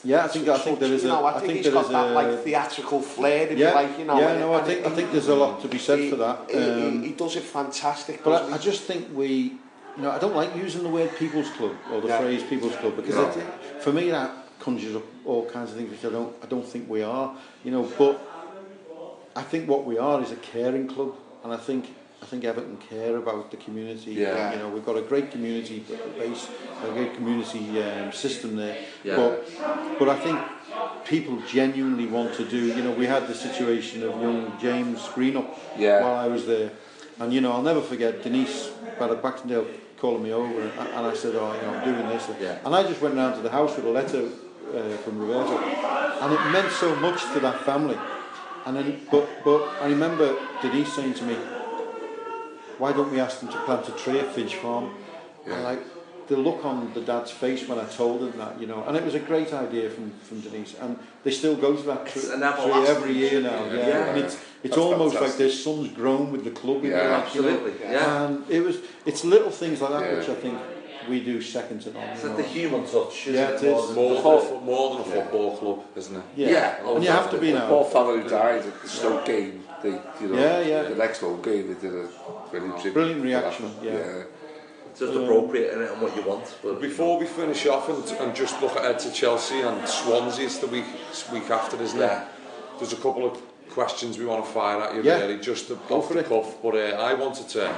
[0.04, 1.08] yeah, I think I think there is a.
[1.08, 3.48] You know, I, think, I think he's got a, that like theatrical flair.
[3.48, 5.62] If yeah, like, you know, yeah, no, I think it, I think there's a lot
[5.62, 6.40] to be said he, for that.
[6.54, 8.24] Um, he, he, does it fantastic.
[8.24, 9.28] But I, I, just think we,
[9.96, 12.20] you know, I don't like using the word people's club or the yeah.
[12.20, 13.30] phrase people's club because no.
[13.30, 16.66] it, for me that conjures up all kinds of things which I don't I don't
[16.66, 17.36] think we are.
[17.64, 18.20] You know, but
[19.36, 22.78] I think what we are is a caring club, and I think I think Everton
[22.78, 24.14] care about the community.
[24.14, 24.54] Yeah.
[24.54, 25.84] You know, we've got a great community
[26.18, 26.48] base,
[26.84, 28.78] a great community um, system there.
[29.04, 29.16] Yeah.
[29.16, 29.50] But,
[30.00, 30.40] but I think
[31.06, 32.58] people genuinely want to do.
[32.68, 36.02] You know, we had the situation of young James Greenup Yeah.
[36.04, 36.72] while I was there,
[37.20, 38.70] and you know, I'll never forget Denise
[39.00, 39.66] Barrett Baxendale
[39.98, 42.60] calling me over, and, and I said, "Oh, you know, I'm doing this," Yeah.
[42.66, 44.30] and I just went round to the house with a letter
[44.76, 47.98] uh, from Roberto, and it meant so much to that family.
[48.66, 51.36] And then, but but I remember Denise saying to me,
[52.82, 54.86] "Why don't we ask them to plant a tree at Finch Farm?"
[55.46, 55.82] And like
[56.28, 59.04] the look on the dad's face when I told him that, you know, and it
[59.04, 60.92] was a great idea from, from Denise, and
[61.24, 63.62] they still go to that tr- It's an tree every year now.
[63.66, 64.06] Yeah, Yeah.
[64.10, 64.36] and it's
[64.66, 65.40] it's That's almost like fantastic.
[65.40, 66.80] their son's grown with the club.
[66.84, 66.92] Yeah.
[66.92, 67.50] their life, you know.
[67.50, 68.24] Absolutely, yeah.
[68.26, 68.76] And it was
[69.10, 70.18] it's little things like that Yeah.
[70.18, 70.58] which I think
[71.10, 72.04] we do second to none.
[72.14, 73.64] It's you like the human touch, isn't Yeah, it?
[73.64, 73.92] it is.
[74.00, 76.24] More than- More, than, a more than a football club, isn't it?
[76.42, 76.50] yeah.
[76.56, 76.88] Yeah.
[76.96, 77.90] and you oh, have to be Paul now.
[77.94, 79.54] Fowler who died at the Stoke game,
[79.84, 79.90] they,
[80.22, 80.82] you know, Yeah, yeah.
[80.84, 82.08] the next home game, they did a
[82.50, 82.94] brilliant tribute.
[82.94, 83.84] Brilliant reaction, that.
[83.84, 84.24] yeah.
[84.92, 86.54] It's just appropriate in it and what you want.
[86.62, 90.58] But Before we finish off and, and just look ahead to Chelsea and Swansea, it's
[90.58, 90.86] the week
[91.32, 92.24] week after, isn't Yeah.
[92.24, 92.28] it?
[92.80, 95.22] There's a couple of questions we want to fire at you, Yeah.
[95.22, 96.28] really, just to, Go off for the it.
[96.30, 96.62] cuff.
[96.62, 97.74] But uh, I wanted to.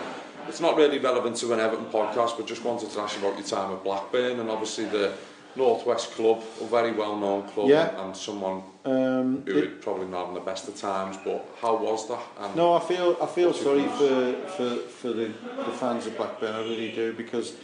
[0.48, 3.38] It's not really relevant to an Everton podcast, but just wanted to ask you about
[3.40, 5.14] your time at Blackburn and obviously the
[5.56, 8.04] Northwest club, a very well-known club, yeah.
[8.04, 11.18] and someone um, who it, had probably not in the best of times.
[11.24, 12.24] But how was that?
[12.40, 16.54] And no, I feel I feel sorry for, for for the, the fans of Blackburn.
[16.54, 17.56] I really do because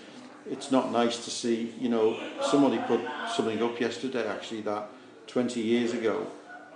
[0.49, 1.73] it's not nice to see.
[1.79, 3.01] You know, somebody put
[3.35, 4.89] something up yesterday actually that
[5.27, 6.27] 20 years ago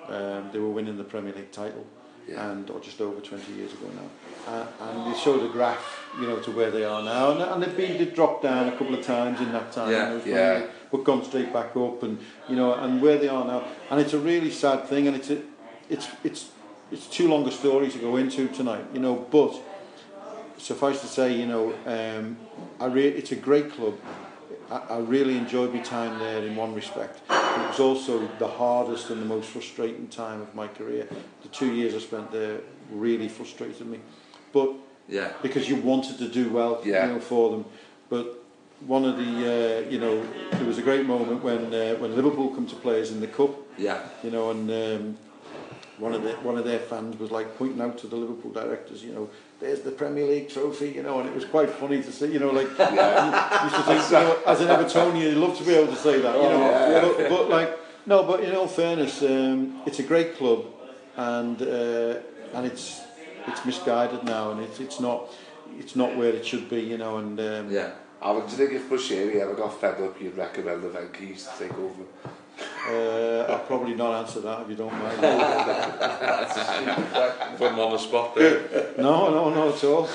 [0.07, 1.85] um, they were winning the Premier League title.
[2.26, 2.52] Yeah.
[2.52, 6.26] and or just over 20 years ago now uh, and they showed a graph you
[6.26, 8.94] know to where they are now and, and they've been they've dropped down a couple
[8.94, 10.49] of times in that time yeah, yeah.
[10.53, 13.99] Really, but gone straight back up, and you know, and where they are now, and
[13.99, 15.41] it's a really sad thing, and it's a,
[15.90, 16.52] it's it's
[16.91, 19.15] it's too long a story to go into tonight, you know.
[19.32, 19.60] But
[20.60, 22.38] suffice to say, you know, um,
[22.80, 23.95] I re- it's a great club.
[24.70, 27.22] I, I really enjoyed my time there in one respect.
[27.28, 31.07] It was also the hardest and the most frustrating time of my career.
[31.41, 32.60] The two years I spent there
[32.91, 33.99] really frustrated me,
[34.52, 34.70] but
[35.07, 37.07] yeah, because you wanted to do well, Yeah.
[37.07, 37.65] you know, for them.
[38.10, 38.43] But
[38.88, 42.49] one of the, uh, you know, there was a great moment when uh, when Liverpool
[42.49, 45.18] come to play us in the cup, yeah, you know, and um,
[45.97, 49.03] one of the one of their fans was like pointing out to the Liverpool directors,
[49.03, 49.30] you know,
[49.60, 52.39] there's the Premier League trophy, you know, and it was quite funny to see, you
[52.39, 55.99] know, like you think, you know, as an Evertonian, you'd love to be able to
[55.99, 57.01] say that, you know, yeah.
[57.01, 60.65] but, but like no, but in all fairness, um, it's a great club,
[61.15, 62.19] and uh,
[62.53, 63.01] and it's
[63.47, 65.30] it's misguided now, and it's it's not
[65.80, 67.91] it's not where it should be, you know, and um, yeah.
[68.23, 71.77] I would think if Bushiri ever got fed up, you'd recommend the Venkies to take
[71.77, 72.03] over.
[72.87, 75.19] Uh, I'll probably not answer that if you don't mind.
[77.57, 78.93] Put him on the spot there.
[78.97, 80.07] No, no, no at all.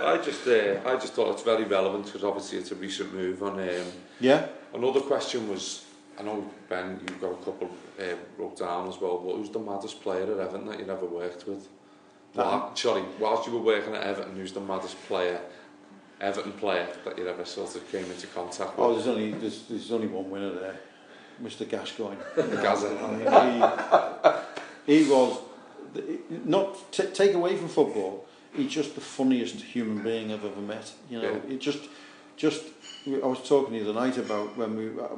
[0.00, 3.42] I just, uh, I just thought it's very relevant because obviously it's a recent move.
[3.42, 3.86] On um,
[4.20, 4.46] yeah.
[4.72, 5.84] Another question was,
[6.18, 7.70] I know Ben, you've got a couple
[8.00, 8.04] uh,
[8.38, 9.18] wrote down as well.
[9.18, 11.68] What was the maddest player at Everton that you ever worked with?
[12.34, 15.40] Well, sorry, whilst you were working at Everton, who's the maddest player
[16.20, 18.90] Everton player that you ever sort of came into contact oh, with?
[18.90, 20.80] Oh, there's only, there's, there's only one winner there.
[21.42, 22.16] Mr Gascoigne.
[22.36, 22.90] Gaza.
[24.86, 25.38] he, he was,
[26.44, 30.92] not t- take away from football, he's just the funniest human being I've ever met.
[31.08, 31.54] You know, yeah.
[31.54, 31.88] it just,
[32.36, 32.64] just,
[33.06, 35.08] I was talking the other night about when we, uh,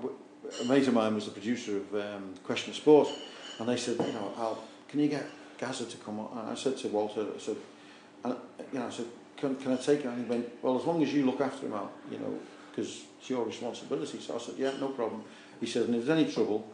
[0.61, 3.09] a mate of mine was the producer of um, Question of Sport,
[3.59, 5.27] and they said, you know, Al, can you get
[5.59, 6.39] Gazza to come on?
[6.39, 7.57] And I said to Walter, I said,
[8.24, 8.37] and,
[8.73, 9.07] you know, I said,
[9.43, 10.12] can, can I take him?
[10.12, 12.39] And he went, well, as long as you look after him, Al, you know,
[12.70, 14.19] because it's your responsibility.
[14.20, 15.23] So I said, yeah, no problem.
[15.60, 16.66] He said, and if there's any trouble,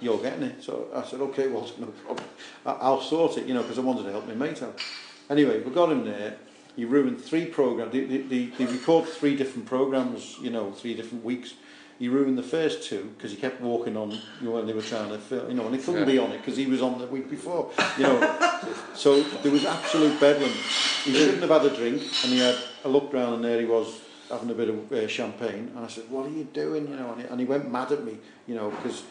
[0.00, 0.62] you're getting it.
[0.62, 2.26] So I said, okay, Walter, no problem.
[2.66, 4.78] I- I'll sort it, you know, because I wanted to help my mate out.
[5.30, 6.36] Anyway, we got him there.
[6.74, 7.92] He ruined three programs.
[7.92, 11.54] They, they, they, they record three different programs, you know, three different weeks.
[11.98, 14.82] He ruined the first two because he kept walking on you know, when they were
[14.82, 16.04] trying to film, you know, and he couldn't Yeah.
[16.14, 18.20] be on it because he was on the week before, you know.
[18.94, 20.52] so there was absolute bedlam.
[21.06, 22.56] He shouldn't have had a drink, and he had.
[22.84, 25.88] I looked round, and there he was having a bit of uh, champagne, and I
[25.88, 28.18] said, "What are you doing?" You know, and he, and he went mad at me,
[28.48, 29.04] you know, because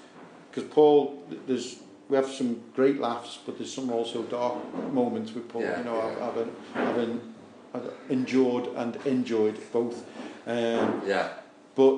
[0.52, 1.78] because Paul, there's
[2.10, 4.58] we have some great laughs, but there's some also dark
[4.92, 5.62] moments with Paul.
[5.64, 6.28] Yeah, you know, yeah.
[6.28, 7.20] I've, I've, I've,
[7.74, 10.06] I've endured and enjoyed both.
[10.46, 11.30] Um, Yeah.
[11.76, 11.98] but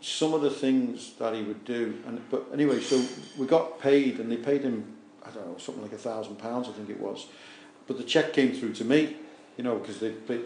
[0.00, 3.02] some of the things that he would do, and but anyway, so
[3.38, 6.68] we got paid, and they paid him, I don't know, something like a thousand pounds,
[6.68, 7.26] I think it was.
[7.86, 9.16] But the cheque came through to me,
[9.56, 10.36] you know, because they they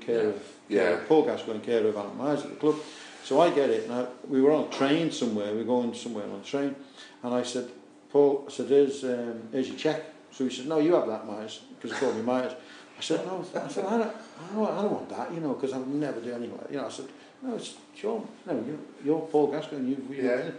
[0.00, 0.28] care Yeah.
[0.28, 1.00] of Yeah.
[1.08, 2.76] Paul Gascoigne care of Alan Myers at the club.
[3.24, 5.50] So I get it, I, we were on a train somewhere.
[5.52, 6.74] We were going somewhere on a train,
[7.22, 7.68] and I said,
[8.10, 11.26] Paul, I said, "Here's, um, here's your cheque." So he said, "No, you have that,
[11.26, 12.52] Myers," because he called me Myers.
[12.96, 15.54] I said, no, I said, I don't, I don't, I don't want that, you know,
[15.54, 17.06] because I would never do anything like You know, I said,
[17.42, 20.50] no, it's Sean, no, you're, you're Paul Gascoigne, you, you Yeah.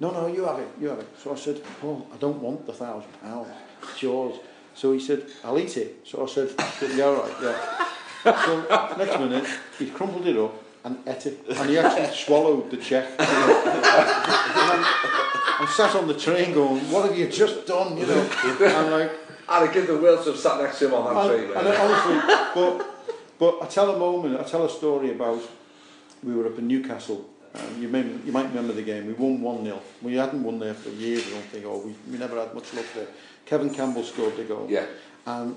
[0.00, 1.06] no, no, you have it, you have it.
[1.22, 3.48] So I said, Paul, I don't want the thousand pounds,
[3.82, 4.34] it's yours.
[4.74, 6.00] So he said, I'll eat it.
[6.04, 6.50] So I said,
[6.96, 7.88] yeah, all right, yeah.
[8.24, 9.46] So next minute,
[9.78, 11.44] he crumpled it up and ate it.
[11.48, 14.84] And he actually swallowed the and I'm,
[15.60, 18.28] I'm sat on the train going, what have you just done, you know?
[18.60, 19.10] I'm like,
[19.48, 21.50] And I give the world to have sat next to him on that train.
[21.56, 22.94] and, and honestly, but,
[23.38, 25.42] but I tell a moment, I tell a story about
[26.22, 27.28] we were up in Newcastle.
[27.54, 29.06] Um, you, may, you might remember the game.
[29.06, 29.80] We won 1 0.
[30.02, 32.72] We hadn't won there for years, I don't think, or we, we never had much
[32.74, 33.06] luck there.
[33.46, 34.66] Kevin Campbell scored the goal.
[34.68, 34.86] Yeah.
[35.26, 35.56] And,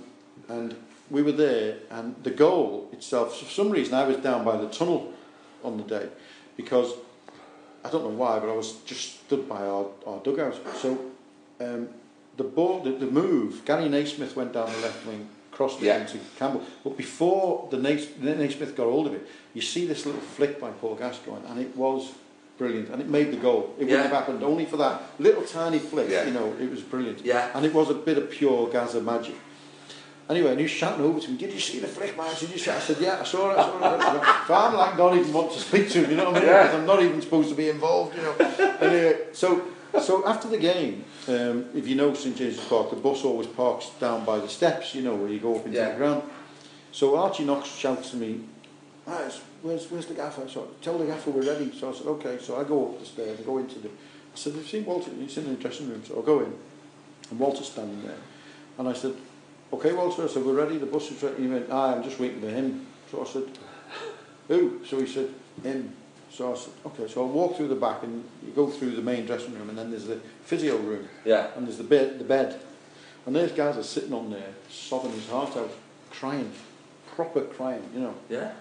[0.49, 0.75] and
[1.09, 4.67] we were there, and the goal itself, for some reason, I was down by the
[4.67, 5.13] tunnel
[5.63, 6.07] on the day
[6.55, 6.93] because
[7.83, 10.55] I don't know why, but I was just stood by our, our dugout.
[10.75, 10.97] So
[11.61, 11.89] um,
[12.35, 16.01] the ball, the, the move, Gary Naysmith went down the left wing, crossed it Yeah.
[16.01, 16.63] into Campbell.
[16.83, 20.59] But before the Nais, the Naysmith got hold of it, you see this little flick
[20.59, 22.11] by Paul Gascoigne, and it was
[22.57, 22.89] brilliant.
[22.89, 23.73] And it made the goal.
[23.77, 23.95] It yeah.
[23.95, 26.09] wouldn't have happened only for that little tiny flick.
[26.09, 26.25] Yeah.
[26.25, 27.23] You know, it was brilliant.
[27.25, 27.51] Yeah.
[27.53, 29.35] And it was a bit of pure Gaza magic.
[30.29, 32.35] Anyway, and he was shouting over to me, did you see the flick, man?
[32.37, 32.69] Did you see?
[32.69, 34.47] I said, yeah, I saw it, I saw it.
[34.47, 36.49] so I'm like, not even want to speak to him, you know what I mean?
[36.49, 36.63] Yeah.
[36.63, 38.35] Because I'm not even supposed to be involved, you know.
[38.81, 39.63] anyway, so,
[40.01, 43.89] so after the game, um, if you know St James's Park, the bus always parks
[44.01, 45.91] down by the steps, you know, where you go up into yeah.
[45.91, 46.23] the ground.
[46.91, 48.41] So Archie Knox shouts to me,
[49.07, 50.47] ah, it's- where's, where's the gaffer?
[50.49, 51.71] So tell the gaffer we're ready.
[51.77, 52.37] So I said, okay.
[52.41, 54.85] So I go up the stairs, I go into the, I said, have you seen
[54.85, 55.11] Walter?
[55.19, 56.03] He's in the dressing room.
[56.05, 56.53] So I go in,
[57.31, 58.17] and Walter's standing there.
[58.77, 59.13] And I said,
[59.73, 61.43] okay, Walter, I said, we're ready, the bus is ready.
[61.43, 62.85] He went, ah, I'm just waiting for him.
[63.11, 63.43] So I said,
[64.47, 64.85] who?
[64.85, 65.29] So he said,
[65.63, 65.93] him.
[66.31, 67.07] So I said, okay.
[67.11, 69.77] So I walk through the back and you go through the main dressing room and
[69.77, 71.47] then there's the physio room Yeah.
[71.55, 72.59] and there's the bed, the bed.
[73.25, 75.71] And those guys are sitting on there, sobbing his heart out,
[76.11, 76.51] crying,
[77.15, 78.13] proper crying, you know.
[78.29, 78.51] Yeah.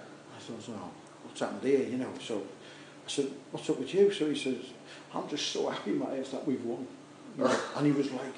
[0.55, 0.91] I thought, oh,
[1.25, 2.13] what's happened here, you know?
[2.21, 4.11] So I said, what's up with you?
[4.13, 4.57] So he says,
[5.15, 6.87] I'm just so happy, Myers, that we've won.
[7.39, 7.61] You know?
[7.77, 8.35] and he was like,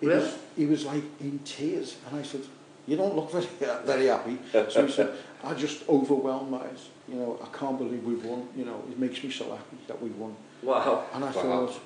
[0.00, 0.20] he, Really?
[0.20, 1.96] was, he was like in tears.
[2.10, 2.42] And I said,
[2.86, 3.46] you don't look very,
[3.84, 4.38] very happy.
[4.68, 5.10] So he said,
[5.44, 6.88] I just overwhelmed, Myers.
[7.08, 8.48] You know, I can't believe we've won.
[8.56, 10.34] You know, it makes me so happy that we've won.
[10.62, 11.04] Wow.
[11.14, 11.32] And I Wow.
[11.32, 11.80] thought,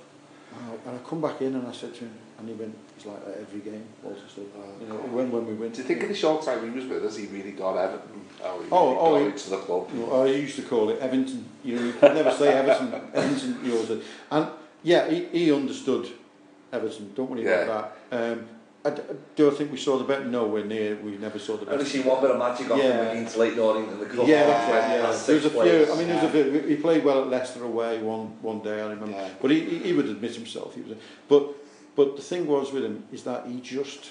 [0.52, 0.78] wow.
[0.86, 3.24] And I come back in and I said to him, and he went, it's like
[3.24, 4.44] that every game, Walter said.
[4.81, 5.70] You know, when, when we win.
[5.72, 8.20] Do you think in the short time he was with us, he really got Everton?
[8.43, 9.89] How he Oh, really oh, got he- into the club?
[9.94, 11.44] You know, I used to call it Everton.
[11.64, 12.93] You know, you could never say Everton.
[13.14, 14.02] Everton, you always did.
[14.31, 14.48] And
[14.82, 16.09] yeah, he, he understood
[16.72, 17.12] Everton.
[17.14, 17.60] Don't worry Yeah.
[17.62, 18.32] about that.
[18.32, 18.47] Um,
[18.82, 19.02] I, d-
[19.36, 20.27] do I think we saw the bet?
[20.27, 20.97] Nowhere near.
[20.97, 21.93] We never saw the I've only bet.
[21.93, 22.85] seen one bit of magic off Yeah.
[23.02, 24.27] him against Leyton Orient in the cup.
[24.27, 24.81] Yeah, that's right.
[24.81, 25.51] Yeah, there was a six few.
[25.51, 25.90] players.
[25.90, 26.64] I mean, there was a bit.
[26.66, 28.81] He played well at Leicester away one one day.
[28.81, 29.10] I remember.
[29.10, 29.28] Yeah.
[29.40, 30.74] But he, he he would admit himself.
[30.74, 30.93] He was.
[30.93, 30.97] A,
[31.28, 31.55] but
[31.96, 34.10] But the thing was with him is that he just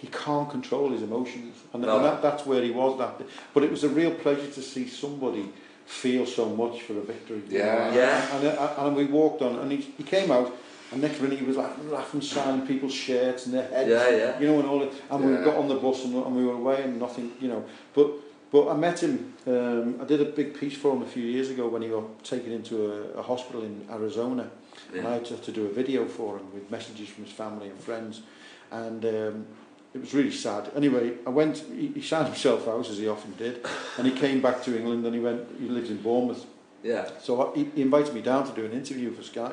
[0.00, 1.96] he can't control his emotions, and, no.
[1.96, 2.98] and that, that's where he was.
[2.98, 3.20] That,
[3.52, 5.50] but it was a real pleasure to see somebody
[5.86, 7.42] feel so much for a victory.
[7.48, 8.36] Yeah, yeah.
[8.36, 10.54] And, and, and we walked on, and he, he came out.
[10.90, 14.40] And next minute he was like laughing, signing people's shirts and their heads, yeah, yeah.
[14.40, 14.92] you know, and all that.
[15.10, 15.38] And yeah.
[15.38, 17.62] we got on the bus and, and we were away and nothing, you know.
[17.92, 18.08] But
[18.50, 21.50] But I met him, um, I did a big piece for him a few years
[21.50, 24.50] ago when he got taken into a, a hospital in Arizona.
[24.94, 27.68] And I had to, to do a video for him with messages from his family
[27.68, 28.22] and friends,
[28.70, 29.46] and um,
[29.94, 30.70] it was really sad.
[30.76, 31.58] Anyway, I went.
[31.74, 33.64] He, he signed himself out as he often did,
[33.96, 35.42] and he came back to England and he went.
[35.58, 36.44] He lives in Bournemouth,
[36.82, 37.08] Yeah.
[37.20, 39.52] so I, he, he invited me down to do an interview for Sky.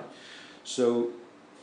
[0.64, 1.12] So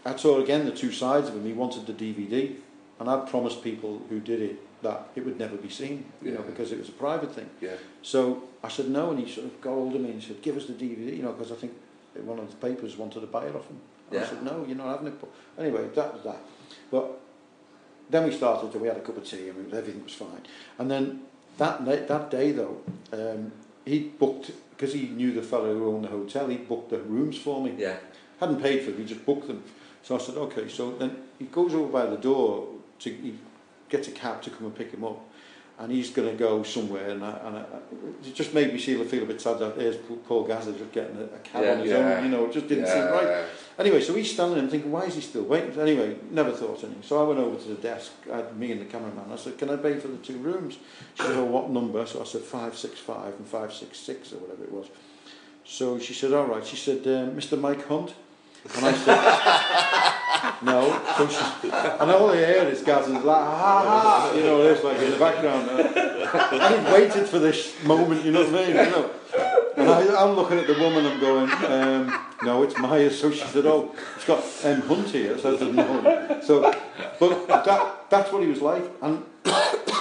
[0.05, 1.44] I saw again the two sides of him.
[1.44, 2.55] He wanted the DVD,
[3.01, 6.43] and I'd promised people who did it that it would never be seen, you know,
[6.43, 7.49] because it was a private thing.
[7.61, 7.74] Yeah.
[8.03, 10.57] So I said no, and he sort of got hold of me and said, "Give
[10.57, 11.73] us the DVD," you know, because I think
[12.20, 13.80] one of the papers wanted to buy it off him.
[14.10, 16.39] And I said, "No, you're not having it." But anyway, that was that.
[16.90, 17.18] But
[18.10, 18.72] then we started.
[18.72, 20.43] And we had a cup of tea, and everything was fine.
[20.78, 21.22] And then
[21.59, 22.78] that night, that day though,
[23.12, 23.52] um,
[23.84, 26.48] he booked because he knew the fellow who owned the hotel.
[26.48, 27.97] He booked the rooms for me Yeah.
[28.40, 29.62] hadn't paid for them, he just booked them.
[30.02, 30.68] So I said, okay.
[30.68, 32.68] So then he goes over by the door
[33.01, 33.39] to he
[33.89, 35.20] gets a cab to come and pick him up,
[35.82, 37.10] and he's going to go somewhere.
[37.10, 37.64] And, I, and I,
[38.24, 39.96] it just made me feel feel a bit sad that there's
[40.28, 41.96] Paul Gazza just getting a, a cab Yeah, on his yeah.
[41.96, 42.24] own.
[42.24, 42.92] You know, it just didn't yeah.
[42.92, 43.44] seem right.
[43.78, 45.76] Anyway, so he's standing there and thinking, why is he still waiting?
[45.80, 47.02] Anyway, never thought anything.
[47.02, 49.24] So I went over to the desk, I had me and the cameraman.
[49.32, 50.78] I said, can I pay for the two rooms?
[51.14, 52.06] She said, oh, what number?
[52.06, 54.86] So I said, 565 and 566 or whatever it was.
[55.64, 56.64] So she said, all right.
[56.64, 57.59] She said, uh, Mr.
[57.59, 58.14] Mike Hunt?
[58.76, 61.01] And I said, no.
[61.16, 64.84] So she, and all I hear is Gaz is like, ha ha, you know, it's
[64.84, 65.68] like in the background.
[66.32, 68.68] And I waited for this moment, you know what I mean?
[68.68, 69.10] You know.
[69.76, 73.18] And I, I'm looking at the woman, I'm going, um, no, it's Myers.
[73.20, 74.80] So she said, oh, it's got M.
[74.82, 75.36] Hunt here.
[75.39, 76.40] So I said, no.
[76.43, 76.62] So,
[77.20, 78.84] but that, that's what he was like.
[79.02, 79.18] And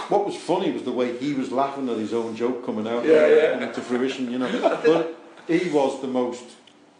[0.09, 3.03] what was funny was the way he was laughing at his own joke coming out,
[3.03, 3.53] Yeah, yeah.
[3.53, 4.79] coming to fruition, you know.
[4.85, 5.17] But
[5.47, 6.43] he was the most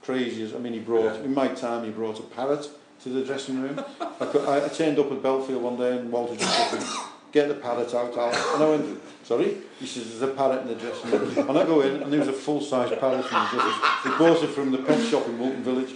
[0.04, 0.56] craziest.
[0.56, 1.86] I mean, he brought in my time.
[1.86, 2.70] He brought a parrot
[3.04, 3.84] to the dressing room.
[4.00, 6.84] I, could, I, I turned up at Bellefield one day and Walter just said,
[7.32, 10.68] "Get the parrot out, Al." And I went, "Sorry." He says, "There's a parrot in
[10.68, 13.48] the dressing room." And I go in, and there was a full-size parrot in the
[13.52, 14.12] dressing.
[14.12, 15.94] He bought it from the pet shop in Walton Village.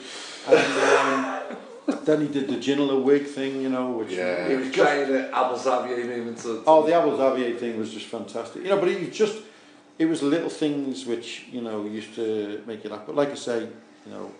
[0.47, 1.57] And um,
[2.03, 4.47] then he did the Ginola wig thing, you know, which Yeah.
[4.47, 6.63] He was trying the Abel Xavier movement to...
[6.67, 8.63] Oh, the Abel Xavier thing was just fantastic.
[8.63, 9.37] You know, but it was just,
[9.97, 13.03] it was little things which, you know, used to make you laugh.
[13.07, 13.69] But like I say,
[14.05, 14.31] you know,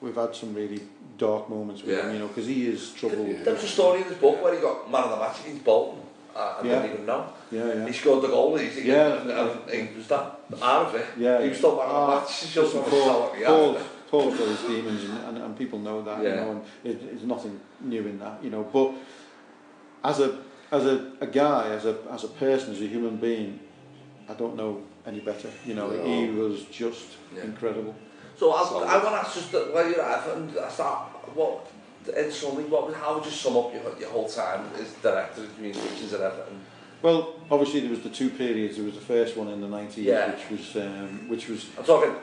[0.00, 0.82] we've had some really
[1.16, 2.06] dark moments with yeah.
[2.06, 3.26] him, you know, because he is trouble.
[3.26, 3.42] Yeah.
[3.42, 5.64] There was a story in his book where he got man of the match against
[5.64, 6.00] Bolton.
[6.34, 6.82] Uh, I, I yeah.
[6.82, 7.32] didn't even know.
[7.52, 7.86] Yeah, yeah.
[7.86, 8.56] He scored the goal.
[8.56, 9.20] He's yeah.
[9.20, 11.06] And, and, and was that out of it.
[11.16, 11.42] Yeah.
[11.42, 12.42] He was still man of the match.
[12.42, 13.78] It's just Paul, Paul,
[14.10, 16.30] Paul's got his demons and, and, and people know that, yeah.
[16.30, 18.92] you know, and it, it's nothing new in that, you know, but
[20.04, 20.38] as a
[20.70, 23.60] as a, a guy, as a as a person, as a human being,
[24.28, 25.50] I don't know any better.
[25.64, 26.04] You know, no.
[26.04, 27.44] he was just yeah.
[27.44, 27.94] incredible.
[28.36, 28.86] So I, Solid.
[28.88, 31.70] I want to ask just that while you're at Everton, I start, what,
[32.16, 35.42] in summary, what, was- how would you sum up your, your whole time as director
[35.44, 36.60] of communications at Everton?
[37.02, 38.76] Well, obviously there was the two periods.
[38.76, 40.30] There was the first one in the 90s, Yeah.
[40.32, 42.14] which was um, which was I'm talking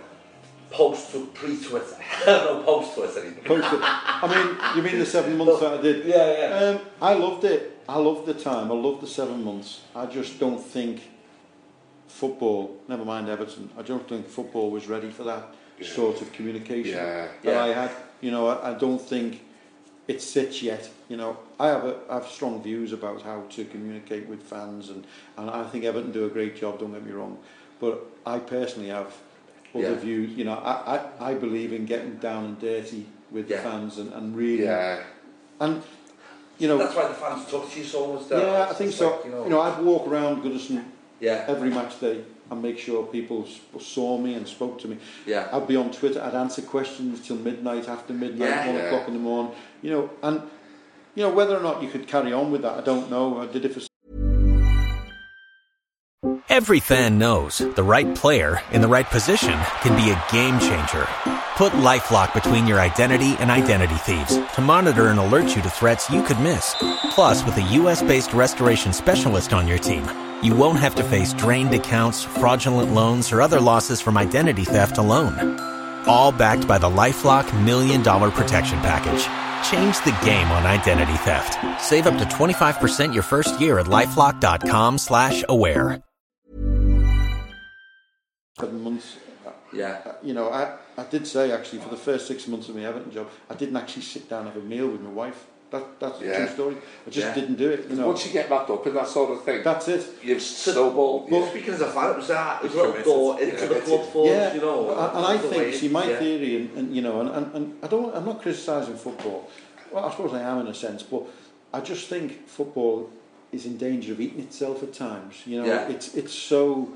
[0.71, 1.97] post to pre-Twitter.
[2.25, 3.43] no, post-Twitter even.
[3.43, 6.05] Post- I mean, you mean the seven months that I did?
[6.05, 6.55] Yeah, yeah.
[6.69, 7.79] Um, I loved it.
[7.87, 8.71] I loved the time.
[8.71, 9.81] I loved the seven months.
[9.95, 11.01] I just don't think
[12.07, 16.95] football, never mind Everton, I don't think football was ready for that sort of communication
[16.97, 17.27] Yeah.
[17.43, 17.63] that Yeah.
[17.63, 17.91] I had.
[18.21, 19.41] You know, I, I don't think
[20.07, 20.89] it sits yet.
[21.09, 24.89] You know, I have a, I have strong views about how to communicate with fans,
[24.89, 25.05] and,
[25.37, 26.79] and I think Everton do a great job.
[26.79, 27.37] Don't get me wrong,
[27.79, 29.13] but I personally have
[29.73, 29.95] other Yeah.
[29.95, 30.31] views.
[30.37, 33.57] You know, I, I, I believe in getting down and dirty with Yeah.
[33.57, 34.99] the fans and, and really Yeah.
[35.59, 35.81] and
[36.59, 38.23] you know That's why the fans took to you so much.
[38.29, 39.21] yeah I It's think like, so.
[39.25, 40.83] you know, You know, I'd walk around Goodison
[41.19, 42.21] yeah, every match day
[42.51, 43.47] and make sure people
[43.79, 44.97] saw me and spoke to me.
[45.25, 45.47] yeah.
[45.53, 46.21] I'd be on Twitter.
[46.21, 48.67] I'd answer questions till midnight, after midnight, Yeah.
[48.67, 48.81] one Yeah.
[48.83, 49.53] o'clock in the morning.
[49.81, 50.41] You know, and
[51.15, 53.39] you know whether or not you could carry on with that, I don't know.
[53.41, 53.81] I did it for
[56.49, 61.07] Every fan knows the right player in the right position can be a game changer.
[61.55, 66.09] Put LifeLock between your identity and identity thieves to monitor and alert you to threats
[66.09, 66.75] you could miss.
[67.11, 70.03] Plus, with a U.S.-based restoration specialist on your team,
[70.43, 74.97] you won't have to face drained accounts, fraudulent loans, or other losses from identity theft
[74.97, 75.59] alone.
[76.07, 79.23] All backed by the LifeLock Million Dollar Protection Package.
[79.69, 81.57] Change the game on identity theft.
[81.81, 86.01] Save up to 25% your first year at LifeLock.com slash aware.
[88.59, 89.17] seven months.
[89.73, 90.01] Yeah.
[90.05, 92.83] Uh, You know, I, I did say actually for the first six months of my
[92.85, 95.45] Everton job, I didn't actually sit down and have a meal with my wife.
[95.71, 96.75] That, that's a true story.
[97.07, 97.33] I just Yeah.
[97.33, 97.89] didn't do it.
[97.89, 100.05] You know, Once you get wrapped up in that sort of thing, that's it.
[100.21, 101.31] you've snowballed.
[101.31, 101.49] Well, yeah.
[101.49, 103.81] speaking as a fan, it was that, it was a It's door into the yeah.
[103.81, 104.89] club for yeah, you know.
[104.91, 106.19] and, and I think, way- see, my yeah.
[106.19, 109.49] theory, and, and you know, and, and, and I don't, I'm not criticising football.
[109.91, 111.23] Well, I suppose I am in a sense, but
[111.73, 113.09] I just think football
[113.53, 115.35] is in danger of eating itself at times.
[115.45, 115.87] You know, Yeah.
[115.89, 116.89] it's it's so,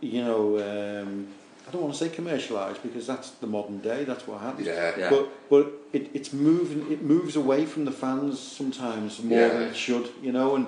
[0.00, 0.58] you know,
[1.02, 1.26] um,
[1.72, 4.04] I don't want to say commercialised because that's the modern day.
[4.04, 4.66] That's what happens.
[4.66, 4.92] Yeah.
[4.98, 5.08] Yeah.
[5.08, 6.92] But but it, it's moving.
[6.92, 10.10] It moves away from the fans sometimes more than it should.
[10.22, 10.66] You know, and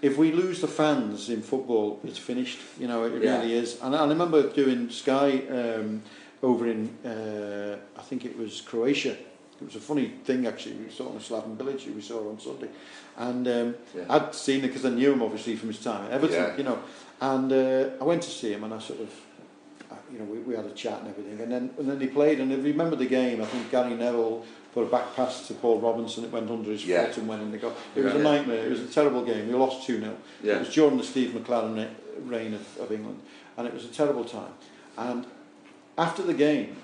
[0.00, 2.60] if we lose the fans in football, it's finished.
[2.80, 3.40] You know, it Yeah.
[3.40, 3.78] really is.
[3.82, 6.00] And I remember doing Sky um,
[6.42, 9.10] over in, uh, I think it was Croatia.
[9.60, 10.76] It was a funny thing actually.
[10.76, 11.94] We saw him in Slaven Bilic.
[11.94, 12.68] We saw on Sunday,
[13.18, 14.04] and um, Yeah.
[14.08, 16.42] I'd seen it because I knew him obviously from his time at Everton.
[16.42, 16.56] Yeah.
[16.56, 16.78] You know,
[17.20, 19.10] and uh, I went to see him, and I sort of.
[20.12, 22.38] You know, we, we had a chat and everything, and then and then he played.
[22.40, 24.44] And if you remember the game, I think Gary Neville
[24.74, 26.24] put a back pass to Paul Robinson.
[26.24, 27.06] It went under his Yeah.
[27.06, 27.72] foot and went in the goal.
[27.96, 28.22] It was a Yeah.
[28.22, 28.66] nightmare.
[28.66, 29.48] It was a terrible game.
[29.48, 30.14] We lost 2 0.
[30.42, 30.56] Yeah.
[30.56, 31.88] It was during the Steve McClaren
[32.26, 33.20] reign of, of England,
[33.56, 34.52] and it was a terrible time.
[34.98, 35.24] And
[35.96, 36.76] after the game,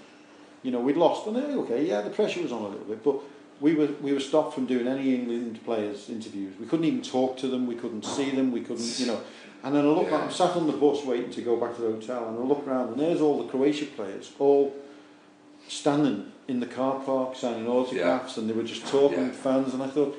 [0.62, 3.05] you know, we'd lost, and eh, okay, yeah, the pressure was on a little bit,
[3.05, 3.16] but
[3.60, 6.55] we were we were stopped from doing any England players interviews.
[6.59, 7.66] We couldn't even talk to them.
[7.66, 8.52] We couldn't see them.
[8.52, 9.20] We couldn't, you know.
[9.69, 10.12] And then I look yeah.
[10.12, 12.43] back, I'm sat on the bus waiting to go back to the hotel, and I
[12.43, 14.74] look around, and there's all the Croatia players, all
[15.69, 18.40] standing in the car park, signing autographs, yeah.
[18.40, 19.27] and they were just talking yeah.
[19.27, 20.16] to fans, and I thought,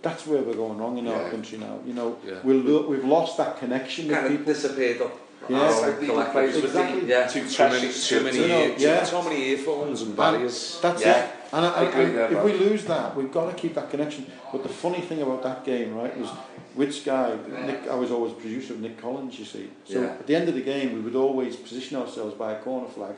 [0.00, 1.14] that's where we're going wrong in yeah.
[1.14, 1.80] our country now.
[1.84, 2.38] You know, yeah.
[2.44, 4.52] we'll, lo we've lost that connection kind with people.
[4.52, 5.18] disappeared up.
[5.48, 7.00] Yeah, oh, like players exactly.
[7.00, 9.04] With the, yeah, too, too many, too many, you know, ear, yeah.
[9.04, 10.78] too, too many earphones and barriers.
[10.80, 11.24] That's yeah.
[11.24, 11.34] it.
[11.52, 14.24] And I, I, I, I, if we lose that, we've got to keep that connection.
[14.52, 16.30] But the funny thing about that game, right, was
[16.74, 17.36] with Sky,
[17.66, 19.70] Nick, I was always producer of Nick Collins, you see.
[19.84, 20.06] So Yeah.
[20.08, 23.14] at the end of the game, we would always position ourselves by a corner flag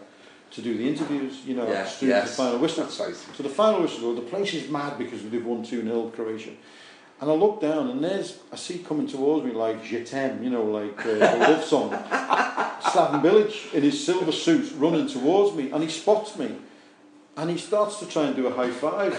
[0.53, 2.31] to do the interviews, you know, Yeah, through yes.
[2.31, 2.85] the final whistle.
[2.85, 3.15] That's right.
[3.37, 6.51] So the final whistle, the place is mad because we've won 2 0 Croatia.
[7.21, 10.51] And I look down and there's, I see coming towards me like Je t'aime, you
[10.51, 11.91] know, like uh, the love song.
[12.83, 16.57] Slaven Bilic in his silver suit running towards me and he spots me
[17.39, 19.13] and he starts to try and do a high five.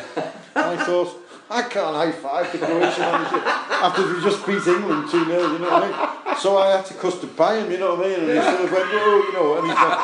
[0.56, 1.10] And I thought,
[1.50, 5.60] I can't high five the Croatian manager after we just beat England 2 0, you
[5.60, 6.38] know what I mean?
[6.38, 8.20] So I had to custard pie him, you know what I mean?
[8.20, 10.00] And he sort of went, whoa, you know, and he's like,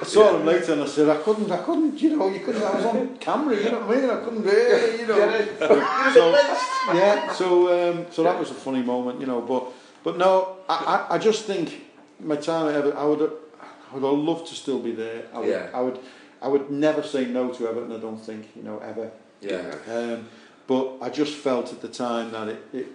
[0.00, 2.62] I saw him later and I said, I couldn't, I couldn't, you know, you couldn't,
[2.62, 4.10] I was on camera, you know what I mean?
[4.10, 5.58] I couldn't it, you know.
[6.14, 9.66] so, yeah, so, um, so that was a funny moment, you know, but,
[10.02, 11.84] but no, I, I, I just think
[12.18, 13.32] my time at Everton, I would,
[13.92, 15.24] I would love to still be there.
[15.34, 15.68] I would, Yeah.
[15.74, 15.98] I would,
[16.42, 19.10] I would never say no to Everton, I don't think, you know, ever.
[19.44, 19.74] Yeah.
[19.94, 20.28] Um,
[20.66, 22.86] but I just felt at the time that it, it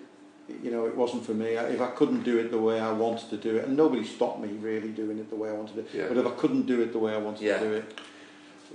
[0.63, 1.49] you know, it wasn't for me.
[1.49, 4.39] If I couldn't do it the way I wanted to do it, and nobody stopped
[4.41, 6.07] me really doing it the way I wanted to, Yeah.
[6.07, 7.59] but if I couldn't do it the way I wanted Yeah.
[7.59, 7.99] to do it,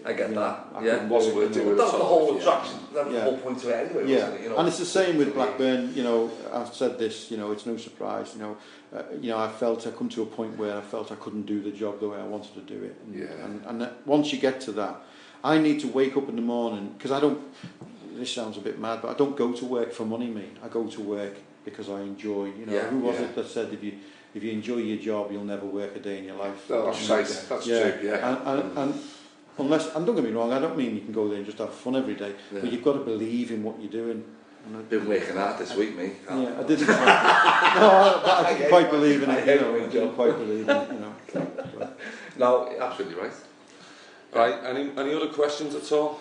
[0.05, 0.67] I get you know, that.
[0.75, 0.93] I Yeah.
[0.93, 2.41] couldn't Wasn't worth doing that's the whole Yeah.
[2.41, 2.79] attraction.
[2.95, 3.25] That was Yeah.
[3.25, 4.43] the whole point of it anyway, Yeah, wasn't it?
[4.45, 5.35] You know, and it's the same with.
[5.35, 5.93] Blackburn.
[5.97, 7.31] You know, I've said this.
[7.31, 8.35] You know, it's no surprise.
[8.37, 8.57] You know,
[8.97, 11.47] uh, you know, I felt I come to a point where I felt I couldn't
[11.47, 12.95] do the job the way I wanted to do it.
[13.07, 13.45] And, Yeah.
[13.45, 14.97] and, and once you get to that,
[15.45, 17.41] I need to wake up in the morning because I don't.
[18.17, 20.29] This sounds a bit mad, but I don't go to work for money.
[20.29, 21.35] Me, I go to work
[21.65, 22.47] because I enjoy.
[22.47, 23.27] You know, Yeah, who was yeah.
[23.27, 23.93] it that said if you
[24.35, 26.69] if you enjoy your job, you'll never work a day in your life.
[26.71, 27.47] No, that's And, right.
[27.49, 27.95] That's true.
[28.03, 28.29] Yeah.
[28.29, 29.01] And, and, and
[29.59, 31.59] unless, and don't get me wrong, I don't mean you can go there and just
[31.59, 32.61] have fun every day, Yeah.
[32.63, 34.25] but you've got to believe in what you're doing.
[34.67, 36.15] And I- Been working hard this week, mate.
[36.29, 36.87] yeah, I didn't.
[36.89, 39.47] no, I, I didn't quite believe in it.
[39.47, 40.93] You know, I didn't quite believe in it.
[40.93, 41.15] You know.
[41.79, 41.99] But,
[42.39, 43.33] No, absolutely right.
[44.35, 46.19] Right, any, any other questions at all?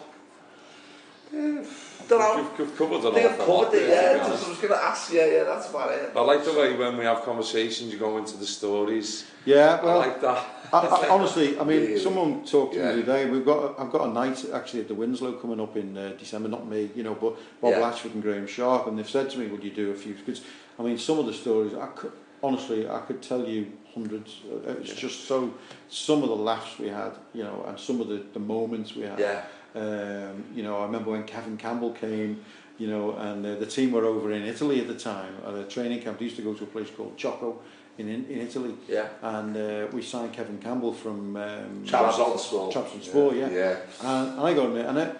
[1.31, 2.37] Don't know.
[2.37, 4.27] You've, you've covered I an think I've awful lot covered it, there, yeah.
[4.27, 6.11] Just, I was going to ask, yeah, yeah, that's about it.
[6.15, 9.25] I like the way when we have conversations, you go into the stories.
[9.45, 10.45] yeah, well, I well, like that.
[10.73, 11.99] I, I, honestly, I mean, Really?
[11.99, 12.89] someone talked to Yeah.
[12.95, 13.13] me today.
[13.13, 13.31] other day.
[13.31, 16.13] We've got, a, I've got a night actually at the Winslow coming up in uh,
[16.19, 16.49] December.
[16.49, 17.79] Not me, you know, but Bob Yeah.
[17.79, 20.41] Latchford and Graeme Sharp, and they've said to me, "Would you do a few?" Because
[20.79, 22.11] I mean, some of the stories, I could,
[22.43, 24.41] honestly, I could tell you hundreds.
[24.51, 25.53] Uh, It's just so
[25.89, 29.03] some of the laughs we had, you know, and some of the, the moments we
[29.03, 29.19] had.
[29.19, 29.41] Yeah.
[29.75, 32.43] Um, you know, I remember when Kevin Campbell came,
[32.77, 35.63] you know, and uh, the team were over in Italy at the time at a
[35.63, 36.19] training camp.
[36.19, 37.55] They used to go to a place called Ciocco
[37.97, 39.07] in in, in Italy, Yeah.
[39.21, 42.71] and uh, we signed Kevin Campbell from um, Trabzonspor.
[42.73, 43.49] Trabzonspor, yeah.
[43.49, 43.75] Yeah.
[44.01, 45.11] And, and I got in there, and I,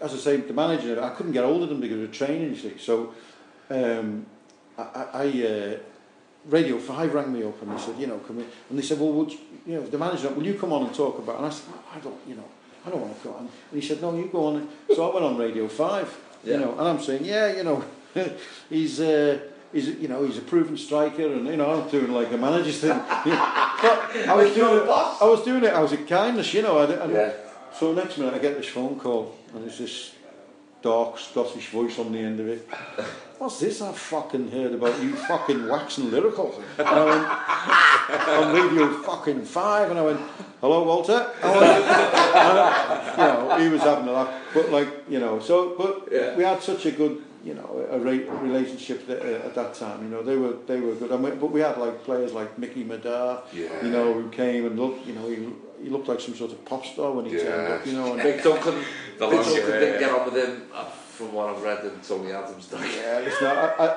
[0.00, 2.56] as I say, the manager, I couldn't get hold of them because of training, you
[2.56, 2.78] see.
[2.78, 3.12] So
[3.70, 4.24] um,
[4.78, 5.76] I, I, I uh,
[6.48, 8.46] Radio 5 rang me up and they said, you know, come in.
[8.70, 10.94] And they said, well, would you, you know, the manager, will you come on and
[10.94, 11.38] talk about it?
[11.38, 12.44] And I said, "Oh, I don't, you know,
[12.86, 13.48] I don't want to come on.
[13.70, 14.68] And he said, no, you go on.
[14.94, 16.54] So I went on Radio 5, Yeah.
[16.54, 17.84] you know, and I'm saying, yeah, you know,
[18.70, 19.00] he's...
[19.00, 19.38] Uh,
[19.70, 22.78] He's, you know, he's a proven striker, and you know, I'm doing like a manager's
[22.80, 22.88] thing.
[22.98, 23.06] but
[24.16, 24.88] I was doing it.
[24.88, 25.74] I was doing it.
[25.74, 26.78] I was a kindness, you know.
[26.78, 27.32] I, I, Yeah.
[27.78, 30.14] so next minute I get this phone call and there's this
[30.80, 32.66] dark Scottish voice on the end of it.
[33.38, 36.60] What's this I've fucking heard about you fucking waxing lyrical?
[36.76, 40.20] And I went, on radio fucking five and I went,
[40.60, 41.30] hello Walter?
[41.42, 44.34] I went, I- you know, he was having a laugh.
[44.54, 46.36] But like, you know, so, but Yeah.
[46.36, 50.02] we had such a good, you know, a re- relationship that, uh, at that time,
[50.02, 51.12] you know, they were, they were good.
[51.12, 53.68] I mean, but we had like players like Mickey Madar, Yeah.
[53.84, 55.48] you know, who came and looked, you know, he,
[55.84, 57.74] he looked like some sort of pop star when he turned Yeah.
[57.76, 58.14] up, you know.
[58.14, 58.74] And, Big Duncan,
[59.18, 60.84] The Big long Duncan hair, didn't get on with him uh,
[61.18, 62.80] from what I've read in Tony Adams' doc.
[62.80, 63.88] Yeah, listen, I, I,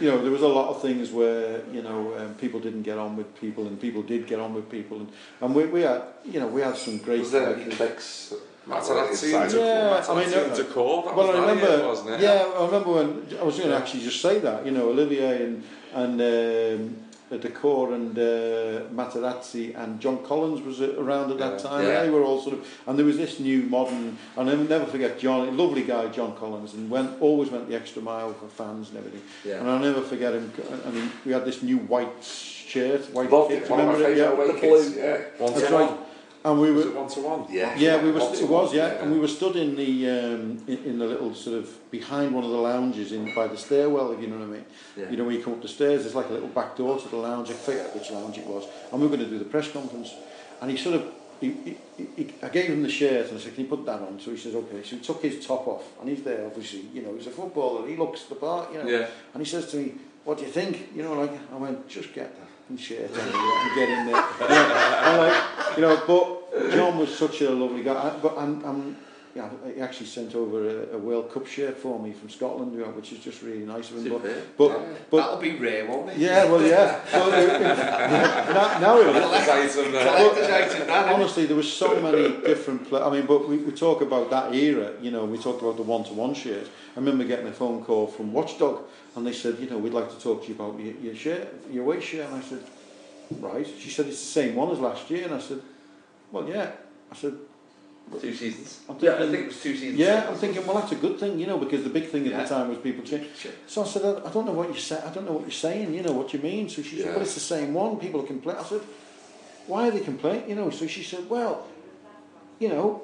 [0.00, 2.98] you know, there was a lot of things where you know um, people didn't get
[2.98, 5.08] on with people, and people did get on with people, and,
[5.40, 7.20] and we, we had, you know, we had some great.
[7.20, 8.34] Was there any clicks?
[8.66, 12.10] Materazzi inside and of- Yeah, I mean, uh, Dacourt, that well, I remember, year, wasn't
[12.10, 12.20] it?
[12.20, 13.08] yeah, I remember when
[13.40, 15.62] I was going to actually just say that, you know, Olivier and
[15.94, 16.96] and um,
[17.36, 21.84] Decor and uh, Materazzi and John Collins was around at that yeah, time.
[21.84, 22.02] Yeah.
[22.02, 24.16] They were all sort of, and there was this new modern.
[24.36, 28.00] And I'll never forget John, lovely guy John Collins, and went always went the extra
[28.00, 29.22] mile for fans and everything.
[29.44, 29.60] Yeah.
[29.60, 30.50] And I'll never forget him.
[30.86, 33.64] I mean, we had this new white shirt, white Loved kit.
[33.64, 33.70] It.
[33.70, 34.16] Remember it?
[34.16, 34.94] Yeah, the blue.
[34.96, 35.24] Yeah.
[35.38, 36.07] That's right.
[36.48, 36.58] One.
[36.58, 37.46] And we Was were one to one?
[37.50, 37.76] Yeah.
[37.76, 38.20] yeah, we were.
[38.20, 41.34] It was, one, yeah, and we were stood in the um, in, in the little
[41.34, 44.44] sort of behind one of the lounges in by the stairwell, if you know what
[44.44, 44.64] I mean.
[44.96, 45.10] Yeah.
[45.10, 47.08] You know, when you come up the stairs, there's like a little back door to
[47.08, 47.50] the lounge.
[47.50, 50.14] I forget which lounge it was, and we were going to do the press conference,
[50.60, 51.06] and he sort of.
[51.40, 51.54] He,
[51.96, 54.18] he, he, I gave him the shirt and I said, can you put that on?
[54.18, 54.82] So he says, okay.
[54.82, 57.86] So he took his top off and he's there, obviously, you know, he's a footballer,
[57.86, 58.88] he looks the part, you know.
[58.88, 59.06] Yeah.
[59.32, 59.94] And he says to me,
[60.24, 60.88] what do you think?
[60.96, 64.24] You know, like, I went, just get that fucking shirt on and get in there.
[64.40, 66.37] You know, and like, you know, but
[66.70, 67.94] John was such a lovely guy.
[67.94, 68.96] I, but I'm, I'm,
[69.34, 73.12] yeah, he actually sent over a, a World Cup shirt for me from Scotland, which
[73.12, 74.12] is just really nice of him.
[74.12, 74.22] But,
[74.56, 74.86] but, yeah.
[75.10, 76.16] but that'll be rare, won't it?
[76.16, 77.04] Yeah, well, yeah.
[77.06, 79.16] so, it, it, yeah now, now it was.
[79.16, 82.88] Uh, but, honestly, there was so many different.
[82.88, 84.94] Pla- I mean, but we, we talk about that era.
[85.00, 86.66] You know, we talked about the one-to-one shirt.
[86.96, 88.84] I remember getting a phone call from Watchdog,
[89.14, 91.48] and they said, you know, we'd like to talk to you about your, your shirt,
[91.70, 92.26] your weight shirt.
[92.26, 92.62] And I said,
[93.38, 93.66] right.
[93.78, 95.60] She said it's the same one as last year, and I said.
[96.32, 96.70] Well, yeah.
[97.10, 97.34] I said,
[98.20, 98.80] Two seasons.
[98.88, 99.98] I'm Yeah, I think it was two seasons.
[99.98, 102.32] yeah, I'm thinking, well, that's a good thing, you know, because the big thing at
[102.32, 102.42] Yeah.
[102.42, 103.26] the time was people change.
[103.36, 103.52] Sure.
[103.66, 104.98] So I said, I, I don't know what you say.
[105.04, 105.92] I don't know what you're saying.
[105.92, 106.70] You know what you mean.
[106.70, 107.12] So she said, Yeah.
[107.12, 107.98] well, it's the same one.
[107.98, 108.62] People are complaining.
[108.64, 108.80] I said,
[109.66, 110.48] why are they complaining?
[110.48, 110.70] You know.
[110.70, 111.66] So she said, well,
[112.58, 113.02] you know,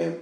[0.00, 0.18] um,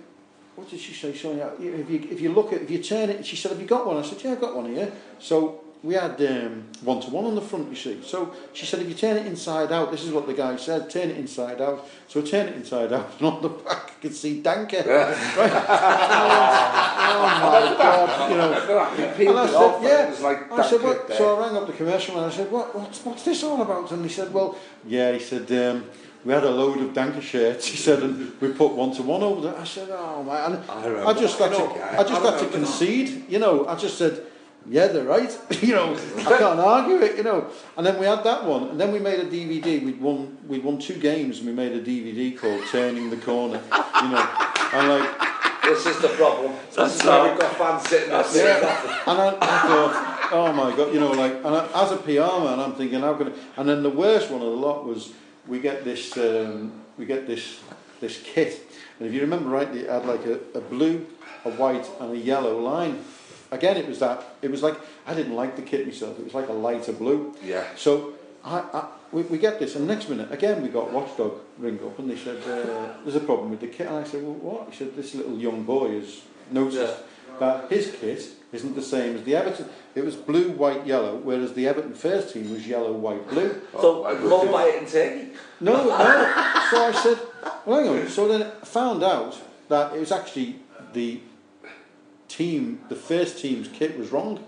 [0.56, 1.08] what did she say?
[1.10, 3.66] Uh, if you if you look at if you turn it, she said, have you
[3.66, 3.96] got one?
[3.96, 4.92] I said, yeah, I've got one here.
[5.18, 8.02] So we had um, one to one on the front, you see.
[8.02, 10.90] So she said, if you turn it inside out, this is what the guy said,
[10.90, 11.88] turn it inside out.
[12.08, 14.84] So I turn it inside out, and on the back I could see Danka.
[14.86, 15.16] right?
[17.08, 18.52] oh my God, you know.
[18.52, 20.16] And I said, and yeah.
[20.20, 21.12] like I said, what?
[21.12, 23.92] So I rang up the commercial and I said, what, what's, what's this all about?
[23.92, 25.12] And he said, well, yeah.
[25.12, 25.84] He said, um,
[26.24, 27.66] we had a load of Danka shirts.
[27.66, 29.56] He said, and we put one to one over there.
[29.56, 30.60] I said, oh man.
[30.68, 31.98] I I, just I to.
[32.00, 33.26] I just had to concede.
[33.28, 34.24] You know, I just said,
[34.70, 35.36] yeah, they're right.
[35.62, 37.16] you know, I can't argue it.
[37.16, 37.46] You know.
[37.76, 39.84] And then we had that one, and then we made a DVD.
[39.84, 43.60] We'd won, we'd won two games, and we made a DVD called "Turning the Corner."
[44.02, 44.28] You know,
[44.72, 45.28] and like.
[45.60, 46.54] This is the problem.
[46.74, 48.90] This is why we've got fans sitting there saying nothing.
[49.06, 52.42] And I, I thought, oh my god, you know, like, and I, as a PR
[52.42, 53.28] man, I'm thinking, how can?
[53.28, 55.12] I, and then the worst one of the lot was
[55.46, 57.60] we get this, um, we get this,
[58.00, 58.66] this kit,
[58.98, 61.06] and if you remember rightly, it had like a, a blue,
[61.44, 63.04] a white, and a yellow line.
[63.50, 64.24] Again, it was that.
[64.42, 64.76] It was like
[65.06, 66.18] I didn't like the kit myself.
[66.18, 67.34] It was like a lighter blue.
[67.42, 67.64] Yeah.
[67.76, 68.14] So
[68.44, 71.98] I, I, we, we get this, and next minute, again, we got Watchdog ring up,
[71.98, 73.86] and they said, uh, there's a problem with the kit.
[73.86, 74.70] And I said, well, what?
[74.70, 77.02] He said, this little young boy has noticed
[77.38, 78.22] that his kit
[78.52, 79.68] isn't the same as the Everton.
[79.94, 83.60] It was blue, white, yellow, whereas the Everton first team was yellow, white, blue.
[83.72, 84.56] So, we'll do.
[84.58, 85.32] it in Turkey.
[85.60, 85.88] No, no.
[86.70, 87.18] So I said,
[87.66, 88.08] well, hang on.
[88.08, 90.56] So then I found out that it was actually
[90.92, 91.20] the
[92.28, 94.44] team, the first team's kit was wrong.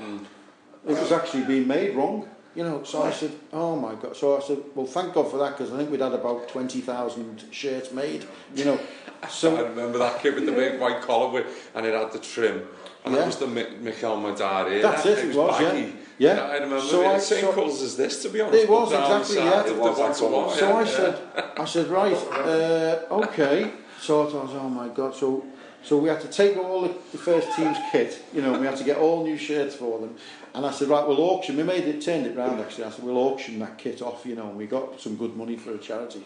[0.00, 2.28] It was actually being made wrong.
[2.54, 4.16] You know, so I said, oh my God.
[4.16, 7.44] So I said, well, thank God for that because I think we'd had about 20,000
[7.50, 8.78] shirts made, you know.
[9.30, 12.18] So I remember that kit with the big white collar with, and it had the
[12.18, 12.68] trim.
[13.06, 13.20] And Yeah.
[13.20, 14.82] that was the Mi- Mikel Madar era.
[14.82, 15.86] That's it, it was, yeah.
[16.18, 16.42] Yeah.
[16.42, 17.06] I remember So it.
[17.06, 18.62] I- Same so- colours as this, to be honest.
[18.64, 19.66] It was, exactly, yeah.
[19.66, 20.50] It was was one.
[20.50, 20.84] so yeah, I yeah.
[20.84, 21.14] said,
[21.56, 23.72] I said, right, uh, okay.
[23.98, 25.14] So I thought, oh my God.
[25.14, 25.42] So,
[25.84, 28.76] So we had to take all the, the first team's kit, you know, we had
[28.76, 30.16] to get all new shirts for them.
[30.54, 31.56] And I said, right, we'll auction.
[31.56, 32.84] We made it, turned it round actually.
[32.84, 35.56] I said, we'll auction that kit off, you know, and we got some good money
[35.56, 36.24] for a charity.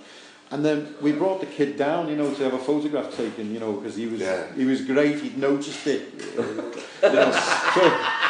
[0.51, 3.61] And then we brought the kid down, you know, to have a photograph taken, you
[3.61, 4.47] know, because he was yeah.
[4.55, 5.21] he was great.
[5.21, 6.15] He'd noticed it.
[6.15, 6.37] you
[7.03, 7.31] know,
[7.75, 7.83] so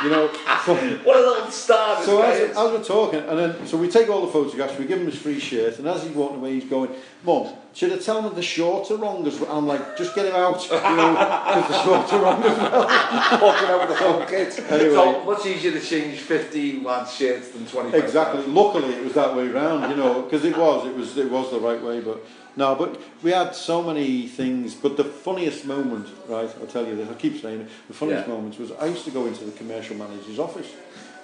[0.03, 0.33] you know,
[0.65, 0.75] so,
[1.05, 2.03] what a little star!
[2.03, 2.51] So as, is.
[2.51, 5.17] as we're talking, and then so we take all the photographs, we give him his
[5.17, 6.91] free shirt, and as he's walking away, he's going,
[7.23, 10.27] "Mom, should I tell him the shorts are wrong as well?" I'm like, "Just get
[10.27, 12.87] him out, you know, because the shorts are wrong as well."
[13.47, 14.51] Walking out with the full kit.
[14.71, 18.03] Anyway, So much easier to change 15 lads shirts than 25.
[18.05, 18.43] exactly.
[18.47, 21.51] Luckily, it was that way round, you know, because it was, it was, it was
[21.53, 22.01] the right way.
[22.01, 22.19] But
[22.57, 24.75] no, but we had so many things.
[24.75, 26.51] But the funniest moment, right?
[26.61, 27.09] I'll tell you this.
[27.09, 27.69] I keep saying it.
[27.87, 28.35] The funniest Yeah.
[28.35, 30.71] moments was I used to go into the commercial manager's office,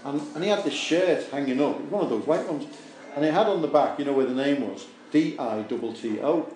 [0.04, 1.74] and, and he had this shirt hanging up.
[1.80, 2.64] It was one of those white ones,
[3.16, 5.92] and it had on the back, you know, where the name was D I double
[5.94, 6.46] T O.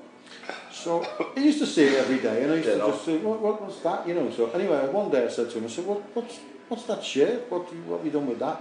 [0.72, 1.06] So
[1.36, 3.40] I used to see it every day, and I used to Dead just say, what,
[3.40, 4.06] what was that?
[4.06, 4.30] You know.
[4.30, 7.48] So anyway, one day I said to him, I said, what, what's, what's that shirt?
[7.50, 8.60] What, what have you done with that?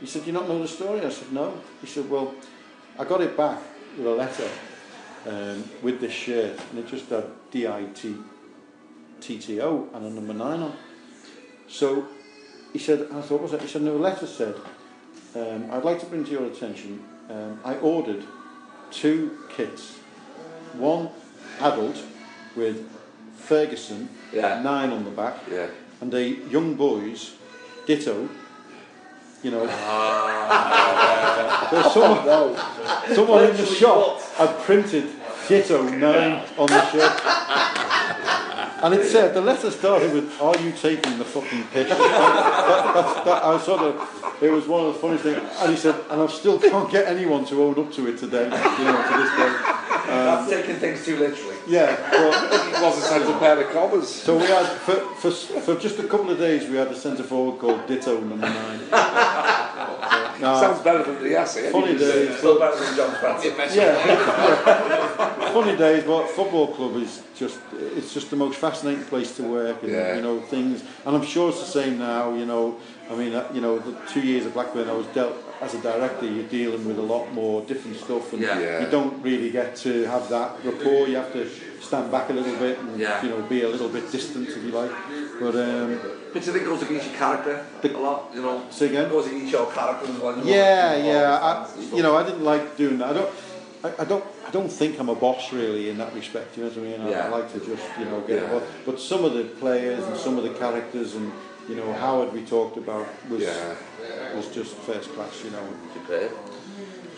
[0.00, 1.00] He said, you not know the story?
[1.00, 1.58] I said, no.
[1.80, 2.34] He said, well,
[2.98, 3.60] I got it back
[3.96, 4.48] with a letter
[5.26, 8.18] um, with this shirt, and it just had D-I-T-T-O
[9.94, 10.76] and a number nine on.
[11.68, 12.06] So
[12.72, 13.62] he said, I thought, was it?
[13.62, 14.54] He said, no, the letter said,
[15.34, 18.24] um, I'd like to bring to your attention, um, I ordered
[18.90, 19.98] two kits,
[20.74, 21.08] one
[21.60, 21.96] adult
[22.56, 22.88] with
[23.36, 24.60] Ferguson, Yeah.
[24.62, 25.66] nine on the back, Yeah.
[26.00, 27.32] and a young boys,
[27.86, 28.28] ditto,
[29.42, 29.66] you know.
[29.70, 31.68] Ah.
[31.70, 32.56] so someone,
[33.14, 35.06] someone in the shop had printed
[35.48, 38.47] ditto nine on the shirt.
[38.80, 41.88] And it said, the letter started with, are you taking the fucking piss?
[41.88, 44.08] that, that, that,
[44.40, 45.38] it was one of the funniest things.
[45.58, 48.44] And he said, and I still can't get anyone to own up to it today,
[48.44, 49.87] you know, to this day.
[50.08, 51.56] That's taking things too literally.
[51.66, 54.08] Yeah, well, It wasn't such a pair of covers.
[54.08, 57.22] so we had, for, for, for just a couple of days, we had a centre
[57.22, 58.80] forward called Ditto number nine.
[60.40, 60.54] No.
[60.60, 61.68] Sounds better than the essay.
[61.72, 62.36] Funny days.
[62.38, 63.74] Still better than John Spencer.
[63.80, 65.50] Yeah.
[65.52, 69.82] Funny days, but football club is just it's just the most fascinating place to work
[69.82, 70.14] and Yeah.
[70.14, 72.76] you know things and I'm sure it's the same now, you know.
[73.10, 75.78] I mean, uh, you know, the two years of Blackburn I was dealt as a
[75.80, 78.58] director, you're dealing with a lot more different stuff and Yeah.
[78.60, 78.80] Yeah.
[78.80, 81.08] you don't really get to have that rapport.
[81.08, 81.48] You have to
[81.80, 83.22] stand back a little bit and Yeah.
[83.22, 84.90] you know be a little bit distant if you like.
[85.40, 85.90] But um,
[86.32, 88.62] Which I think goes against your character a lot, you know.
[88.70, 89.08] say again.
[89.10, 90.36] Goes against your character as well.
[90.38, 91.38] you know, Yeah, like, yeah.
[91.48, 93.08] I, you know, I didn't like doing that.
[93.10, 93.30] I don't.
[93.84, 94.24] I, I don't.
[94.46, 96.56] I don't think I'm a boss really in that respect.
[96.56, 97.00] You know what I mean?
[97.14, 98.44] I, I like to just you know get Yeah.
[98.44, 98.66] involved.
[98.86, 101.30] But some of the players and some of the characters and
[101.68, 103.74] you know Howard we talked about was Yeah.
[104.34, 105.66] was just first class, you know.
[105.94, 106.32] Superb.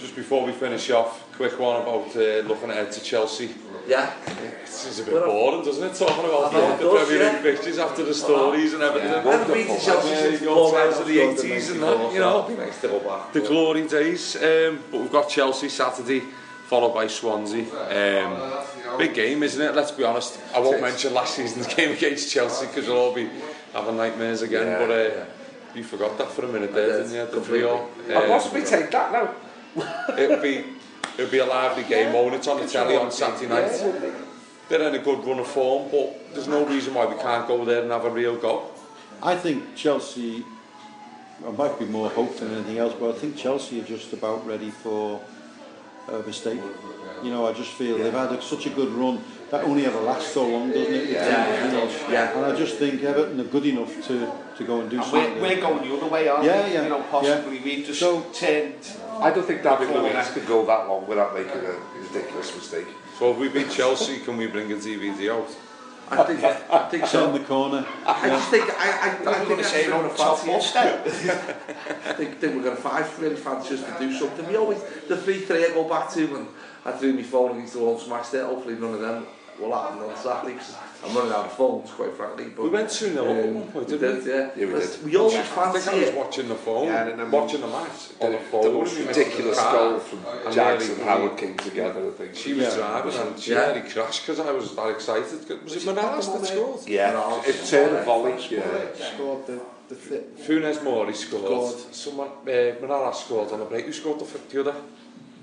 [0.00, 3.54] Just before we finish off, quick one about uh, looking ahead to Chelsea.
[3.86, 4.14] Yeah.
[4.62, 5.94] This is a bit boring, doesn't it?
[5.94, 7.42] Talking about the, the does, Premier League yeah.
[7.42, 9.10] fixtures after the stories and everything.
[9.10, 9.28] Yeah.
[9.28, 12.48] I haven't been to Chelsea since times of the 80s and that, you know.
[12.48, 13.32] Nice to go back.
[13.32, 14.36] The glory days.
[14.36, 16.20] Um, but we've got Chelsea Saturday,
[16.66, 17.64] followed by Swansea.
[17.64, 19.74] Um, big game, isn't it?
[19.74, 20.40] Let's be honest.
[20.54, 23.28] I won't mention last season's game against Chelsea because we'll all be
[23.72, 24.66] having nightmares again.
[24.66, 25.24] Yeah, but uh, yeah.
[25.74, 27.26] You forgot that for a minute there, did, didn't you?
[27.26, 27.60] The completely.
[27.60, 28.22] three all.
[28.22, 29.34] I'll possibly take that now.
[30.16, 30.64] It'll be
[31.16, 32.12] it'll be a lively game.
[32.12, 33.70] Won't it on the telly on Saturday night?
[34.68, 37.64] They're in a good run of form, but there's no reason why we can't go
[37.64, 38.70] there and have a real go.
[39.22, 40.44] I think Chelsea.
[41.46, 44.46] I might be more hope than anything else, but I think Chelsea are just about
[44.46, 45.22] ready for
[46.08, 46.60] a mistake.
[47.22, 50.00] You know, I just feel they've had a, such a good run that only ever
[50.00, 51.10] lasts so long, doesn't it?
[51.10, 51.66] Yeah.
[51.66, 52.36] You know, Yeah.
[52.36, 54.30] And I just think Everton are good enough to,
[54.60, 55.34] to go and do and something.
[55.34, 56.74] We're, we're going the other way, aren't yeah, we?
[56.74, 57.64] Yeah, you know, possibly yeah.
[57.64, 58.74] we've just so, turned.
[59.18, 62.86] I don't think David Luiz could go that long without making a ridiculous mistake.
[63.18, 65.50] So if we beat Chelsea, can we bring a DVD out?
[66.12, 67.28] I think, I think so.
[67.28, 67.86] in the corner.
[68.04, 68.32] I yeah.
[68.32, 71.06] just think I, I, I, I think say on a top step.
[71.06, 74.48] I think, think we're going to fight for fancy us to do something.
[74.48, 76.48] We always the free three I go back to and
[76.84, 78.44] I threw my phone against the wall and smashed it.
[78.44, 79.26] Hopefully none of them
[79.60, 80.56] will happen on Saturday.
[80.56, 80.74] Cause
[81.04, 82.46] I'm running out of phones, quite frankly.
[82.54, 84.24] But, we went 2 0 um, at one point, didn't we?
[84.24, 84.50] Did, yeah.
[84.56, 85.04] yeah, we did.
[85.04, 87.66] We always fancy I think I was watching the phone, yeah, and then watching the
[87.66, 87.88] match
[88.20, 88.64] on the, the phone.
[88.64, 92.34] The most ridiculous goal from oh, Jackson and Howard came together, I think.
[92.34, 92.76] She was yeah.
[92.76, 93.72] driving and she yeah.
[93.72, 95.62] nearly crashed because I was that excited.
[95.64, 96.88] Was it Manalas that scored?
[96.88, 97.42] Yeah.
[97.46, 98.34] It turned a volley.
[98.50, 98.94] Yeah.
[98.94, 99.60] Scored the
[99.90, 101.44] the Funes Mori scored.
[101.44, 101.94] scored.
[101.94, 103.86] Someone, uh, Manara scored on a break.
[103.86, 104.76] Who scored the, the other?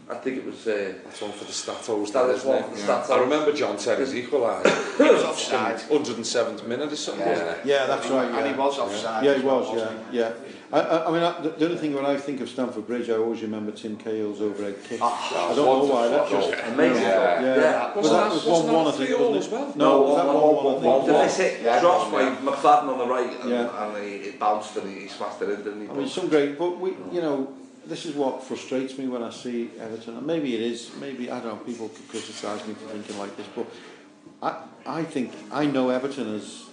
[0.09, 0.65] I think it was.
[0.65, 2.13] Uh, That's one for the Statos.
[2.13, 3.09] That there, is one for the Statos.
[3.11, 4.67] I remember John Terry's equalised.
[4.97, 5.75] He was offside.
[5.77, 7.59] 107th minute or something, wasn't it?
[7.65, 8.25] Yeah, that's right.
[8.31, 9.25] And he Yeah, was offside.
[9.25, 9.67] yeah as he was.
[9.69, 10.33] wasn't Yeah, yeah.
[10.71, 13.09] I, I, I mean, I, the, the only thing when I think of Stamford Bridge,
[13.09, 15.01] I always remember Tim Cahill's overhead kick.
[15.01, 16.07] I don't know why.
[16.07, 17.03] That just amazing.
[17.03, 17.41] Yeah.
[17.41, 17.91] Yeah, Yeah.
[17.93, 18.85] But Wasn't that that- was one one.
[18.85, 19.09] that I think.
[19.11, 19.51] 3-all wasn't as it?
[19.51, 19.73] well?
[19.75, 21.15] No, was that one one?
[21.15, 21.51] I think.
[21.51, 21.79] Hit Yeah.
[21.81, 22.21] drops by
[22.51, 23.83] McFadden on the right and, Yeah.
[23.87, 25.89] and he, it bounced and he, he smashed it in, didn't he?
[25.89, 27.47] I mean, some great, but we, you know,
[27.87, 30.17] this is what frustrates me when I see Everton.
[30.17, 31.65] And maybe it is, maybe I don't know.
[31.65, 33.65] People could criticise me for thinking like this, but
[34.41, 36.66] I, I think I know Everton as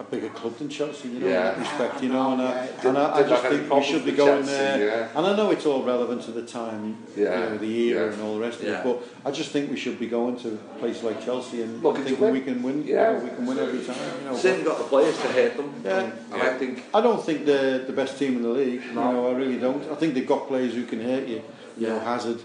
[0.00, 1.08] a bigger club than Chelsea.
[1.08, 1.60] You know, in that Yeah.
[1.60, 2.02] respect.
[2.02, 4.52] You know, and I, Didn't- and I, I just think we should be going Chelsea,
[4.52, 4.86] there.
[4.86, 5.08] yeah.
[5.18, 8.12] And I know it's all relevant to the time, Yeah, you know, the era yeah.
[8.14, 8.78] and all the rest of Yeah.
[8.80, 8.84] it.
[8.84, 12.04] But I just think we should be going to a place like Chelsea and Looking
[12.04, 12.84] to thinking we can win.
[12.86, 13.10] Yeah.
[13.12, 13.96] you know, we can win every time.
[14.24, 15.70] You know, Certainly got the players to hurt them.
[15.84, 15.98] Yeah.
[16.00, 18.82] And, and I think I don't think they're the best team in the league.
[18.84, 19.82] You know, I really don't.
[19.92, 21.42] I think they've got players who can hurt you.
[21.76, 22.04] You know, Yeah.
[22.04, 22.40] Hazard.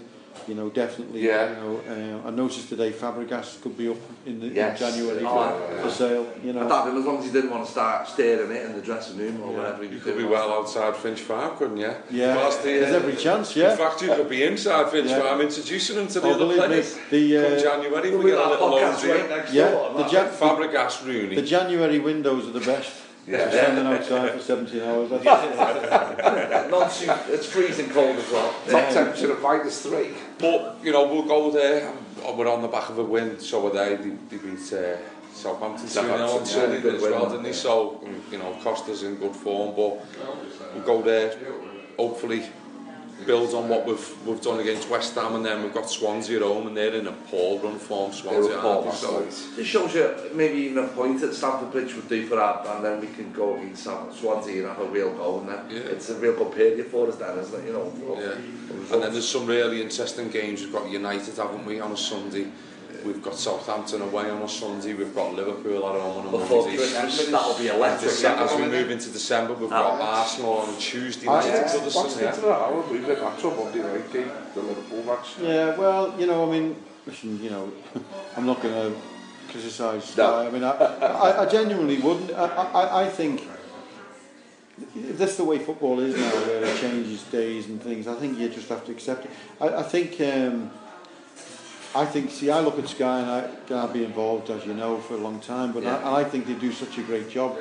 [0.46, 1.22] You know, definitely.
[1.22, 1.50] Yeah.
[1.50, 4.80] You know, uh, I noticed today Fabregas could be up in, the, Yes.
[4.80, 5.82] in January Oh, for, yeah.
[5.82, 6.26] for sale.
[6.44, 6.70] You know.
[6.70, 9.18] I him as long as he didn't want to start staring it in the dressing
[9.18, 10.30] room or whatever he You could be doing.
[10.32, 11.92] well outside Finch Farm, couldn't you?
[12.10, 12.36] Yeah.
[12.36, 13.56] Whilst the, There's uh, every chance.
[13.56, 15.20] Yeah, In fact, you could be inside Finch Yeah.
[15.20, 16.98] Farm introducing him to the Oh, other believe me, players.
[17.10, 19.36] the Come uh, January, We'll we be get a little loan podcast right deal.
[19.36, 19.92] next yeah, door.
[19.94, 20.10] the, man.
[20.10, 21.34] Jan- Fabregas, Rooney.
[21.34, 22.92] the January windows are the best.
[23.28, 23.50] Yeah.
[23.50, 25.10] Standing outside for 17 hours.
[25.10, 25.24] That's
[26.66, 26.70] it.
[26.70, 28.54] Not too, it's freezing cold as well.
[28.68, 30.10] Top temperature of minus three.
[30.38, 31.88] But, you know, we'll go there.
[31.88, 33.96] And oh, we're on the back of a win, so were they.
[33.96, 34.96] They, they beat uh,
[35.32, 37.52] Southampton 2 0 on Sunday as well, didn't they?
[37.52, 38.00] So,
[38.30, 40.04] you know, Costa's in good form, but
[40.74, 41.36] we'll go there,
[41.98, 42.44] hopefully,
[43.24, 46.42] builds on what we've we've done against West Ham, and then we've got Swansea at
[46.42, 48.12] home, and they're in a poor run form.
[48.12, 49.26] Swansea, poor so
[49.58, 52.84] it shows you maybe even a point at Stamford Bridge would do for that, and
[52.84, 55.90] then we can go against Swansea and have a real go, and then yeah.
[55.92, 57.66] it's a real good period for us then, isn't it?
[57.66, 57.92] You know.
[58.20, 58.94] Yeah.
[58.94, 60.62] And then there's some really interesting games.
[60.62, 62.48] We've got United, haven't we, on a Sunday?
[63.04, 64.94] We've got Southampton away on a Sunday.
[64.94, 66.76] We've got Liverpool at home on a Before Monday.
[66.76, 68.10] Christmas, that'll be electric.
[68.10, 71.44] Dece- As we move into December, we've got Arsenal on Tuesday night.
[71.46, 72.30] At Yeah, Goodison, yeah.
[72.32, 72.44] that.
[72.44, 75.34] I would leave it match on Monday night game, the Liverpool match.
[75.40, 77.72] Yeah, well, you know, I mean, listen, you know,
[78.36, 78.98] I'm not going to
[79.50, 80.46] criticise No.
[80.46, 82.32] I mean, I, I, I genuinely wouldn't.
[82.32, 83.48] I, I, I think
[84.94, 88.06] if that's the way football is now, where it changes days and things.
[88.06, 89.30] I think you just have to accept it.
[89.60, 90.20] I, I think.
[90.20, 90.70] Um,
[91.94, 94.98] I think, see, I look at Sky and I, I've been involved, as you know,
[94.98, 95.96] for a long time, but Yeah.
[95.98, 97.56] I, I think they do such a great job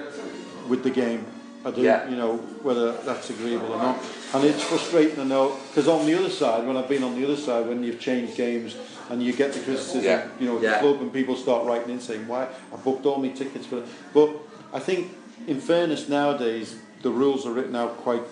[0.68, 1.26] with the game.
[1.64, 2.08] I do, Yeah.
[2.10, 3.98] you know, whether that's agreeable or not.
[4.34, 7.24] And it's frustrating to know, because on the other side, when I've been on the
[7.26, 8.76] other side, when you've changed games
[9.10, 10.28] and you get the criticism, Yeah.
[10.40, 10.74] you know, Yeah.
[10.74, 13.78] the club and people start writing in saying, why, I booked all my tickets for
[13.78, 13.86] it.
[14.14, 14.30] But
[14.74, 15.12] I think,
[15.48, 18.24] in fairness, nowadays, the rules are written out quite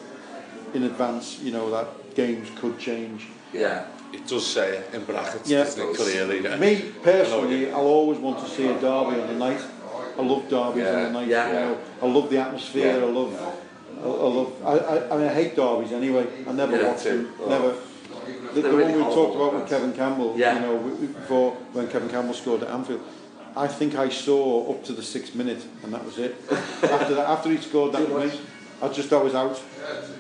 [0.74, 3.28] in advance, you know, that games could change.
[3.53, 3.86] Yeah.
[4.14, 5.64] it does say in brackets, yeah.
[5.64, 6.44] doesn't it, clearly?
[6.44, 6.57] Yeah.
[6.57, 9.61] Me, personally, I'll always want to see a derby on the night.
[10.18, 10.95] I love derbies yeah.
[10.95, 11.27] on the night.
[11.27, 11.48] Yeah.
[11.48, 13.06] You know, I love the atmosphere, yeah.
[13.06, 13.57] I love...
[13.98, 14.65] I, I love...
[14.65, 16.27] I, I, I, mean, I hate derbies anyway.
[16.48, 17.34] I never yeah, watch them.
[17.40, 17.49] Oh.
[17.49, 17.76] Never.
[18.53, 20.53] The, the really one we talked about with Kevin Campbell, yeah.
[20.56, 20.77] you know,
[21.07, 23.02] before when Kevin Campbell scored at Anfield,
[23.56, 26.35] I think I saw up to the sixth minute, and that was it.
[26.52, 28.40] after that, after he scored that, point,
[28.81, 29.61] I just I was out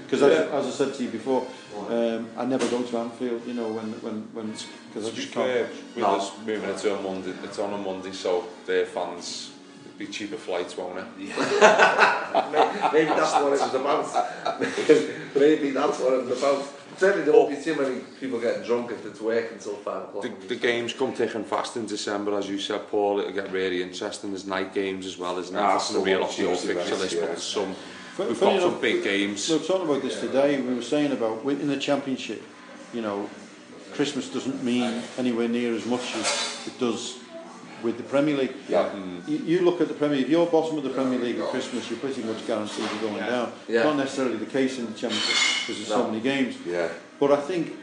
[0.05, 0.27] because, yeah.
[0.27, 1.45] as, as I said to you before,
[1.89, 4.53] Um, I never go to Anfield, you know, when when when
[4.87, 5.69] because I just can't.
[5.69, 6.15] With no.
[6.15, 9.51] us moving it to a Monday, it's on a Monday, so their fans
[9.85, 11.05] it'd be cheaper flights, won't it?
[11.17, 11.29] maybe,
[12.93, 14.59] maybe that's what it was about.
[15.35, 16.65] maybe that's what it was about.
[16.97, 20.23] Certainly there won't be too many people getting drunk if it's work until 5 o'clock.
[20.23, 23.19] The, the games come thick and fast in December, as you said, Paul.
[23.19, 24.29] It'll get really interesting.
[24.29, 25.59] There's night games as well, isn't it?
[25.59, 27.75] Ah, that's the real off your fixture list, but there's some
[28.17, 29.49] We've got some big games.
[29.49, 30.61] We were talking about this today.
[30.61, 32.43] We were saying about in the championship,
[32.93, 33.27] you know,
[33.93, 37.19] Christmas doesn't mean anywhere near as much as it does
[37.81, 38.55] with the Premier League.
[38.69, 38.89] Yeah.
[38.89, 39.27] Mm.
[39.27, 40.19] You, you look at the Premier.
[40.19, 43.19] If you're bottom of the Premier League at Christmas, you're pretty much guaranteed you're going
[43.19, 43.51] down.
[43.67, 43.83] Yeah.
[43.83, 46.55] Not necessarily the case in the championship because there's so many games.
[46.65, 46.89] Yeah.
[47.19, 47.75] But I think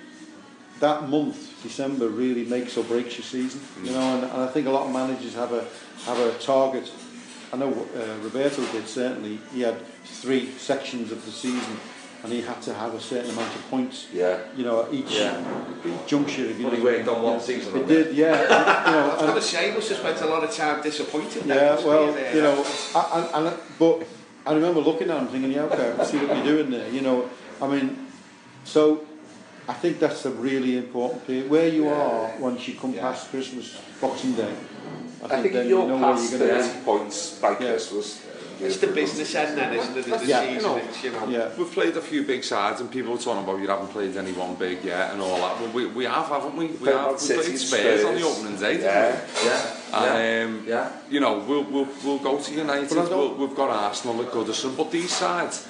[0.78, 3.60] that month, December, really makes or breaks your season.
[3.82, 3.94] You mm.
[3.94, 5.66] know, and, and I think a lot of managers have a
[6.04, 6.90] have a target.
[7.52, 9.38] I know uh, Roberto did certainly.
[9.52, 11.76] He had three sections of the season,
[12.22, 14.06] and he had to have a certain amount of points.
[14.12, 14.38] Yeah.
[14.56, 15.42] You know, at each, Yeah.
[15.84, 16.44] each juncture.
[16.46, 17.40] If you Well, he know, worked on one yeah.
[17.40, 18.34] season, He did, yeah.
[18.34, 18.42] and,
[18.86, 20.80] you know, I was and- going to say, must have spent a lot of time
[20.82, 21.42] disappointed.
[21.44, 22.34] then, yeah, must well, there.
[22.36, 22.64] you know,
[22.94, 23.00] I,
[23.34, 24.06] I, and, but
[24.46, 26.88] I remember looking at him thinking, yeah, okay, I see what you're doing there.
[26.88, 27.28] You know,
[27.60, 28.06] I mean,
[28.64, 29.04] so
[29.68, 31.50] I think that's a really important period.
[31.50, 34.54] Where you are once you come past Christmas, Boxing Day,
[35.22, 37.38] I think, I think then if you you're know where past you're going 30 points
[37.38, 38.26] by Christmas,
[38.62, 40.04] It's the business end then, isn't it?
[40.04, 41.28] The Yeah, season, you know, it's, you know.
[41.28, 41.48] Yeah.
[41.56, 44.54] We've played a few big sides, and people are talking about you haven't played anyone
[44.56, 45.60] big yet and all that.
[45.60, 46.66] Well, we, we have, haven't we?
[46.66, 47.04] We Played have.
[47.06, 48.38] Man We City played and Spurs on the Spurs.
[48.38, 49.20] opening day, didn't Yeah.
[49.42, 49.48] we?
[49.48, 50.04] Yeah.
[50.04, 50.92] And, um, Yeah.
[51.10, 54.20] You know, we'll, we'll, we'll go to United, But I don't- we'll, we've got Arsenal
[54.22, 55.66] at Goodison, but these sides,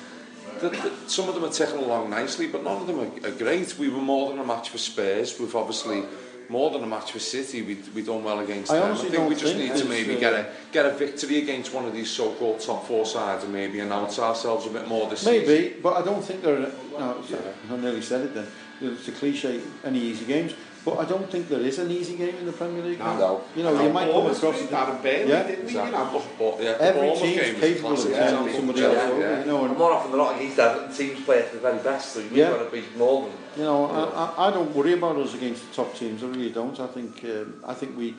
[0.61, 3.33] the, the, some of them are ticking along nicely, but none of them are, are
[3.37, 3.79] great.
[3.79, 5.39] We were more than a match for Spurs.
[5.41, 6.03] We've obviously
[6.51, 8.93] more than a match with City, we'd, we'd done well against I them.
[8.93, 11.73] I think we just think need to maybe uh, get a get a victory against
[11.73, 15.25] one of these so-called top four sides and maybe announce ourselves a bit more this
[15.25, 15.63] maybe, season.
[15.63, 16.59] Maybe, but I don't think they're...
[16.59, 17.75] No, sorry, yeah.
[17.75, 18.47] I nearly said it then.
[18.83, 20.55] It's a cliche, any easy games.
[20.85, 22.99] But I don't think there is an easy game in the Premier League.
[22.99, 23.45] No, no.
[23.55, 24.73] you know, no, you might come across it.
[24.73, 25.91] and Burnley, yeah, didn't exactly.
[25.91, 29.21] you know, but, yeah, every team's capable of turning yeah, somebody yeah, else over.
[29.21, 29.41] Yeah.
[29.41, 32.13] You know, and more often than not, against that teams play at the very best,
[32.13, 32.51] so you've yeah.
[32.51, 33.33] got to beat more than.
[33.57, 34.13] You know, you.
[34.15, 36.23] I, I don't worry about us against the top teams.
[36.23, 36.79] I really don't.
[36.81, 38.15] I think um, I think we,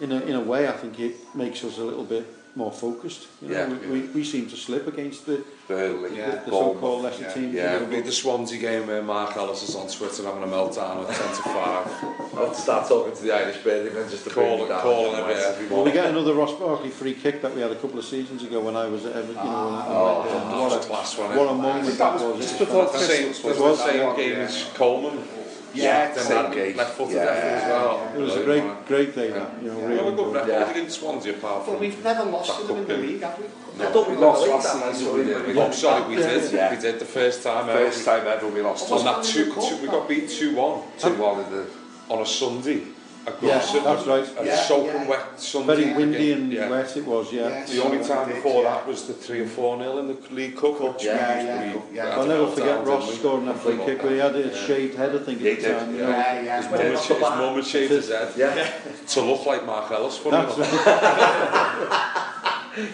[0.00, 3.28] in a in a way, I think it makes us a little bit more focused.
[3.40, 3.92] You know, yeah, we, yeah.
[3.92, 7.32] We, we seem to slip against the Burnley, yeah, the, the so-called lesser yeah.
[7.32, 7.54] teams.
[7.54, 11.08] Yeah, it'll be the Swansea game where Mark Ellis is on Twitter having a meltdown
[11.08, 12.38] at 10 to 5.
[12.38, 15.20] I'll start talking to the Irish bird and just to call bring it, call it
[15.20, 15.26] a
[15.60, 15.70] bit.
[15.70, 18.42] Well, we get another Ross Barkley free kick that we had a couple of seasons
[18.42, 19.36] ago when I was at Everton.
[19.38, 21.36] Ah, you know, oh, and, oh, and, oh, what a class one.
[21.36, 22.60] What a moment that was.
[22.60, 22.88] It was
[23.44, 25.22] the same game as Coleman.
[25.74, 26.76] Yeah, Southgate.
[26.76, 27.22] Left footed yeah.
[27.22, 28.12] as well.
[28.14, 29.30] It was a great, great thing.
[29.30, 29.48] Yeah.
[29.62, 29.86] You know, yeah.
[29.86, 30.70] Really good record yeah.
[30.70, 31.74] against Swansea apart from.
[31.74, 33.44] Well, we've never lost to them in the league, have we?
[33.78, 33.88] No.
[33.88, 35.14] I thought we lost last night.
[35.14, 35.56] We did.
[35.56, 36.52] Oh, sorry, we did.
[36.52, 36.74] Yeah.
[36.74, 37.78] We did the first time ever.
[37.78, 38.90] First time ever we lost.
[38.90, 40.82] On that two, we got beat two one.
[40.98, 41.66] Two one in the
[42.08, 42.82] on a Sunday
[43.36, 43.84] a good yeah, sun.
[43.84, 44.28] that's right.
[44.38, 45.08] A yeah, soaking yeah.
[45.08, 45.76] wet Sunday.
[45.76, 46.42] Very windy again.
[46.42, 46.68] and yeah.
[46.68, 47.48] wet it was, yeah.
[47.48, 48.74] yeah the only time did, before yeah.
[48.74, 50.80] that was the 3 or 4 nil in the League Cup.
[50.80, 52.16] Which yeah, yeah, we, yeah.
[52.16, 54.66] I'll never forget Ross scoring that free kick where he had a yeah.
[54.66, 55.94] shaved head, I think, at the time.
[55.94, 56.42] Yeah, yeah.
[56.42, 56.62] yeah.
[56.62, 58.32] His, mum, his mum had shaved his head.
[58.36, 58.70] Yeah.
[59.08, 62.16] to look like Mark Ellis, funny that's enough.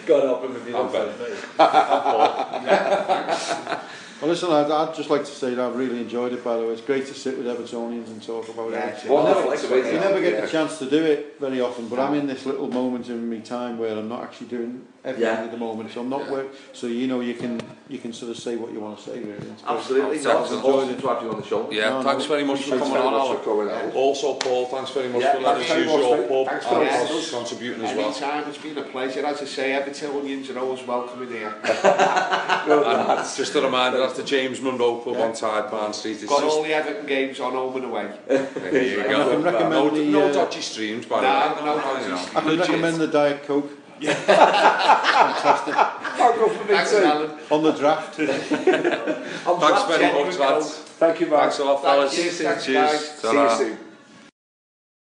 [0.07, 0.87] God help him if you don't.
[0.87, 1.13] I'm Ben.
[1.59, 3.79] I'm
[4.21, 6.63] Well, listen, I'd, I'd just like to say that I've really enjoyed it, by the
[6.63, 6.69] way.
[6.73, 9.07] It's great to sit with Evertonians and talk about Yeah, it.
[9.09, 10.41] Wonderful, You never, you never get yeah.
[10.41, 13.39] the chance to do it very often, but I'm in this little moment in my
[13.39, 15.43] time where I'm not actually doing everything yeah.
[15.43, 15.91] at the moment.
[15.91, 16.31] So I'm not yeah.
[16.31, 16.47] work.
[16.73, 19.19] So you know you can you can sort of say what you want to say.
[19.19, 19.53] Really.
[19.65, 20.07] Absolutely.
[20.07, 21.71] No, it's awesome to have you on the show.
[21.71, 21.89] Yeah.
[21.89, 23.43] No, thanks no, very much for coming on, Alan.
[23.43, 23.93] coming out.
[23.93, 27.29] Also, Paul, thanks very much yeah, for letting us use your pub and yes.
[27.31, 28.09] contributing as well.
[28.09, 29.25] Anytime, it's been a pleasure.
[29.25, 31.55] As I say, Evertonians are always welcome in here.
[31.63, 35.25] and just a reminder, that's the James Munro pub yeah.
[35.25, 36.21] on Tide Barn Street.
[36.21, 38.11] It's Got all the Everton games on home and away.
[38.27, 39.39] there you go.
[39.39, 41.65] No, the, uh, no dodgy streams, by the way.
[41.65, 42.35] No, no dodgy streams.
[42.35, 43.76] I can recommend the Diet Coke
[46.19, 46.97] I'll go for me Thanks, too.
[46.97, 47.31] Alan.
[47.49, 48.15] on the draft.
[48.15, 48.49] Thanks
[49.85, 50.73] very much, lads.
[50.99, 51.41] Thank you, Mark.
[51.43, 52.15] Thanks a lot, fellas.
[52.15, 52.91] Thanks, thanks, Cheers.
[52.91, 53.19] guys.
[53.19, 53.86] See you soon.